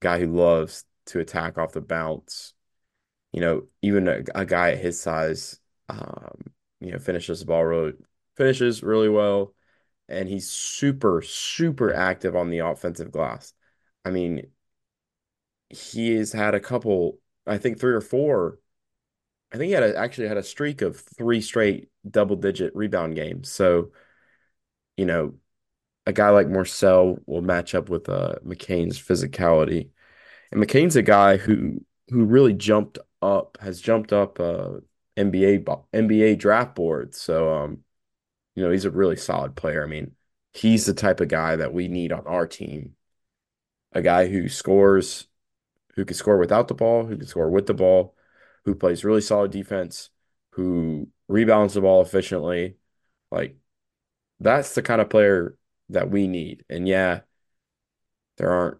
guy 0.00 0.18
who 0.20 0.26
loves 0.26 0.84
to 1.06 1.20
attack 1.20 1.58
off 1.58 1.72
the 1.72 1.80
bounce. 1.80 2.54
You 3.32 3.40
know, 3.40 3.62
even 3.82 4.08
a, 4.08 4.22
a 4.34 4.46
guy 4.46 4.72
at 4.72 4.78
his 4.78 5.00
size, 5.00 5.60
um, 5.88 6.38
you 6.80 6.92
know, 6.92 6.98
finishes 6.98 7.40
the 7.40 7.46
ball 7.46 7.64
really 7.64 7.94
finishes 8.36 8.82
really 8.82 9.08
well, 9.08 9.54
and 10.08 10.28
he's 10.28 10.50
super 10.50 11.22
super 11.22 11.94
active 11.94 12.36
on 12.36 12.50
the 12.50 12.60
offensive 12.60 13.12
glass. 13.12 13.54
I 14.04 14.10
mean, 14.10 14.48
he 15.70 16.14
has 16.16 16.32
had 16.32 16.54
a 16.54 16.60
couple, 16.60 17.18
I 17.46 17.58
think 17.58 17.78
three 17.78 17.94
or 17.94 18.00
four 18.00 18.58
I 19.52 19.58
think 19.58 19.68
he 19.68 19.72
had 19.72 19.82
a, 19.84 19.96
actually 19.96 20.28
had 20.28 20.36
a 20.36 20.42
streak 20.42 20.82
of 20.82 20.98
three 21.00 21.40
straight 21.40 21.88
double 22.08 22.36
digit 22.36 22.74
rebound 22.74 23.14
games. 23.14 23.50
So, 23.50 23.92
you 24.96 25.06
know, 25.06 25.34
a 26.06 26.12
guy 26.12 26.30
like 26.30 26.48
Morsell 26.48 27.20
will 27.26 27.42
match 27.42 27.74
up 27.74 27.88
with 27.90 28.08
uh, 28.08 28.36
McCain's 28.46 28.98
physicality. 28.98 29.90
And 30.52 30.62
McCain's 30.62 30.96
a 30.96 31.02
guy 31.02 31.38
who 31.38 31.84
who 32.10 32.24
really 32.24 32.54
jumped 32.54 32.98
up, 33.22 33.58
has 33.60 33.80
jumped 33.80 34.12
up 34.12 34.40
uh, 34.40 34.74
NBA 35.16 35.64
NBA 35.92 36.36
draft 36.36 36.74
board. 36.76 37.14
So, 37.14 37.54
um, 37.54 37.84
you 38.54 38.64
know, 38.64 38.70
he's 38.70 38.86
a 38.86 38.90
really 38.90 39.16
solid 39.16 39.56
player. 39.56 39.84
I 39.84 39.88
mean, 39.88 40.12
he's 40.54 40.86
the 40.86 40.94
type 40.94 41.20
of 41.20 41.28
guy 41.28 41.56
that 41.56 41.74
we 41.74 41.88
need 41.88 42.12
on 42.12 42.26
our 42.26 42.46
team. 42.46 42.96
A 43.92 44.02
guy 44.02 44.28
who 44.28 44.48
scores, 44.48 45.26
who 45.96 46.04
can 46.04 46.16
score 46.16 46.38
without 46.38 46.68
the 46.68 46.74
ball, 46.74 47.06
who 47.06 47.16
can 47.16 47.26
score 47.26 47.50
with 47.50 47.66
the 47.66 47.74
ball, 47.74 48.14
who 48.64 48.74
plays 48.74 49.04
really 49.04 49.20
solid 49.20 49.50
defense, 49.50 50.10
who 50.50 51.08
rebounds 51.28 51.74
the 51.74 51.80
ball 51.80 52.02
efficiently. 52.02 52.76
Like 53.30 53.56
that's 54.40 54.74
the 54.74 54.82
kind 54.82 55.00
of 55.00 55.10
player 55.10 55.56
that 55.90 56.10
we 56.10 56.28
need. 56.28 56.64
And 56.68 56.86
yeah, 56.86 57.20
there 58.36 58.50
aren't 58.50 58.78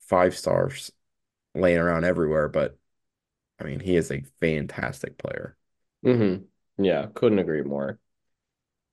five 0.00 0.36
stars 0.36 0.90
laying 1.54 1.78
around 1.78 2.04
everywhere, 2.04 2.48
but 2.48 2.78
I 3.60 3.64
mean, 3.64 3.80
he 3.80 3.96
is 3.96 4.10
a 4.10 4.24
fantastic 4.40 5.18
player. 5.18 5.56
Mm-hmm. 6.04 6.84
Yeah, 6.84 7.06
couldn't 7.12 7.40
agree 7.40 7.62
more. 7.62 7.98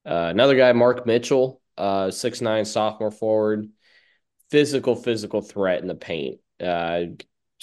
Uh, 0.05 0.27
another 0.29 0.55
guy, 0.55 0.73
Mark 0.73 1.05
Mitchell, 1.05 1.61
uh, 1.77 2.11
six 2.11 2.41
nine 2.41 2.65
sophomore 2.65 3.11
forward, 3.11 3.69
physical, 4.49 4.95
physical 4.95 5.41
threat 5.41 5.81
in 5.81 5.87
the 5.87 5.95
paint. 5.95 6.39
Uh, 6.59 7.01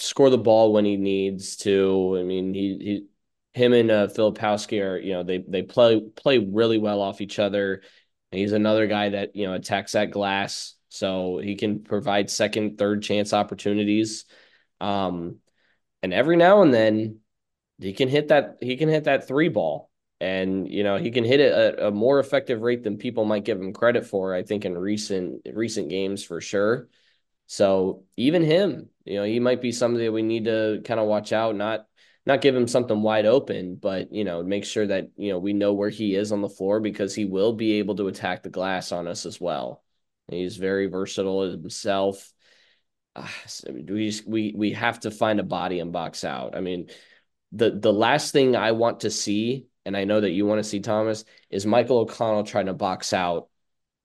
score 0.03 0.29
the 0.29 0.37
ball 0.37 0.73
when 0.73 0.85
he 0.85 0.97
needs 0.97 1.55
to. 1.57 2.17
I 2.19 2.23
mean, 2.23 2.53
he 2.53 2.77
he 2.79 3.05
him 3.53 3.73
and 3.73 3.91
uh, 3.91 4.07
Filipowski 4.07 4.83
are 4.83 4.97
you 4.97 5.13
know 5.13 5.23
they 5.23 5.39
they 5.39 5.63
play 5.63 6.01
play 6.01 6.39
really 6.39 6.77
well 6.77 7.01
off 7.01 7.21
each 7.21 7.39
other. 7.39 7.81
And 8.31 8.39
he's 8.39 8.51
another 8.51 8.87
guy 8.87 9.09
that 9.09 9.35
you 9.35 9.45
know 9.45 9.53
attacks 9.53 9.93
that 9.93 10.11
glass, 10.11 10.75
so 10.89 11.39
he 11.39 11.55
can 11.55 11.83
provide 11.83 12.29
second, 12.29 12.77
third 12.77 13.03
chance 13.03 13.33
opportunities. 13.33 14.25
Um, 14.81 15.37
and 16.01 16.13
every 16.13 16.35
now 16.35 16.61
and 16.61 16.73
then 16.73 17.19
he 17.79 17.93
can 17.93 18.09
hit 18.09 18.27
that 18.29 18.57
he 18.61 18.75
can 18.75 18.89
hit 18.89 19.05
that 19.05 19.27
three 19.27 19.49
ball 19.49 19.89
and 20.19 20.69
you 20.69 20.83
know 20.83 20.97
he 20.97 21.11
can 21.11 21.23
hit 21.23 21.39
it 21.39 21.51
at 21.51 21.81
a 21.81 21.91
more 21.91 22.19
effective 22.19 22.61
rate 22.61 22.83
than 22.83 22.97
people 22.97 23.25
might 23.25 23.45
give 23.45 23.59
him 23.59 23.73
credit 23.73 24.05
for 24.05 24.33
i 24.33 24.43
think 24.43 24.65
in 24.65 24.77
recent 24.77 25.41
recent 25.53 25.89
games 25.89 26.23
for 26.23 26.39
sure 26.39 26.87
so 27.47 28.03
even 28.17 28.43
him 28.43 28.89
you 29.05 29.15
know 29.15 29.23
he 29.23 29.39
might 29.39 29.61
be 29.61 29.71
somebody 29.71 30.05
that 30.05 30.11
we 30.11 30.21
need 30.21 30.45
to 30.45 30.81
kind 30.85 30.99
of 30.99 31.07
watch 31.07 31.33
out 31.33 31.55
not 31.55 31.85
not 32.25 32.41
give 32.41 32.55
him 32.55 32.67
something 32.67 33.01
wide 33.01 33.25
open 33.25 33.75
but 33.75 34.11
you 34.13 34.23
know 34.23 34.43
make 34.43 34.65
sure 34.65 34.87
that 34.87 35.09
you 35.17 35.31
know 35.31 35.39
we 35.39 35.53
know 35.53 35.73
where 35.73 35.89
he 35.89 36.15
is 36.15 36.31
on 36.31 36.41
the 36.41 36.49
floor 36.49 36.79
because 36.79 37.13
he 37.13 37.25
will 37.25 37.53
be 37.53 37.73
able 37.73 37.95
to 37.95 38.07
attack 38.07 38.43
the 38.43 38.49
glass 38.49 38.91
on 38.91 39.07
us 39.07 39.25
as 39.25 39.39
well. 39.41 39.83
He's 40.29 40.55
very 40.57 40.87
versatile 40.87 41.41
himself. 41.41 42.31
Uh, 43.15 43.27
we 43.69 44.13
we 44.25 44.53
we 44.55 44.71
have 44.71 45.01
to 45.01 45.11
find 45.11 45.39
a 45.39 45.43
body 45.43 45.79
and 45.79 45.91
box 45.91 46.23
out. 46.23 46.55
I 46.55 46.61
mean 46.61 46.89
the 47.51 47.71
the 47.71 47.93
last 47.93 48.31
thing 48.31 48.55
I 48.55 48.71
want 48.71 49.01
to 49.01 49.11
see, 49.11 49.67
and 49.85 49.95
I 49.95 50.05
know 50.05 50.21
that 50.21 50.31
you 50.31 50.45
want 50.45 50.59
to 50.59 50.69
see 50.69 50.79
Thomas, 50.79 51.25
is 51.49 51.65
Michael 51.65 51.99
O'Connell 51.99 52.43
trying 52.43 52.65
to 52.65 52.73
box 52.73 53.13
out 53.13 53.49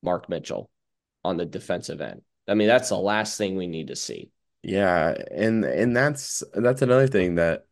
Mark 0.03 0.29
Mitchell 0.29 0.71
on 1.25 1.37
the 1.37 1.47
defensive 1.47 2.01
end. 2.01 2.23
I 2.49 2.55
mean, 2.55 2.69
that's 2.69 2.89
the 2.91 2.99
last 2.99 3.39
thing 3.39 3.57
we 3.57 3.67
need 3.67 3.89
to 3.89 3.97
see. 3.97 4.31
Yeah, 4.63 5.15
and 5.31 5.65
and 5.65 5.97
that's 5.97 6.43
that's 6.55 6.83
another 6.83 7.07
thing 7.07 7.37
that 7.37 7.67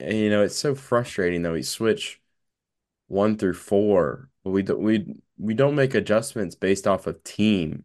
you 0.00 0.30
know 0.30 0.42
it's 0.44 0.56
so 0.56 0.74
frustrating 0.74 1.42
that 1.42 1.52
we 1.52 1.62
switch 1.62 2.22
one 3.08 3.38
through 3.38 3.54
four, 3.54 4.30
but 4.44 4.50
we 4.52 4.62
don't 4.62 4.80
we 4.82 5.16
we 5.38 5.54
don't 5.54 5.76
make 5.76 5.94
adjustments 5.94 6.56
based 6.56 6.86
off 6.88 7.06
of 7.06 7.24
team. 7.24 7.84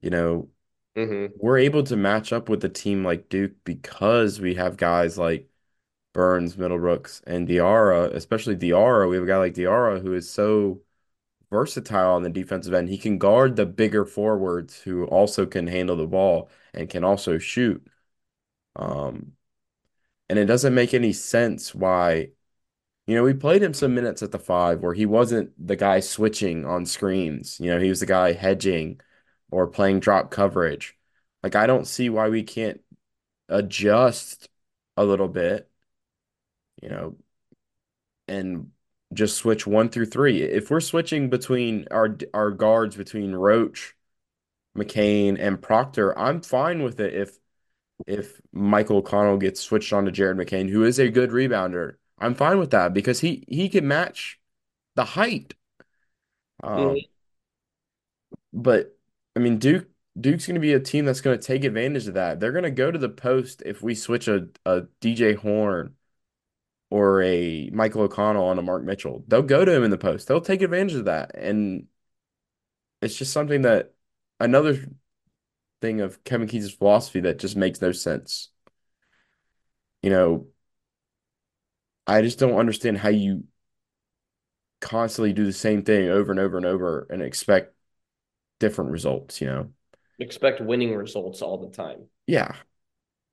You 0.00 0.10
know, 0.10 0.48
Mm-hmm. 0.96 1.36
we're 1.36 1.58
able 1.58 1.84
to 1.84 1.96
match 1.96 2.32
up 2.32 2.48
with 2.48 2.64
a 2.64 2.68
team 2.68 3.04
like 3.04 3.28
Duke 3.28 3.54
because 3.64 4.40
we 4.40 4.54
have 4.56 4.76
guys 4.76 5.18
like 5.18 5.50
Burns, 6.14 6.56
Middlebrooks, 6.56 7.22
and 7.26 7.48
Diarra, 7.48 8.12
especially 8.14 8.56
Diarra. 8.56 9.08
We 9.10 9.16
have 9.16 9.24
a 9.24 9.28
guy 9.28 9.38
like 9.38 9.54
Diarra 9.54 10.00
who 10.02 10.14
is 10.14 10.30
so 10.30 10.82
versatile 11.50 12.14
on 12.14 12.22
the 12.22 12.30
defensive 12.30 12.74
end. 12.74 12.88
He 12.88 12.98
can 12.98 13.18
guard 13.18 13.56
the 13.56 13.66
bigger 13.66 14.04
forwards 14.04 14.80
who 14.80 15.04
also 15.06 15.46
can 15.46 15.66
handle 15.66 15.96
the 15.96 16.06
ball 16.06 16.50
and 16.74 16.88
can 16.90 17.04
also 17.04 17.38
shoot. 17.38 17.86
Um, 18.76 19.32
and 20.28 20.38
it 20.38 20.46
doesn't 20.46 20.74
make 20.74 20.94
any 20.94 21.12
sense 21.12 21.74
why, 21.74 22.30
you 23.06 23.14
know, 23.16 23.22
we 23.24 23.34
played 23.34 23.62
him 23.62 23.74
some 23.74 23.94
minutes 23.94 24.22
at 24.22 24.32
the 24.32 24.38
five 24.38 24.82
where 24.82 24.94
he 24.94 25.06
wasn't 25.06 25.52
the 25.66 25.76
guy 25.76 26.00
switching 26.00 26.64
on 26.66 26.86
screens. 26.86 27.60
You 27.60 27.70
know, 27.72 27.80
he 27.80 27.88
was 27.90 28.00
the 28.00 28.06
guy 28.06 28.32
hedging 28.32 29.00
or 29.50 29.66
playing 29.68 30.00
drop 30.00 30.30
coverage. 30.30 30.98
Like, 31.42 31.56
I 31.56 31.66
don't 31.66 31.86
see 31.86 32.10
why 32.10 32.28
we 32.28 32.42
can't 32.42 32.80
adjust 33.48 34.48
a 34.96 35.04
little 35.04 35.28
bit, 35.28 35.70
you 36.82 36.88
know, 36.88 37.16
and 38.28 38.70
just 39.16 39.36
switch 39.38 39.66
one 39.66 39.88
through 39.90 40.06
three. 40.06 40.42
If 40.42 40.70
we're 40.70 40.80
switching 40.80 41.30
between 41.30 41.86
our 41.90 42.18
our 42.34 42.50
guards 42.52 42.96
between 42.96 43.34
Roach, 43.34 43.96
McCain, 44.76 45.38
and 45.40 45.60
Proctor, 45.62 46.18
I'm 46.18 46.42
fine 46.42 46.82
with 46.84 47.00
it 47.00 47.14
if 47.14 47.38
if 48.06 48.40
Michael 48.52 48.98
O'Connell 48.98 49.38
gets 49.38 49.60
switched 49.60 49.92
on 49.92 50.06
to 50.06 50.12
Jared 50.12 50.38
McCain, 50.38 50.70
who 50.70 50.84
is 50.84 50.98
a 50.98 51.10
good 51.10 51.30
rebounder. 51.30 51.96
I'm 52.18 52.34
fine 52.34 52.58
with 52.58 52.70
that 52.72 52.94
because 52.94 53.20
he 53.20 53.44
he 53.48 53.68
can 53.70 53.88
match 53.88 54.40
the 54.96 55.04
height. 55.06 55.54
Um, 56.62 56.96
Mm-hmm. 56.96 57.06
but 58.52 58.96
I 59.36 59.40
mean 59.40 59.58
Duke 59.58 59.88
Duke's 60.18 60.46
going 60.46 60.54
to 60.54 60.60
be 60.60 60.72
a 60.72 60.80
team 60.80 61.04
that's 61.04 61.20
going 61.20 61.38
to 61.38 61.44
take 61.44 61.64
advantage 61.64 62.06
of 62.08 62.14
that. 62.14 62.40
They're 62.40 62.52
going 62.52 62.64
to 62.64 62.70
go 62.70 62.90
to 62.90 62.98
the 62.98 63.08
post 63.10 63.62
if 63.66 63.82
we 63.82 63.94
switch 63.94 64.28
a, 64.28 64.48
a 64.64 64.82
DJ 65.00 65.34
Horne 65.34 65.94
or 66.90 67.22
a 67.22 67.70
Michael 67.72 68.02
O'Connell 68.02 68.46
on 68.46 68.58
a 68.58 68.62
Mark 68.62 68.84
Mitchell. 68.84 69.24
They'll 69.26 69.42
go 69.42 69.64
to 69.64 69.72
him 69.72 69.84
in 69.84 69.90
the 69.90 69.98
post. 69.98 70.28
They'll 70.28 70.40
take 70.40 70.62
advantage 70.62 70.94
of 70.94 71.06
that. 71.06 71.36
And 71.36 71.86
it's 73.02 73.16
just 73.16 73.32
something 73.32 73.62
that 73.62 73.92
another 74.40 74.86
thing 75.80 76.00
of 76.00 76.22
Kevin 76.24 76.48
Keatts' 76.48 76.76
philosophy 76.76 77.20
that 77.20 77.38
just 77.38 77.56
makes 77.56 77.80
no 77.80 77.92
sense. 77.92 78.50
You 80.02 80.10
know, 80.10 80.46
I 82.06 82.22
just 82.22 82.38
don't 82.38 82.58
understand 82.58 82.98
how 82.98 83.08
you 83.08 83.44
constantly 84.80 85.32
do 85.32 85.44
the 85.44 85.52
same 85.52 85.82
thing 85.82 86.08
over 86.08 86.30
and 86.30 86.40
over 86.40 86.56
and 86.56 86.66
over 86.66 87.06
and 87.10 87.22
expect 87.22 87.74
different 88.60 88.90
results, 88.90 89.40
you 89.40 89.48
know? 89.48 89.70
Expect 90.18 90.60
winning 90.60 90.94
results 90.94 91.42
all 91.42 91.58
the 91.58 91.70
time. 91.76 92.06
Yeah. 92.26 92.54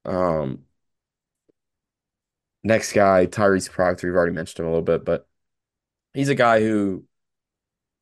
Um, 0.05 0.63
next 2.63 2.93
guy, 2.93 3.25
Tyrese 3.27 3.69
Proctor, 3.69 4.07
we've 4.07 4.15
already 4.15 4.33
mentioned 4.33 4.59
him 4.59 4.65
a 4.67 4.69
little 4.69 4.83
bit, 4.83 5.05
but 5.05 5.27
he's 6.13 6.29
a 6.29 6.35
guy 6.35 6.59
who, 6.61 7.05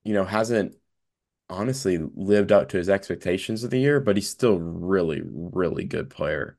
you 0.03 0.13
know, 0.13 0.25
hasn't 0.25 0.75
honestly 1.49 1.99
lived 2.15 2.51
up 2.51 2.69
to 2.69 2.77
his 2.77 2.89
expectations 2.89 3.63
of 3.63 3.71
the 3.71 3.79
year, 3.79 3.99
but 3.99 4.17
he's 4.17 4.29
still 4.29 4.59
really, 4.59 5.21
really 5.25 5.85
good 5.85 6.09
player. 6.09 6.57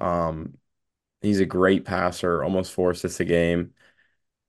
Um, 0.00 0.58
he's 1.22 1.40
a 1.40 1.46
great 1.46 1.84
passer, 1.84 2.44
almost 2.44 2.72
four 2.72 2.92
assists 2.92 3.20
a 3.20 3.24
game. 3.24 3.74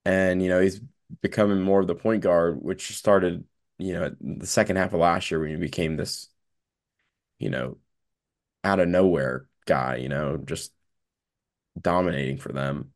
And, 0.06 0.42
you 0.42 0.50
know, 0.50 0.62
he's 0.62 0.82
becoming 1.22 1.62
more 1.62 1.82
of 1.82 1.88
the 1.88 1.96
point 1.96 2.24
guard, 2.24 2.62
which 2.62 2.98
started, 2.98 3.46
you 3.78 3.94
know, 3.94 4.16
the 4.22 4.48
second 4.48 4.78
half 4.78 4.94
of 4.94 5.00
last 5.02 5.32
year 5.32 5.40
when 5.40 5.52
he 5.52 5.58
became 5.58 5.98
this, 5.98 6.30
you 7.40 7.50
know, 7.50 7.78
out 8.66 8.82
of 8.82 8.90
nowhere 8.90 9.48
guy, 9.68 9.98
you 9.98 10.10
know, 10.10 10.38
just 10.38 10.74
dominating 11.80 12.38
for 12.38 12.52
them. 12.52 12.92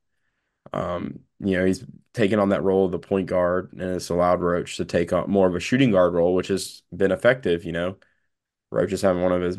Um, 0.74 1.20
you 1.40 1.58
know, 1.58 1.66
he's 1.66 1.84
taken 2.14 2.40
on 2.40 2.50
that 2.50 2.64
role 2.64 2.86
of 2.86 2.92
the 2.92 3.00
point 3.00 3.28
guard 3.28 3.74
and 3.74 3.82
it's 3.82 4.10
allowed 4.10 4.42
Roach 4.42 4.78
to 4.78 4.86
take 4.86 5.14
on 5.14 5.30
more 5.30 5.48
of 5.48 5.56
a 5.56 5.60
shooting 5.60 5.92
guard 5.92 6.14
role, 6.14 6.36
which 6.36 6.48
has 6.50 6.84
been 6.96 7.12
effective, 7.12 7.64
you 7.66 7.72
know. 7.72 7.98
Roach 8.72 8.94
is 8.94 9.02
having 9.02 9.24
one 9.24 9.32
of 9.32 9.42
his 9.42 9.58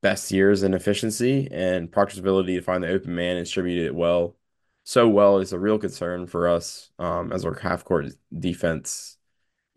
best 0.00 0.30
years 0.32 0.62
in 0.62 0.74
efficiency, 0.74 1.48
and 1.50 1.90
Proctor's 1.90 2.18
ability 2.18 2.56
to 2.56 2.62
find 2.62 2.82
the 2.82 2.88
open 2.88 3.14
man 3.14 3.36
and 3.36 3.44
distribute 3.44 3.86
it 3.86 3.94
well, 3.94 4.36
so 4.84 5.08
well 5.08 5.38
is 5.38 5.52
a 5.52 5.58
real 5.58 5.78
concern 5.78 6.26
for 6.26 6.48
us 6.48 6.90
um, 6.98 7.32
as 7.32 7.44
our 7.44 7.54
half 7.54 7.84
court 7.84 8.06
defense. 8.36 9.16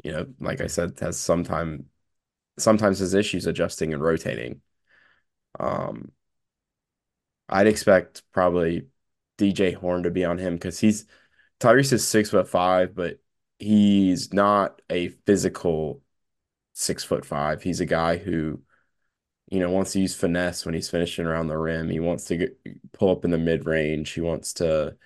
You 0.04 0.12
know, 0.12 0.26
like 0.40 0.62
I 0.62 0.68
said, 0.68 1.00
has 1.00 1.18
sometime 1.20 1.86
sometimes 2.58 3.00
has 3.00 3.14
issues 3.14 3.46
adjusting 3.48 3.94
and 3.94 4.02
rotating. 4.04 4.62
Um, 5.60 6.12
I'd 7.50 7.68
expect 7.68 8.24
probably 8.32 8.88
DJ 9.38 9.74
Horne 9.74 10.04
to 10.04 10.12
be 10.12 10.26
on 10.26 10.38
him 10.38 10.56
because 10.56 10.80
he's 10.80 11.06
Tyrese 11.60 11.94
is 11.94 12.08
six 12.08 12.30
foot 12.32 12.48
five, 12.48 12.96
but 12.96 13.20
he's 13.60 14.34
not 14.34 14.82
a 14.90 15.10
physical 15.10 16.02
six 16.74 17.04
foot 17.04 17.26
five. 17.26 17.64
He's 17.64 17.82
a 17.82 17.86
guy 17.86 18.18
who 18.18 18.62
you 19.50 19.60
know, 19.60 19.70
wants 19.70 19.94
to 19.94 20.00
use 20.00 20.16
finesse 20.16 20.66
when 20.66 20.74
he's 20.74 20.90
finishing 20.90 21.26
around 21.26 21.48
the 21.48 21.58
rim. 21.58 21.90
He 21.90 22.00
wants 22.00 22.26
to 22.26 22.38
get, 22.38 22.58
pull 22.94 23.12
up 23.12 23.26
in 23.26 23.32
the 23.32 23.38
mid 23.38 23.66
range. 23.66 24.12
He 24.12 24.22
wants 24.22 24.54
to 24.56 24.98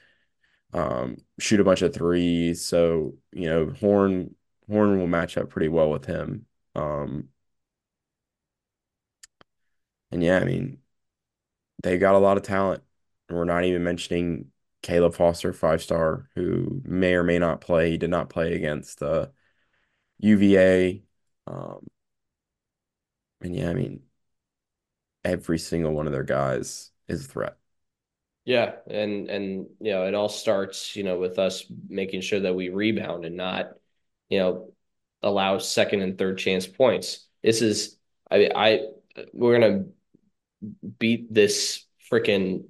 um, 0.74 1.18
shoot 1.40 1.60
a 1.60 1.64
bunch 1.64 1.82
of 1.82 1.94
threes. 1.94 2.66
So, 2.66 3.16
you 3.34 3.50
know, 3.50 3.72
Horne 3.80 4.36
Horne 4.70 5.00
will 5.00 5.08
match 5.08 5.38
up 5.38 5.50
pretty 5.50 5.70
well 5.70 5.90
with 5.92 6.06
him. 6.06 6.46
Um, 6.76 7.30
and 10.12 10.24
yeah, 10.24 10.40
I 10.40 10.46
mean, 10.46 10.80
they 11.84 11.98
got 11.98 12.16
a 12.16 12.20
lot 12.20 12.38
of 12.38 12.44
talent. 12.44 12.84
We're 13.30 13.46
not 13.46 13.64
even 13.64 13.84
mentioning 13.84 14.48
Caleb 14.82 15.14
Foster, 15.14 15.54
five 15.54 15.82
star, 15.82 16.30
who 16.36 16.82
may 16.86 17.14
or 17.14 17.24
may 17.24 17.40
not 17.40 17.62
play. 17.62 17.92
He 17.92 17.98
did 17.98 18.10
not 18.10 18.30
play 18.30 18.56
against 18.56 19.02
uh, 19.04 19.28
UVA. 20.20 21.04
Um, 21.48 21.88
and 23.42 23.56
yeah, 23.56 23.70
I 23.70 23.74
mean, 23.74 24.02
every 25.24 25.60
single 25.60 25.94
one 25.94 26.08
of 26.08 26.14
their 26.14 26.24
guys 26.24 26.92
is 27.08 27.26
a 27.26 27.28
threat. 27.28 27.58
Yeah, 28.46 28.76
and 28.88 29.30
and 29.30 29.68
you 29.80 29.92
know, 29.92 30.06
it 30.06 30.16
all 30.16 30.30
starts, 30.30 30.96
you 30.96 31.04
know, 31.04 31.20
with 31.20 31.38
us 31.40 31.66
making 31.88 32.22
sure 32.22 32.40
that 32.40 32.56
we 32.56 32.70
rebound 32.70 33.26
and 33.26 33.38
not, 33.38 33.74
you 34.30 34.40
know, 34.40 34.74
allow 35.22 35.58
second 35.60 36.02
and 36.02 36.18
third 36.18 36.38
chance 36.38 36.66
points. 36.66 37.28
This 37.44 37.62
is 37.62 37.98
I 38.32 38.50
I 38.56 38.80
we're 39.34 39.60
gonna 39.60 39.86
beat 41.00 41.34
this 41.34 41.86
freaking, 42.12 42.66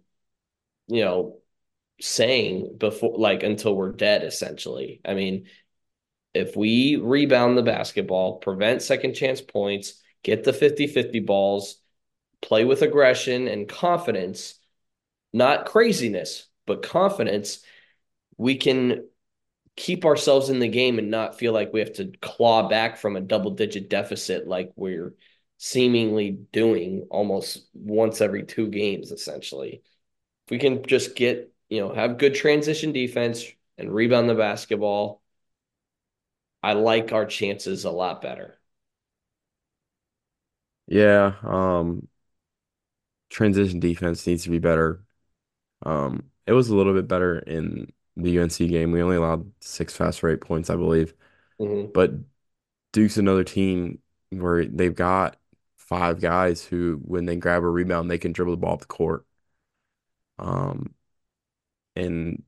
you 0.88 1.04
know, 1.04 1.38
saying 2.02 2.76
before 2.78 3.18
like 3.18 3.44
until 3.44 3.76
we're 3.76 3.92
dead, 3.92 4.24
essentially. 4.24 5.02
I 5.06 5.14
mean, 5.14 5.48
if 6.34 6.56
we 6.56 6.96
rebound 6.98 7.58
the 7.58 7.64
basketball, 7.64 8.38
prevent 8.38 8.82
second 8.82 9.14
chance 9.14 9.42
points, 9.42 10.02
get 10.24 10.44
the 10.44 10.54
50-50 10.54 11.20
balls, 11.20 11.78
play 12.42 12.66
with 12.66 12.82
aggression 12.82 13.48
and 13.48 13.68
confidence 13.68 14.60
not 15.34 15.66
craziness, 15.66 16.48
but 16.66 16.82
confidence, 16.84 17.60
we 18.38 18.56
can 18.56 19.08
keep 19.76 20.06
ourselves 20.06 20.50
in 20.50 20.60
the 20.60 20.68
game 20.68 21.00
and 21.00 21.10
not 21.10 21.38
feel 21.38 21.54
like 21.54 21.72
we 21.72 21.80
have 21.80 21.94
to 21.94 22.12
claw 22.22 22.68
back 22.68 22.98
from 22.98 23.16
a 23.16 23.22
double 23.22 23.52
digit 23.52 23.90
deficit 23.90 24.48
like 24.48 24.72
we're 24.76 25.14
seemingly 25.62 26.32
doing 26.54 27.06
almost 27.12 27.68
once 27.74 28.22
every 28.22 28.44
two 28.44 28.70
games, 28.70 29.12
essentially. 29.12 29.84
If 30.46 30.52
we 30.52 30.58
can 30.58 30.84
just 30.86 31.16
get, 31.18 31.54
you 31.68 31.82
know, 31.82 31.94
have 31.94 32.18
good 32.18 32.34
transition 32.34 32.94
defense 32.94 33.46
and 33.78 33.94
rebound 33.94 34.30
the 34.30 34.36
basketball, 34.36 35.22
I 36.64 36.74
like 36.74 37.12
our 37.12 37.26
chances 37.26 37.84
a 37.84 37.92
lot 37.92 38.22
better. 38.22 38.58
Yeah, 40.88 41.36
um, 41.44 42.08
transition 43.30 43.82
defense 43.82 44.26
needs 44.26 44.44
to 44.46 44.50
be 44.50 44.60
better. 44.60 45.04
Um, 45.86 46.32
it 46.48 46.54
was 46.54 46.70
a 46.70 46.76
little 46.76 46.94
bit 46.94 47.08
better 47.10 47.40
in 47.40 47.92
the 48.16 48.40
UNC 48.40 48.58
game. 48.58 48.92
We 48.94 49.04
only 49.04 49.18
allowed 49.18 49.52
six 49.60 49.94
fast 49.94 50.22
break 50.22 50.40
points, 50.40 50.70
I 50.70 50.78
believe. 50.78 51.14
Mm-hmm. 51.60 51.92
But 51.94 52.14
Duke's 52.94 53.18
another 53.18 53.44
team 53.44 54.00
where 54.30 54.66
they've 54.66 54.96
got 54.96 55.38
five 55.90 56.22
guys 56.22 56.64
who, 56.66 57.00
when 57.04 57.26
they 57.26 57.36
grab 57.38 57.64
a 57.64 57.68
rebound, 57.70 58.12
they 58.12 58.18
can 58.20 58.32
dribble 58.34 58.54
the 58.54 58.58
ball 58.58 58.76
up 58.76 58.82
the 58.82 58.88
court. 58.88 59.26
Um, 60.38 60.96
and 61.96 62.44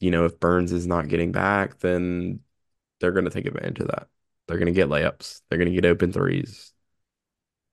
you 0.00 0.10
know, 0.10 0.26
if 0.26 0.40
Burns 0.40 0.72
is 0.72 0.86
not 0.86 1.08
getting 1.08 1.32
back, 1.32 1.78
then 1.80 2.40
they're 3.00 3.12
going 3.12 3.24
to 3.26 3.30
take 3.32 3.46
advantage 3.46 3.80
of 3.80 3.88
that. 3.88 4.08
They're 4.48 4.58
going 4.58 4.66
to 4.68 4.72
get 4.72 4.88
layups. 4.88 5.42
They're 5.48 5.58
going 5.58 5.70
to 5.72 5.74
get 5.80 5.86
open 5.86 6.12
threes. 6.12 6.72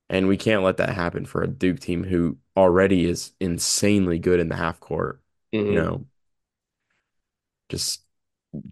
And 0.10 0.28
we 0.28 0.38
can't 0.38 0.64
let 0.64 0.78
that 0.78 0.90
happen 0.96 1.26
for 1.26 1.42
a 1.44 1.48
Duke 1.48 1.80
team 1.80 2.04
who 2.04 2.38
already 2.56 3.06
is 3.06 3.34
insanely 3.40 4.20
good 4.20 4.40
in 4.40 4.50
the 4.50 4.56
half 4.56 4.80
court. 4.80 5.22
You 5.66 5.76
Mm-hmm. 5.76 5.82
know, 5.82 6.06
just 7.70 8.02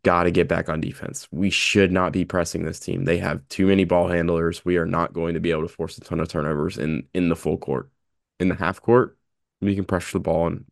got 0.04 0.24
to 0.24 0.32
get 0.32 0.48
back 0.48 0.70
on 0.70 0.82
defense. 0.82 1.28
We 1.32 1.50
should 1.50 1.92
not 1.92 2.14
be 2.14 2.26
pressing 2.26 2.66
this 2.66 2.80
team. 2.80 3.06
They 3.06 3.18
have 3.20 3.48
too 3.50 3.68
many 3.68 3.86
ball 3.86 4.08
handlers. 4.08 4.66
We 4.66 4.78
are 4.78 4.86
not 4.86 5.14
going 5.14 5.34
to 5.36 5.40
be 5.40 5.52
able 5.52 5.64
to 5.64 5.68
force 5.68 5.98
a 5.98 6.02
ton 6.02 6.20
of 6.20 6.28
turnovers 6.30 6.78
in 6.78 7.08
in 7.14 7.30
the 7.30 7.36
full 7.36 7.58
court. 7.58 7.90
In 8.40 8.50
the 8.50 8.56
half 8.56 8.82
court, 8.82 9.18
we 9.62 9.76
can 9.76 9.86
pressure 9.86 10.14
the 10.18 10.22
ball 10.22 10.48
and 10.48 10.66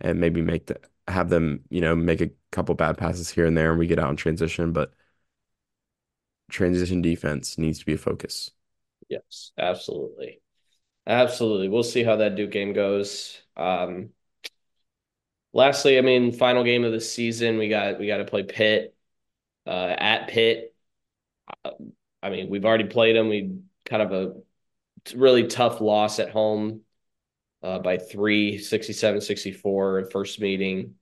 and 0.00 0.20
maybe 0.20 0.42
make 0.42 0.66
the 0.66 0.80
have 1.08 1.30
them, 1.30 1.62
you 1.70 1.80
know, 1.80 1.96
make 1.96 2.20
a 2.20 2.30
couple 2.52 2.74
bad 2.74 2.98
passes 2.98 3.30
here 3.30 3.46
and 3.46 3.56
there 3.56 3.70
and 3.70 3.78
we 3.78 3.86
get 3.88 3.98
out 3.98 4.10
in 4.10 4.16
transition, 4.16 4.72
but 4.72 4.92
transition 6.50 7.02
defense 7.02 7.58
needs 7.58 7.80
to 7.80 7.86
be 7.86 7.94
a 7.94 7.98
focus. 7.98 8.50
Yes, 9.08 9.52
absolutely. 9.58 10.40
Absolutely. 11.06 11.68
We'll 11.68 11.82
see 11.84 12.04
how 12.04 12.16
that 12.16 12.36
Duke 12.36 12.52
game 12.52 12.72
goes. 12.72 13.42
Um, 13.56 14.10
lastly, 15.52 15.98
I 15.98 16.00
mean, 16.02 16.32
final 16.32 16.64
game 16.64 16.84
of 16.84 16.92
the 16.92 17.00
season, 17.00 17.58
we 17.58 17.68
got 17.68 17.98
we 17.98 18.06
got 18.06 18.18
to 18.18 18.24
play 18.24 18.42
Pitt 18.42 18.94
uh, 19.66 19.94
at 19.98 20.28
Pitt. 20.28 20.74
I 22.22 22.30
mean, 22.30 22.48
we've 22.50 22.64
already 22.64 22.84
played 22.84 23.16
them. 23.16 23.28
We 23.28 23.58
kind 23.84 24.02
of 24.02 24.12
a 24.12 25.16
really 25.16 25.46
tough 25.46 25.80
loss 25.80 26.18
at 26.18 26.30
home 26.30 26.82
uh, 27.62 27.78
by 27.80 27.98
three, 27.98 28.58
67 28.58 29.20
64, 29.20 30.10
first 30.10 30.40
meeting. 30.40 30.96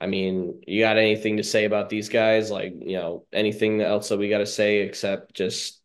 I 0.00 0.06
mean, 0.06 0.62
you 0.66 0.82
got 0.82 0.98
anything 0.98 1.38
to 1.38 1.44
say 1.44 1.64
about 1.64 1.88
these 1.88 2.08
guys? 2.08 2.50
Like, 2.50 2.74
you 2.80 2.96
know, 2.96 3.26
anything 3.32 3.80
else 3.80 4.08
that 4.10 4.18
we 4.18 4.28
got 4.28 4.38
to 4.38 4.46
say 4.46 4.80
except 4.80 5.34
just 5.34 5.80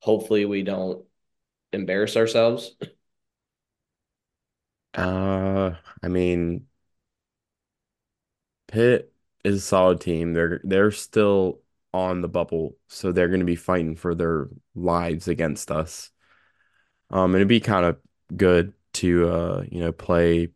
hopefully 0.00 0.44
we 0.44 0.62
don't 0.62 1.04
embarrass 1.72 2.16
ourselves? 2.16 2.76
Uh, 4.94 5.74
I 6.02 6.08
mean, 6.08 6.66
Pitt 8.76 9.12
is 9.44 9.56
a 9.56 9.60
solid 9.60 10.00
team. 10.00 10.32
They're 10.34 10.60
they're 10.64 10.90
still 10.90 11.60
on 11.94 12.20
the 12.20 12.28
bubble, 12.28 12.76
so 12.88 13.12
they're 13.12 13.28
going 13.28 13.40
to 13.40 13.46
be 13.46 13.56
fighting 13.56 13.96
for 13.96 14.14
their 14.14 14.48
lives 14.74 15.28
against 15.28 15.70
us. 15.70 16.10
Um, 17.10 17.26
and 17.32 17.36
it'd 17.36 17.48
be 17.48 17.60
kind 17.60 17.86
of 17.86 17.98
good 18.36 18.72
to 18.94 19.28
uh, 19.28 19.64
you 19.70 19.80
know, 19.80 19.92
play 19.92 20.48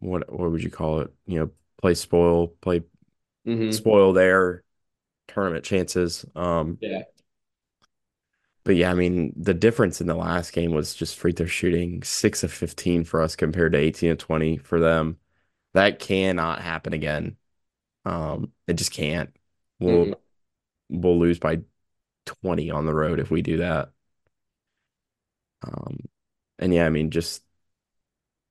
what 0.00 0.30
what 0.32 0.50
would 0.50 0.62
you 0.62 0.70
call 0.70 1.00
it? 1.00 1.12
You 1.26 1.40
know, 1.40 1.50
play 1.80 1.94
spoil, 1.94 2.48
play 2.60 2.82
Mm-hmm. 3.46 3.82
spoil 3.82 4.12
their 4.12 4.64
tournament 5.28 5.64
chances. 5.64 6.26
Um, 6.36 6.80
Yeah. 6.80 7.04
but 8.64 8.76
yeah, 8.76 8.90
I 8.90 8.94
mean, 8.94 9.32
the 9.36 9.54
difference 9.54 10.00
in 10.00 10.06
the 10.06 10.14
last 10.14 10.52
game 10.52 10.72
was 10.72 10.94
just 10.94 11.16
free 11.18 11.32
throw 11.32 11.46
shooting, 11.46 12.02
six 12.04 12.44
of 12.44 12.52
15 12.52 13.04
for 13.04 13.20
us 13.20 13.34
compared 13.36 13.72
to 13.72 13.78
18 13.78 14.10
and 14.10 14.18
20 14.20 14.56
for 14.58 14.78
them. 14.80 15.18
That 15.74 15.98
cannot 15.98 16.60
happen 16.60 16.92
again. 16.92 17.36
Um, 18.04 18.52
it 18.66 18.74
just 18.74 18.92
can't. 18.92 19.30
Mm-hmm. 19.80 19.86
We'll 19.86 20.20
we'll 20.90 21.18
lose 21.18 21.38
by 21.38 21.60
20 22.26 22.70
on 22.70 22.86
the 22.86 22.94
road 22.94 23.20
if 23.20 23.30
we 23.30 23.42
do 23.42 23.58
that. 23.58 23.90
Um, 25.64 25.98
and 26.58 26.74
yeah, 26.74 26.86
I 26.86 26.90
mean, 26.90 27.10
just 27.10 27.42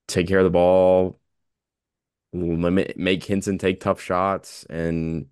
take 0.07 0.27
care 0.27 0.39
of 0.39 0.43
the 0.43 0.49
ball, 0.49 1.19
limit, 2.33 2.97
make 2.97 3.23
Hinson 3.23 3.57
take 3.57 3.79
tough 3.79 4.01
shots, 4.01 4.65
and 4.69 5.27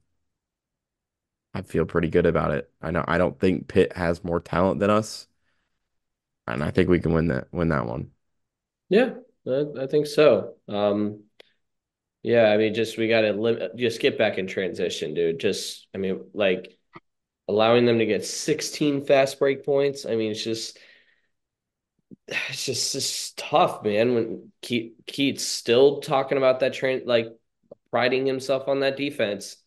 I 1.53 1.61
feel 1.61 1.85
pretty 1.85 2.09
good 2.09 2.25
about 2.25 2.51
it. 2.51 2.71
I 2.81 2.91
know 2.91 3.03
I 3.07 3.17
don't 3.17 3.39
think 3.39 3.67
Pitt 3.67 3.93
has 3.95 4.23
more 4.23 4.39
talent 4.39 4.79
than 4.79 4.89
us, 4.89 5.27
and 6.47 6.63
I 6.63 6.71
think 6.71 6.89
we 6.89 6.99
can 6.99 7.13
win 7.13 7.27
that 7.27 7.47
win 7.51 7.69
that 7.69 7.85
one. 7.85 8.11
Yeah, 8.89 9.13
I, 9.47 9.65
I 9.81 9.87
think 9.87 10.07
so. 10.07 10.55
Um, 10.67 11.23
yeah, 12.23 12.49
I 12.51 12.57
mean, 12.57 12.73
just 12.73 12.97
we 12.97 13.07
got 13.07 13.21
to 13.21 13.31
limit, 13.33 13.75
just 13.77 14.01
get 14.01 14.17
back 14.17 14.37
in 14.37 14.47
transition, 14.47 15.13
dude. 15.13 15.39
Just, 15.39 15.87
I 15.95 15.97
mean, 15.97 16.25
like 16.33 16.77
allowing 17.47 17.85
them 17.85 17.99
to 17.99 18.05
get 18.05 18.25
16 18.25 19.05
fast 19.05 19.39
break 19.39 19.65
points. 19.65 20.05
I 20.05 20.15
mean, 20.15 20.31
it's 20.31 20.43
just, 20.43 20.79
it's 22.27 22.65
just, 22.65 22.95
it's 22.95 23.33
tough, 23.37 23.83
man. 23.83 24.15
When 24.15 24.51
Keith, 24.61 24.93
Keith's 25.07 25.43
still 25.45 26.01
talking 26.01 26.37
about 26.37 26.59
that 26.61 26.73
train, 26.73 27.03
like 27.05 27.27
priding 27.91 28.25
himself 28.25 28.67
on 28.67 28.81
that 28.81 28.97
defense, 28.97 29.57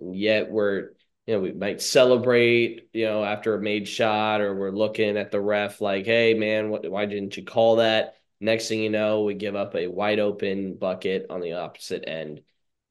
and 0.00 0.16
yet 0.16 0.50
we're, 0.50 0.92
you 1.26 1.34
know, 1.34 1.40
we 1.40 1.52
might 1.52 1.82
celebrate, 1.82 2.88
you 2.92 3.06
know, 3.06 3.24
after 3.24 3.54
a 3.54 3.62
made 3.62 3.88
shot, 3.88 4.40
or 4.40 4.54
we're 4.54 4.70
looking 4.70 5.16
at 5.16 5.30
the 5.30 5.40
ref 5.40 5.80
like, 5.80 6.06
hey, 6.06 6.34
man, 6.34 6.70
what, 6.70 6.88
why 6.90 7.06
didn't 7.06 7.36
you 7.36 7.44
call 7.44 7.76
that? 7.76 8.16
Next 8.40 8.68
thing 8.68 8.80
you 8.80 8.90
know, 8.90 9.22
we 9.22 9.34
give 9.34 9.56
up 9.56 9.74
a 9.74 9.86
wide 9.86 10.18
open 10.18 10.74
bucket 10.74 11.26
on 11.30 11.40
the 11.40 11.54
opposite 11.54 12.04
end, 12.06 12.42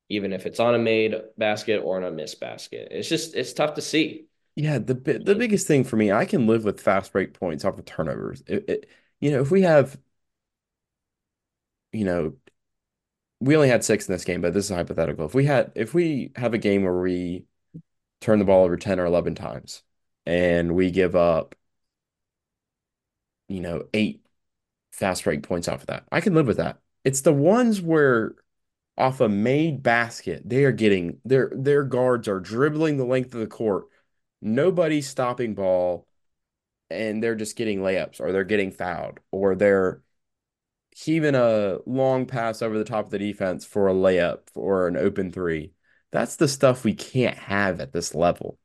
even 0.09 0.33
if 0.33 0.45
it's 0.45 0.59
on 0.59 0.75
a 0.75 0.79
made 0.79 1.15
basket 1.37 1.79
or 1.83 1.97
on 1.97 2.03
a 2.03 2.11
missed 2.11 2.39
basket. 2.39 2.89
It's 2.91 3.09
just, 3.09 3.35
it's 3.35 3.53
tough 3.53 3.75
to 3.75 3.81
see. 3.81 4.27
Yeah, 4.55 4.79
the 4.79 4.93
the 4.93 5.35
biggest 5.35 5.67
thing 5.67 5.83
for 5.83 5.97
me, 5.97 6.11
I 6.11 6.25
can 6.25 6.47
live 6.47 6.63
with 6.63 6.79
fast 6.79 7.11
break 7.11 7.33
points 7.33 7.65
off 7.65 7.77
of 7.77 7.85
turnovers. 7.85 8.41
It, 8.47 8.69
it, 8.69 8.89
you 9.19 9.31
know, 9.31 9.41
if 9.41 9.51
we 9.51 9.63
have, 9.63 9.97
you 11.91 12.05
know, 12.05 12.35
we 13.39 13.55
only 13.55 13.69
had 13.69 13.83
six 13.83 14.07
in 14.07 14.13
this 14.13 14.23
game, 14.25 14.41
but 14.41 14.53
this 14.53 14.65
is 14.69 14.75
hypothetical. 14.75 15.25
If 15.25 15.33
we 15.33 15.45
had, 15.45 15.71
if 15.75 15.93
we 15.93 16.31
have 16.35 16.53
a 16.53 16.57
game 16.57 16.83
where 16.83 16.97
we 16.99 17.45
turn 18.21 18.39
the 18.39 18.45
ball 18.45 18.65
over 18.65 18.77
10 18.77 18.99
or 18.99 19.05
11 19.05 19.35
times 19.35 19.83
and 20.25 20.75
we 20.75 20.91
give 20.91 21.15
up, 21.15 21.55
you 23.47 23.61
know, 23.61 23.83
eight 23.93 24.24
fast 24.95 25.23
break 25.23 25.43
points 25.43 25.67
off 25.67 25.81
of 25.81 25.87
that, 25.87 26.05
I 26.11 26.21
can 26.21 26.33
live 26.33 26.47
with 26.47 26.57
that. 26.57 26.79
It's 27.03 27.21
the 27.21 27.33
ones 27.33 27.81
where 27.81 28.35
off 28.97 29.21
a 29.21 29.29
made 29.29 29.83
basket. 29.83 30.43
They 30.45 30.63
are 30.65 30.71
getting 30.71 31.19
their 31.25 31.51
their 31.55 31.83
guards 31.83 32.27
are 32.27 32.39
dribbling 32.39 32.97
the 32.97 33.05
length 33.05 33.33
of 33.33 33.41
the 33.41 33.47
court. 33.47 33.85
Nobody's 34.41 35.07
stopping 35.09 35.55
ball, 35.55 36.07
and 36.89 37.21
they're 37.23 37.35
just 37.35 37.57
getting 37.57 37.79
layups, 37.79 38.21
or 38.21 38.31
they're 38.31 38.43
getting 38.45 38.71
fouled, 38.71 39.19
or 39.31 39.55
they're 39.55 40.01
heaving 40.95 41.35
a 41.35 41.79
long 41.85 42.25
pass 42.25 42.61
over 42.61 42.77
the 42.77 42.85
top 42.85 43.05
of 43.05 43.11
the 43.11 43.19
defense 43.19 43.65
for 43.65 43.89
a 43.89 43.93
layup 43.93 44.41
or 44.55 44.87
an 44.87 44.97
open 44.97 45.31
three. 45.31 45.73
That's 46.11 46.37
the 46.37 46.47
stuff 46.47 46.83
we 46.85 46.93
can't 46.93 47.37
have 47.37 47.81
at 47.81 47.91
this 47.91 48.15
level. 48.15 48.57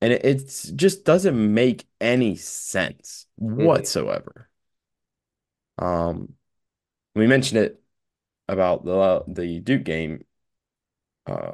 And 0.00 0.12
it 0.12 0.24
it's, 0.24 0.64
just 0.70 1.04
doesn't 1.04 1.54
make 1.54 1.86
any 2.00 2.36
sense 2.36 3.26
Mhm. 3.38 3.64
whatsoever. 3.64 4.49
Um, 5.80 6.34
we 7.16 7.26
mentioned 7.28 7.60
it 7.60 7.82
about 8.48 8.84
the 8.84 9.24
the 9.28 9.60
Duke 9.60 9.84
game. 9.84 10.24
Uh, 11.26 11.52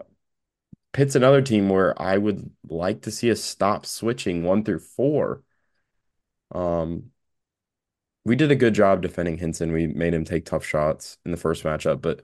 Pitt's 0.92 1.14
another 1.16 1.42
team 1.42 1.68
where 1.68 2.00
I 2.00 2.18
would 2.18 2.50
like 2.68 3.02
to 3.02 3.10
see 3.12 3.30
us 3.30 3.42
stop 3.42 3.86
switching 3.86 4.44
one 4.44 4.64
through 4.64 4.80
four. 4.80 5.42
Um, 6.52 7.12
we 8.24 8.36
did 8.36 8.50
a 8.50 8.56
good 8.56 8.74
job 8.74 9.02
defending 9.02 9.38
Hinson. 9.38 9.72
We 9.72 9.86
made 9.86 10.12
him 10.14 10.24
take 10.24 10.44
tough 10.44 10.64
shots 10.64 11.18
in 11.24 11.30
the 11.30 11.36
first 11.36 11.64
matchup, 11.64 12.00
but 12.02 12.22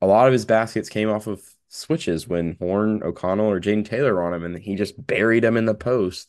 a 0.00 0.06
lot 0.06 0.26
of 0.26 0.32
his 0.32 0.44
baskets 0.44 0.88
came 0.88 1.10
off 1.10 1.26
of 1.26 1.42
switches 1.68 2.28
when 2.28 2.56
Horne, 2.60 3.02
O'Connell, 3.02 3.50
or 3.50 3.60
Jayden 3.60 3.84
Taylor 3.84 4.22
on 4.22 4.34
him, 4.34 4.44
and 4.44 4.58
he 4.58 4.74
just 4.76 5.04
buried 5.06 5.44
them 5.44 5.56
in 5.56 5.64
the 5.66 5.74
post. 5.74 6.28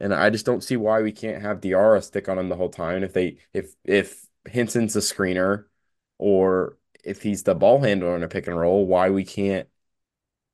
And 0.00 0.14
I 0.14 0.30
just 0.30 0.46
don't 0.46 0.64
see 0.64 0.76
why 0.76 1.02
we 1.02 1.12
can't 1.12 1.42
have 1.42 1.60
Diarra 1.60 2.02
stick 2.02 2.28
on 2.28 2.38
him 2.38 2.48
the 2.48 2.56
whole 2.56 2.70
time. 2.70 3.02
If 3.04 3.12
they 3.12 3.38
if 3.52 3.74
if 3.84 4.26
Hinson's 4.48 4.96
a 4.96 5.00
screener 5.00 5.66
or 6.18 6.78
if 7.04 7.22
he's 7.22 7.42
the 7.42 7.54
ball 7.54 7.80
handler 7.80 8.16
in 8.16 8.22
a 8.22 8.28
pick 8.28 8.46
and 8.46 8.58
roll, 8.58 8.86
why 8.86 9.10
we 9.10 9.24
can't 9.24 9.68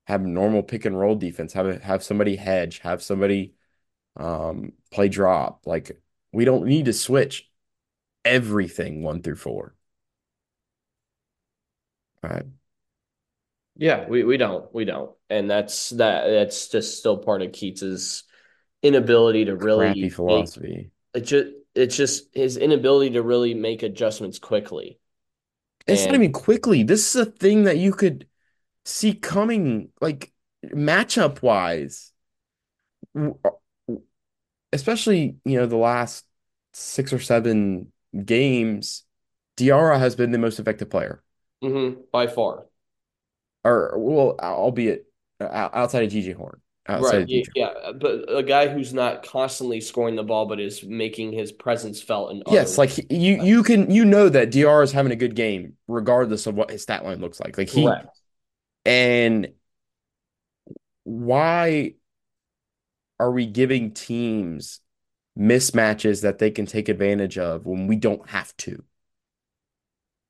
have 0.06 0.22
normal 0.22 0.62
pick 0.62 0.84
and 0.84 0.98
roll 0.98 1.16
defense, 1.16 1.52
have 1.54 1.82
have 1.82 2.02
somebody 2.04 2.36
hedge, 2.36 2.80
have 2.80 3.02
somebody 3.02 3.54
um 4.16 4.72
play 4.92 5.08
drop. 5.08 5.66
Like 5.66 6.00
we 6.32 6.44
don't 6.44 6.66
need 6.66 6.86
to 6.86 6.92
switch 6.92 7.50
everything 8.24 9.02
one 9.02 9.22
through 9.22 9.36
four. 9.36 9.74
All 12.22 12.30
right. 12.30 12.46
Yeah, 13.76 14.08
we, 14.08 14.24
we 14.24 14.36
don't. 14.38 14.72
We 14.74 14.84
don't. 14.84 15.14
And 15.28 15.50
that's 15.50 15.90
that 15.90 16.26
that's 16.28 16.68
just 16.68 16.98
still 16.98 17.18
part 17.18 17.42
of 17.42 17.52
Keatts's 17.52 18.24
inability 18.86 19.44
to 19.46 19.56
really 19.56 19.94
Crappy 19.94 20.08
make 20.26 20.48
philosophy. 20.48 20.90
it 21.14 21.22
just 21.22 21.48
it's 21.74 21.96
just 21.96 22.28
his 22.34 22.56
inability 22.56 23.10
to 23.12 23.22
really 23.22 23.54
make 23.54 23.82
adjustments 23.82 24.38
quickly. 24.38 24.98
It's 25.86 26.06
not 26.08 26.14
And 26.14 26.16
even 26.16 26.32
quickly. 26.32 26.82
This 26.82 27.14
is 27.14 27.26
a 27.28 27.30
thing 27.30 27.64
that 27.64 27.78
you 27.78 27.92
could 27.92 28.26
see 28.84 29.14
coming, 29.14 29.90
like 30.00 30.32
matchup 30.66 31.42
wise, 31.42 32.12
especially, 34.72 35.36
you 35.44 35.58
know, 35.58 35.66
the 35.66 35.76
last 35.76 36.26
six 36.72 37.12
or 37.12 37.18
seven 37.18 37.92
games, 38.24 39.04
Diarra 39.56 39.98
has 39.98 40.14
been 40.16 40.32
the 40.32 40.38
most 40.38 40.58
effective 40.58 40.90
player. 40.90 41.22
mhm, 41.62 42.06
by 42.12 42.26
far. 42.26 42.66
Or, 43.64 43.94
well, 43.98 44.36
albeit 44.40 45.06
uh, 45.40 45.70
outside 45.72 46.04
of 46.04 46.10
DJ 46.10 46.32
Horne, 46.32 46.60
Right. 46.94 47.24
Yeah, 47.26 47.42
yeah, 47.54 47.92
but 48.00 48.24
a 48.34 48.42
guy 48.42 48.68
who's 48.68 48.94
not 48.94 49.22
constantly 49.22 49.80
scoring 49.80 50.16
the 50.16 50.22
ball 50.22 50.46
but 50.46 50.60
is 50.60 50.82
making 50.82 51.32
his 51.32 51.52
presence 51.52 52.00
felt 52.02 52.30
in 52.30 52.42
Yes, 52.48 52.78
like 52.78 52.90
he- 52.90 53.06
you 53.10 53.34
you 53.36 53.62
can 53.64 53.90
you 53.90 54.04
know 54.04 54.28
that 54.28 54.50
DR 54.52 54.82
is 54.82 54.92
having 54.92 55.10
a 55.12 55.16
good 55.16 55.34
game 55.34 55.76
regardless 55.88 56.46
of 56.46 56.54
what 56.54 56.70
his 56.70 56.82
stat 56.82 57.04
line 57.04 57.20
looks 57.20 57.40
like. 57.40 57.58
Like 57.58 57.68
he 57.68 57.98
Correct. 57.98 58.08
and 58.86 59.54
why 61.04 61.94
are 63.18 63.30
we 63.30 63.46
giving 63.46 63.92
teams 63.92 64.80
mismatches 65.38 66.22
that 66.22 66.38
they 66.38 66.50
can 66.50 66.66
take 66.66 66.88
advantage 66.90 67.38
of 67.38 67.66
when 67.66 67.86
we 67.86 67.96
don't 67.96 68.28
have 68.30 68.56
to? 68.58 68.84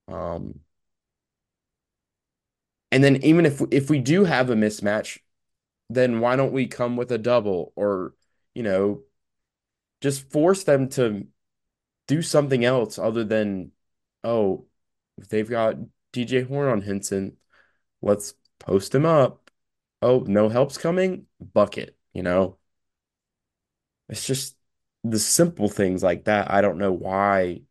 Um, 0.08 0.60
and 2.92 3.02
then 3.02 3.16
even 3.24 3.46
if 3.46 3.60
if 3.70 3.90
we 3.90 3.98
do 3.98 4.24
have 4.24 4.50
a 4.50 4.54
mismatch, 4.54 5.18
then 5.88 6.20
why 6.20 6.36
don't 6.36 6.52
we 6.52 6.66
come 6.66 6.96
with 6.96 7.12
a 7.12 7.18
double 7.18 7.72
or, 7.76 8.14
you 8.54 8.62
know, 8.62 9.02
just 10.00 10.30
force 10.30 10.64
them 10.64 10.88
to 10.90 11.26
do 12.06 12.22
something 12.22 12.64
else 12.64 12.98
other 12.98 13.24
than, 13.24 13.72
oh, 14.24 14.66
if 15.18 15.28
they've 15.28 15.48
got 15.48 15.76
DJ 16.12 16.46
Horne 16.46 16.68
on 16.68 16.82
Hinson, 16.82 17.36
let's 18.02 18.34
post 18.58 18.94
him 18.94 19.06
up. 19.06 19.50
Oh, 20.02 20.24
no 20.26 20.48
help's 20.48 20.78
coming, 20.78 21.26
bucket, 21.40 21.96
you 22.12 22.22
know? 22.22 22.58
It's 24.08 24.26
just 24.26 24.56
the 25.04 25.18
simple 25.18 25.68
things 25.68 26.02
like 26.02 26.24
that. 26.24 26.50
I 26.50 26.60
don't 26.60 26.78
know 26.78 26.92
why. 26.92 27.62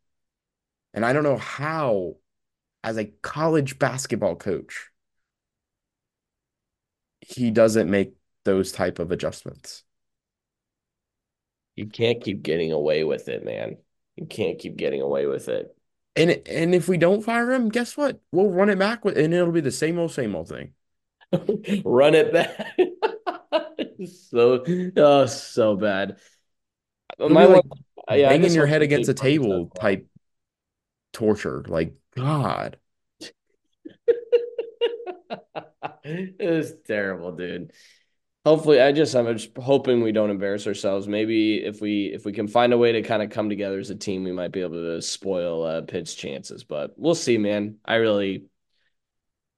And 0.92 1.04
I 1.04 1.12
don't 1.12 1.22
know 1.22 1.36
how, 1.36 2.16
as 2.82 2.98
a 2.98 3.04
college 3.22 3.78
basketball 3.78 4.36
coach, 4.36 4.90
he 7.26 7.50
doesn't 7.50 7.90
make 7.90 8.14
those 8.44 8.70
type 8.70 9.00
of 9.00 9.10
adjustments. 9.10 9.82
You 11.74 11.86
can't 11.86 12.22
keep 12.22 12.42
getting 12.42 12.72
away 12.72 13.04
with 13.04 13.28
it, 13.28 13.44
man. 13.44 13.78
You 14.14 14.26
can't 14.26 14.58
keep 14.58 14.76
getting 14.76 15.02
away 15.02 15.26
with 15.26 15.48
it. 15.48 15.76
And 16.14 16.30
and 16.46 16.74
if 16.74 16.88
we 16.88 16.96
don't 16.96 17.22
fire 17.22 17.52
him, 17.52 17.68
guess 17.68 17.96
what? 17.96 18.20
We'll 18.32 18.50
run 18.50 18.70
it 18.70 18.78
back 18.78 19.04
with, 19.04 19.18
and 19.18 19.34
it'll 19.34 19.52
be 19.52 19.60
the 19.60 19.72
same 19.72 19.98
old, 19.98 20.12
same 20.12 20.34
old 20.34 20.48
thing. 20.48 20.72
Run 21.84 22.14
it 22.14 22.32
back. 22.32 22.78
So 24.06 24.62
oh 24.96 25.26
so 25.26 25.74
bad. 25.74 26.18
It'll 27.18 27.30
My 27.30 27.46
like 27.46 27.64
one, 27.64 27.84
yeah, 28.10 28.28
I 28.28 28.36
banging 28.36 28.52
your 28.52 28.66
head 28.66 28.82
against 28.82 29.08
a 29.08 29.14
table 29.14 29.70
type 29.80 30.06
torture. 31.12 31.64
Like, 31.66 31.94
God. 32.14 32.78
It 36.04 36.50
was 36.50 36.72
terrible, 36.86 37.32
dude. 37.32 37.72
Hopefully, 38.44 38.80
I 38.80 38.92
just 38.92 39.14
I'm 39.16 39.26
just 39.36 39.56
hoping 39.56 40.02
we 40.02 40.12
don't 40.12 40.30
embarrass 40.30 40.66
ourselves. 40.66 41.08
Maybe 41.08 41.56
if 41.64 41.80
we 41.80 42.06
if 42.06 42.24
we 42.24 42.32
can 42.32 42.46
find 42.46 42.72
a 42.72 42.78
way 42.78 42.92
to 42.92 43.02
kind 43.02 43.22
of 43.22 43.30
come 43.30 43.48
together 43.48 43.78
as 43.78 43.90
a 43.90 43.96
team, 43.96 44.22
we 44.22 44.32
might 44.32 44.52
be 44.52 44.60
able 44.60 44.74
to 44.74 45.02
spoil 45.02 45.64
uh, 45.64 45.80
Pitt's 45.82 46.14
chances. 46.14 46.62
But 46.62 46.94
we'll 46.96 47.16
see, 47.16 47.38
man. 47.38 47.78
I 47.84 47.96
really 47.96 48.44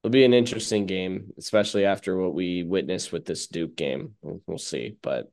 it'll 0.03 0.13
be 0.13 0.25
an 0.25 0.33
interesting 0.33 0.87
game, 0.87 1.33
especially 1.37 1.85
after 1.85 2.17
what 2.17 2.33
we 2.35 2.63
witnessed 2.63 3.13
with 3.13 3.27
this 3.27 3.47
Duke 3.47 3.77
game. 3.77 4.15
We'll, 4.23 4.41
we'll 4.47 4.59
see, 4.59 4.97
but 5.03 5.31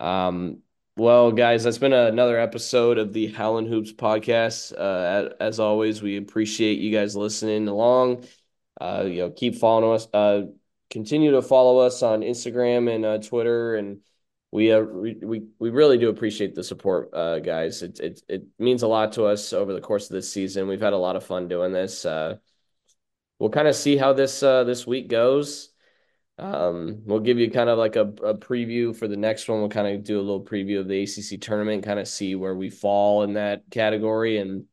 um. 0.00 0.58
Well, 0.96 1.32
guys, 1.32 1.64
that's 1.64 1.78
been 1.78 1.92
another 1.92 2.38
episode 2.38 2.98
of 2.98 3.12
the 3.12 3.26
Howlin' 3.26 3.66
Hoops 3.66 3.92
podcast. 3.92 4.72
Uh, 4.78 5.30
as 5.40 5.58
always, 5.58 6.00
we 6.00 6.16
appreciate 6.16 6.78
you 6.78 6.92
guys 6.92 7.16
listening 7.16 7.66
along. 7.66 8.24
Uh, 8.80 9.04
you 9.06 9.18
know, 9.18 9.30
keep 9.30 9.56
following 9.56 9.94
us. 9.94 10.08
Uh, 10.12 10.42
continue 10.90 11.32
to 11.32 11.42
follow 11.42 11.78
us 11.78 12.02
on 12.02 12.20
Instagram 12.20 12.92
and 12.92 13.04
uh, 13.04 13.18
Twitter, 13.18 13.76
and 13.76 14.00
we 14.52 14.72
uh, 14.72 14.80
we 14.80 15.14
we 15.22 15.46
we 15.58 15.70
really 15.70 15.98
do 15.98 16.08
appreciate 16.08 16.54
the 16.54 16.62
support, 16.62 17.10
uh, 17.12 17.40
guys. 17.40 17.82
It 17.82 18.00
it 18.00 18.22
it 18.28 18.44
means 18.58 18.82
a 18.82 18.88
lot 18.88 19.12
to 19.12 19.24
us 19.24 19.52
over 19.52 19.72
the 19.72 19.80
course 19.80 20.08
of 20.08 20.14
this 20.14 20.32
season. 20.32 20.68
We've 20.68 20.80
had 20.80 20.92
a 20.92 20.98
lot 20.98 21.16
of 21.16 21.24
fun 21.24 21.48
doing 21.48 21.72
this. 21.72 22.04
Uh, 22.04 22.36
we'll 23.38 23.50
kind 23.50 23.68
of 23.68 23.74
see 23.74 23.96
how 23.96 24.12
this 24.12 24.42
uh, 24.42 24.64
this 24.64 24.86
week 24.86 25.08
goes. 25.08 25.70
Um, 26.38 27.02
we'll 27.04 27.20
give 27.20 27.38
you 27.38 27.50
kind 27.50 27.68
of 27.68 27.78
like 27.78 27.96
a, 27.96 28.02
a 28.02 28.34
preview 28.34 28.96
for 28.96 29.06
the 29.06 29.16
next 29.16 29.48
one. 29.48 29.60
We'll 29.60 29.68
kind 29.68 29.88
of 29.88 30.02
do 30.02 30.18
a 30.18 30.22
little 30.22 30.44
preview 30.44 30.80
of 30.80 30.88
the 30.88 31.02
ACC 31.02 31.40
tournament, 31.40 31.84
kind 31.84 32.00
of 32.00 32.08
see 32.08 32.34
where 32.34 32.54
we 32.54 32.70
fall 32.70 33.22
in 33.22 33.34
that 33.34 33.62
category, 33.70 34.38
and 34.38 34.64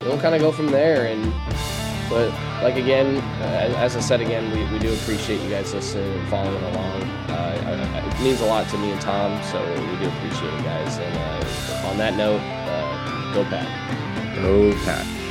we'll 0.00 0.20
kind 0.20 0.34
of 0.34 0.40
go 0.40 0.52
from 0.52 0.68
there. 0.68 1.06
And 1.06 1.75
but 2.08 2.30
like 2.62 2.76
again, 2.76 3.16
uh, 3.42 3.74
as 3.78 3.96
I 3.96 4.00
said 4.00 4.20
again, 4.20 4.50
we, 4.52 4.64
we 4.72 4.78
do 4.78 4.92
appreciate 4.92 5.42
you 5.42 5.50
guys 5.50 5.72
listening 5.74 6.12
and 6.12 6.28
following 6.28 6.62
along. 6.62 7.02
Uh, 7.28 7.62
I, 7.66 7.98
I, 7.98 8.06
it 8.06 8.20
means 8.22 8.40
a 8.40 8.46
lot 8.46 8.68
to 8.68 8.78
me 8.78 8.92
and 8.92 9.00
Tom, 9.00 9.42
so 9.42 9.60
we 9.60 10.04
do 10.04 10.08
appreciate 10.08 10.52
you 10.52 10.62
guys. 10.62 10.98
And 10.98 11.16
uh, 11.16 11.88
on 11.88 11.98
that 11.98 12.16
note, 12.16 12.40
uh, 12.40 13.34
go 13.34 13.44
Pat. 13.44 14.36
Go 14.36 14.72
Pat. 14.84 15.25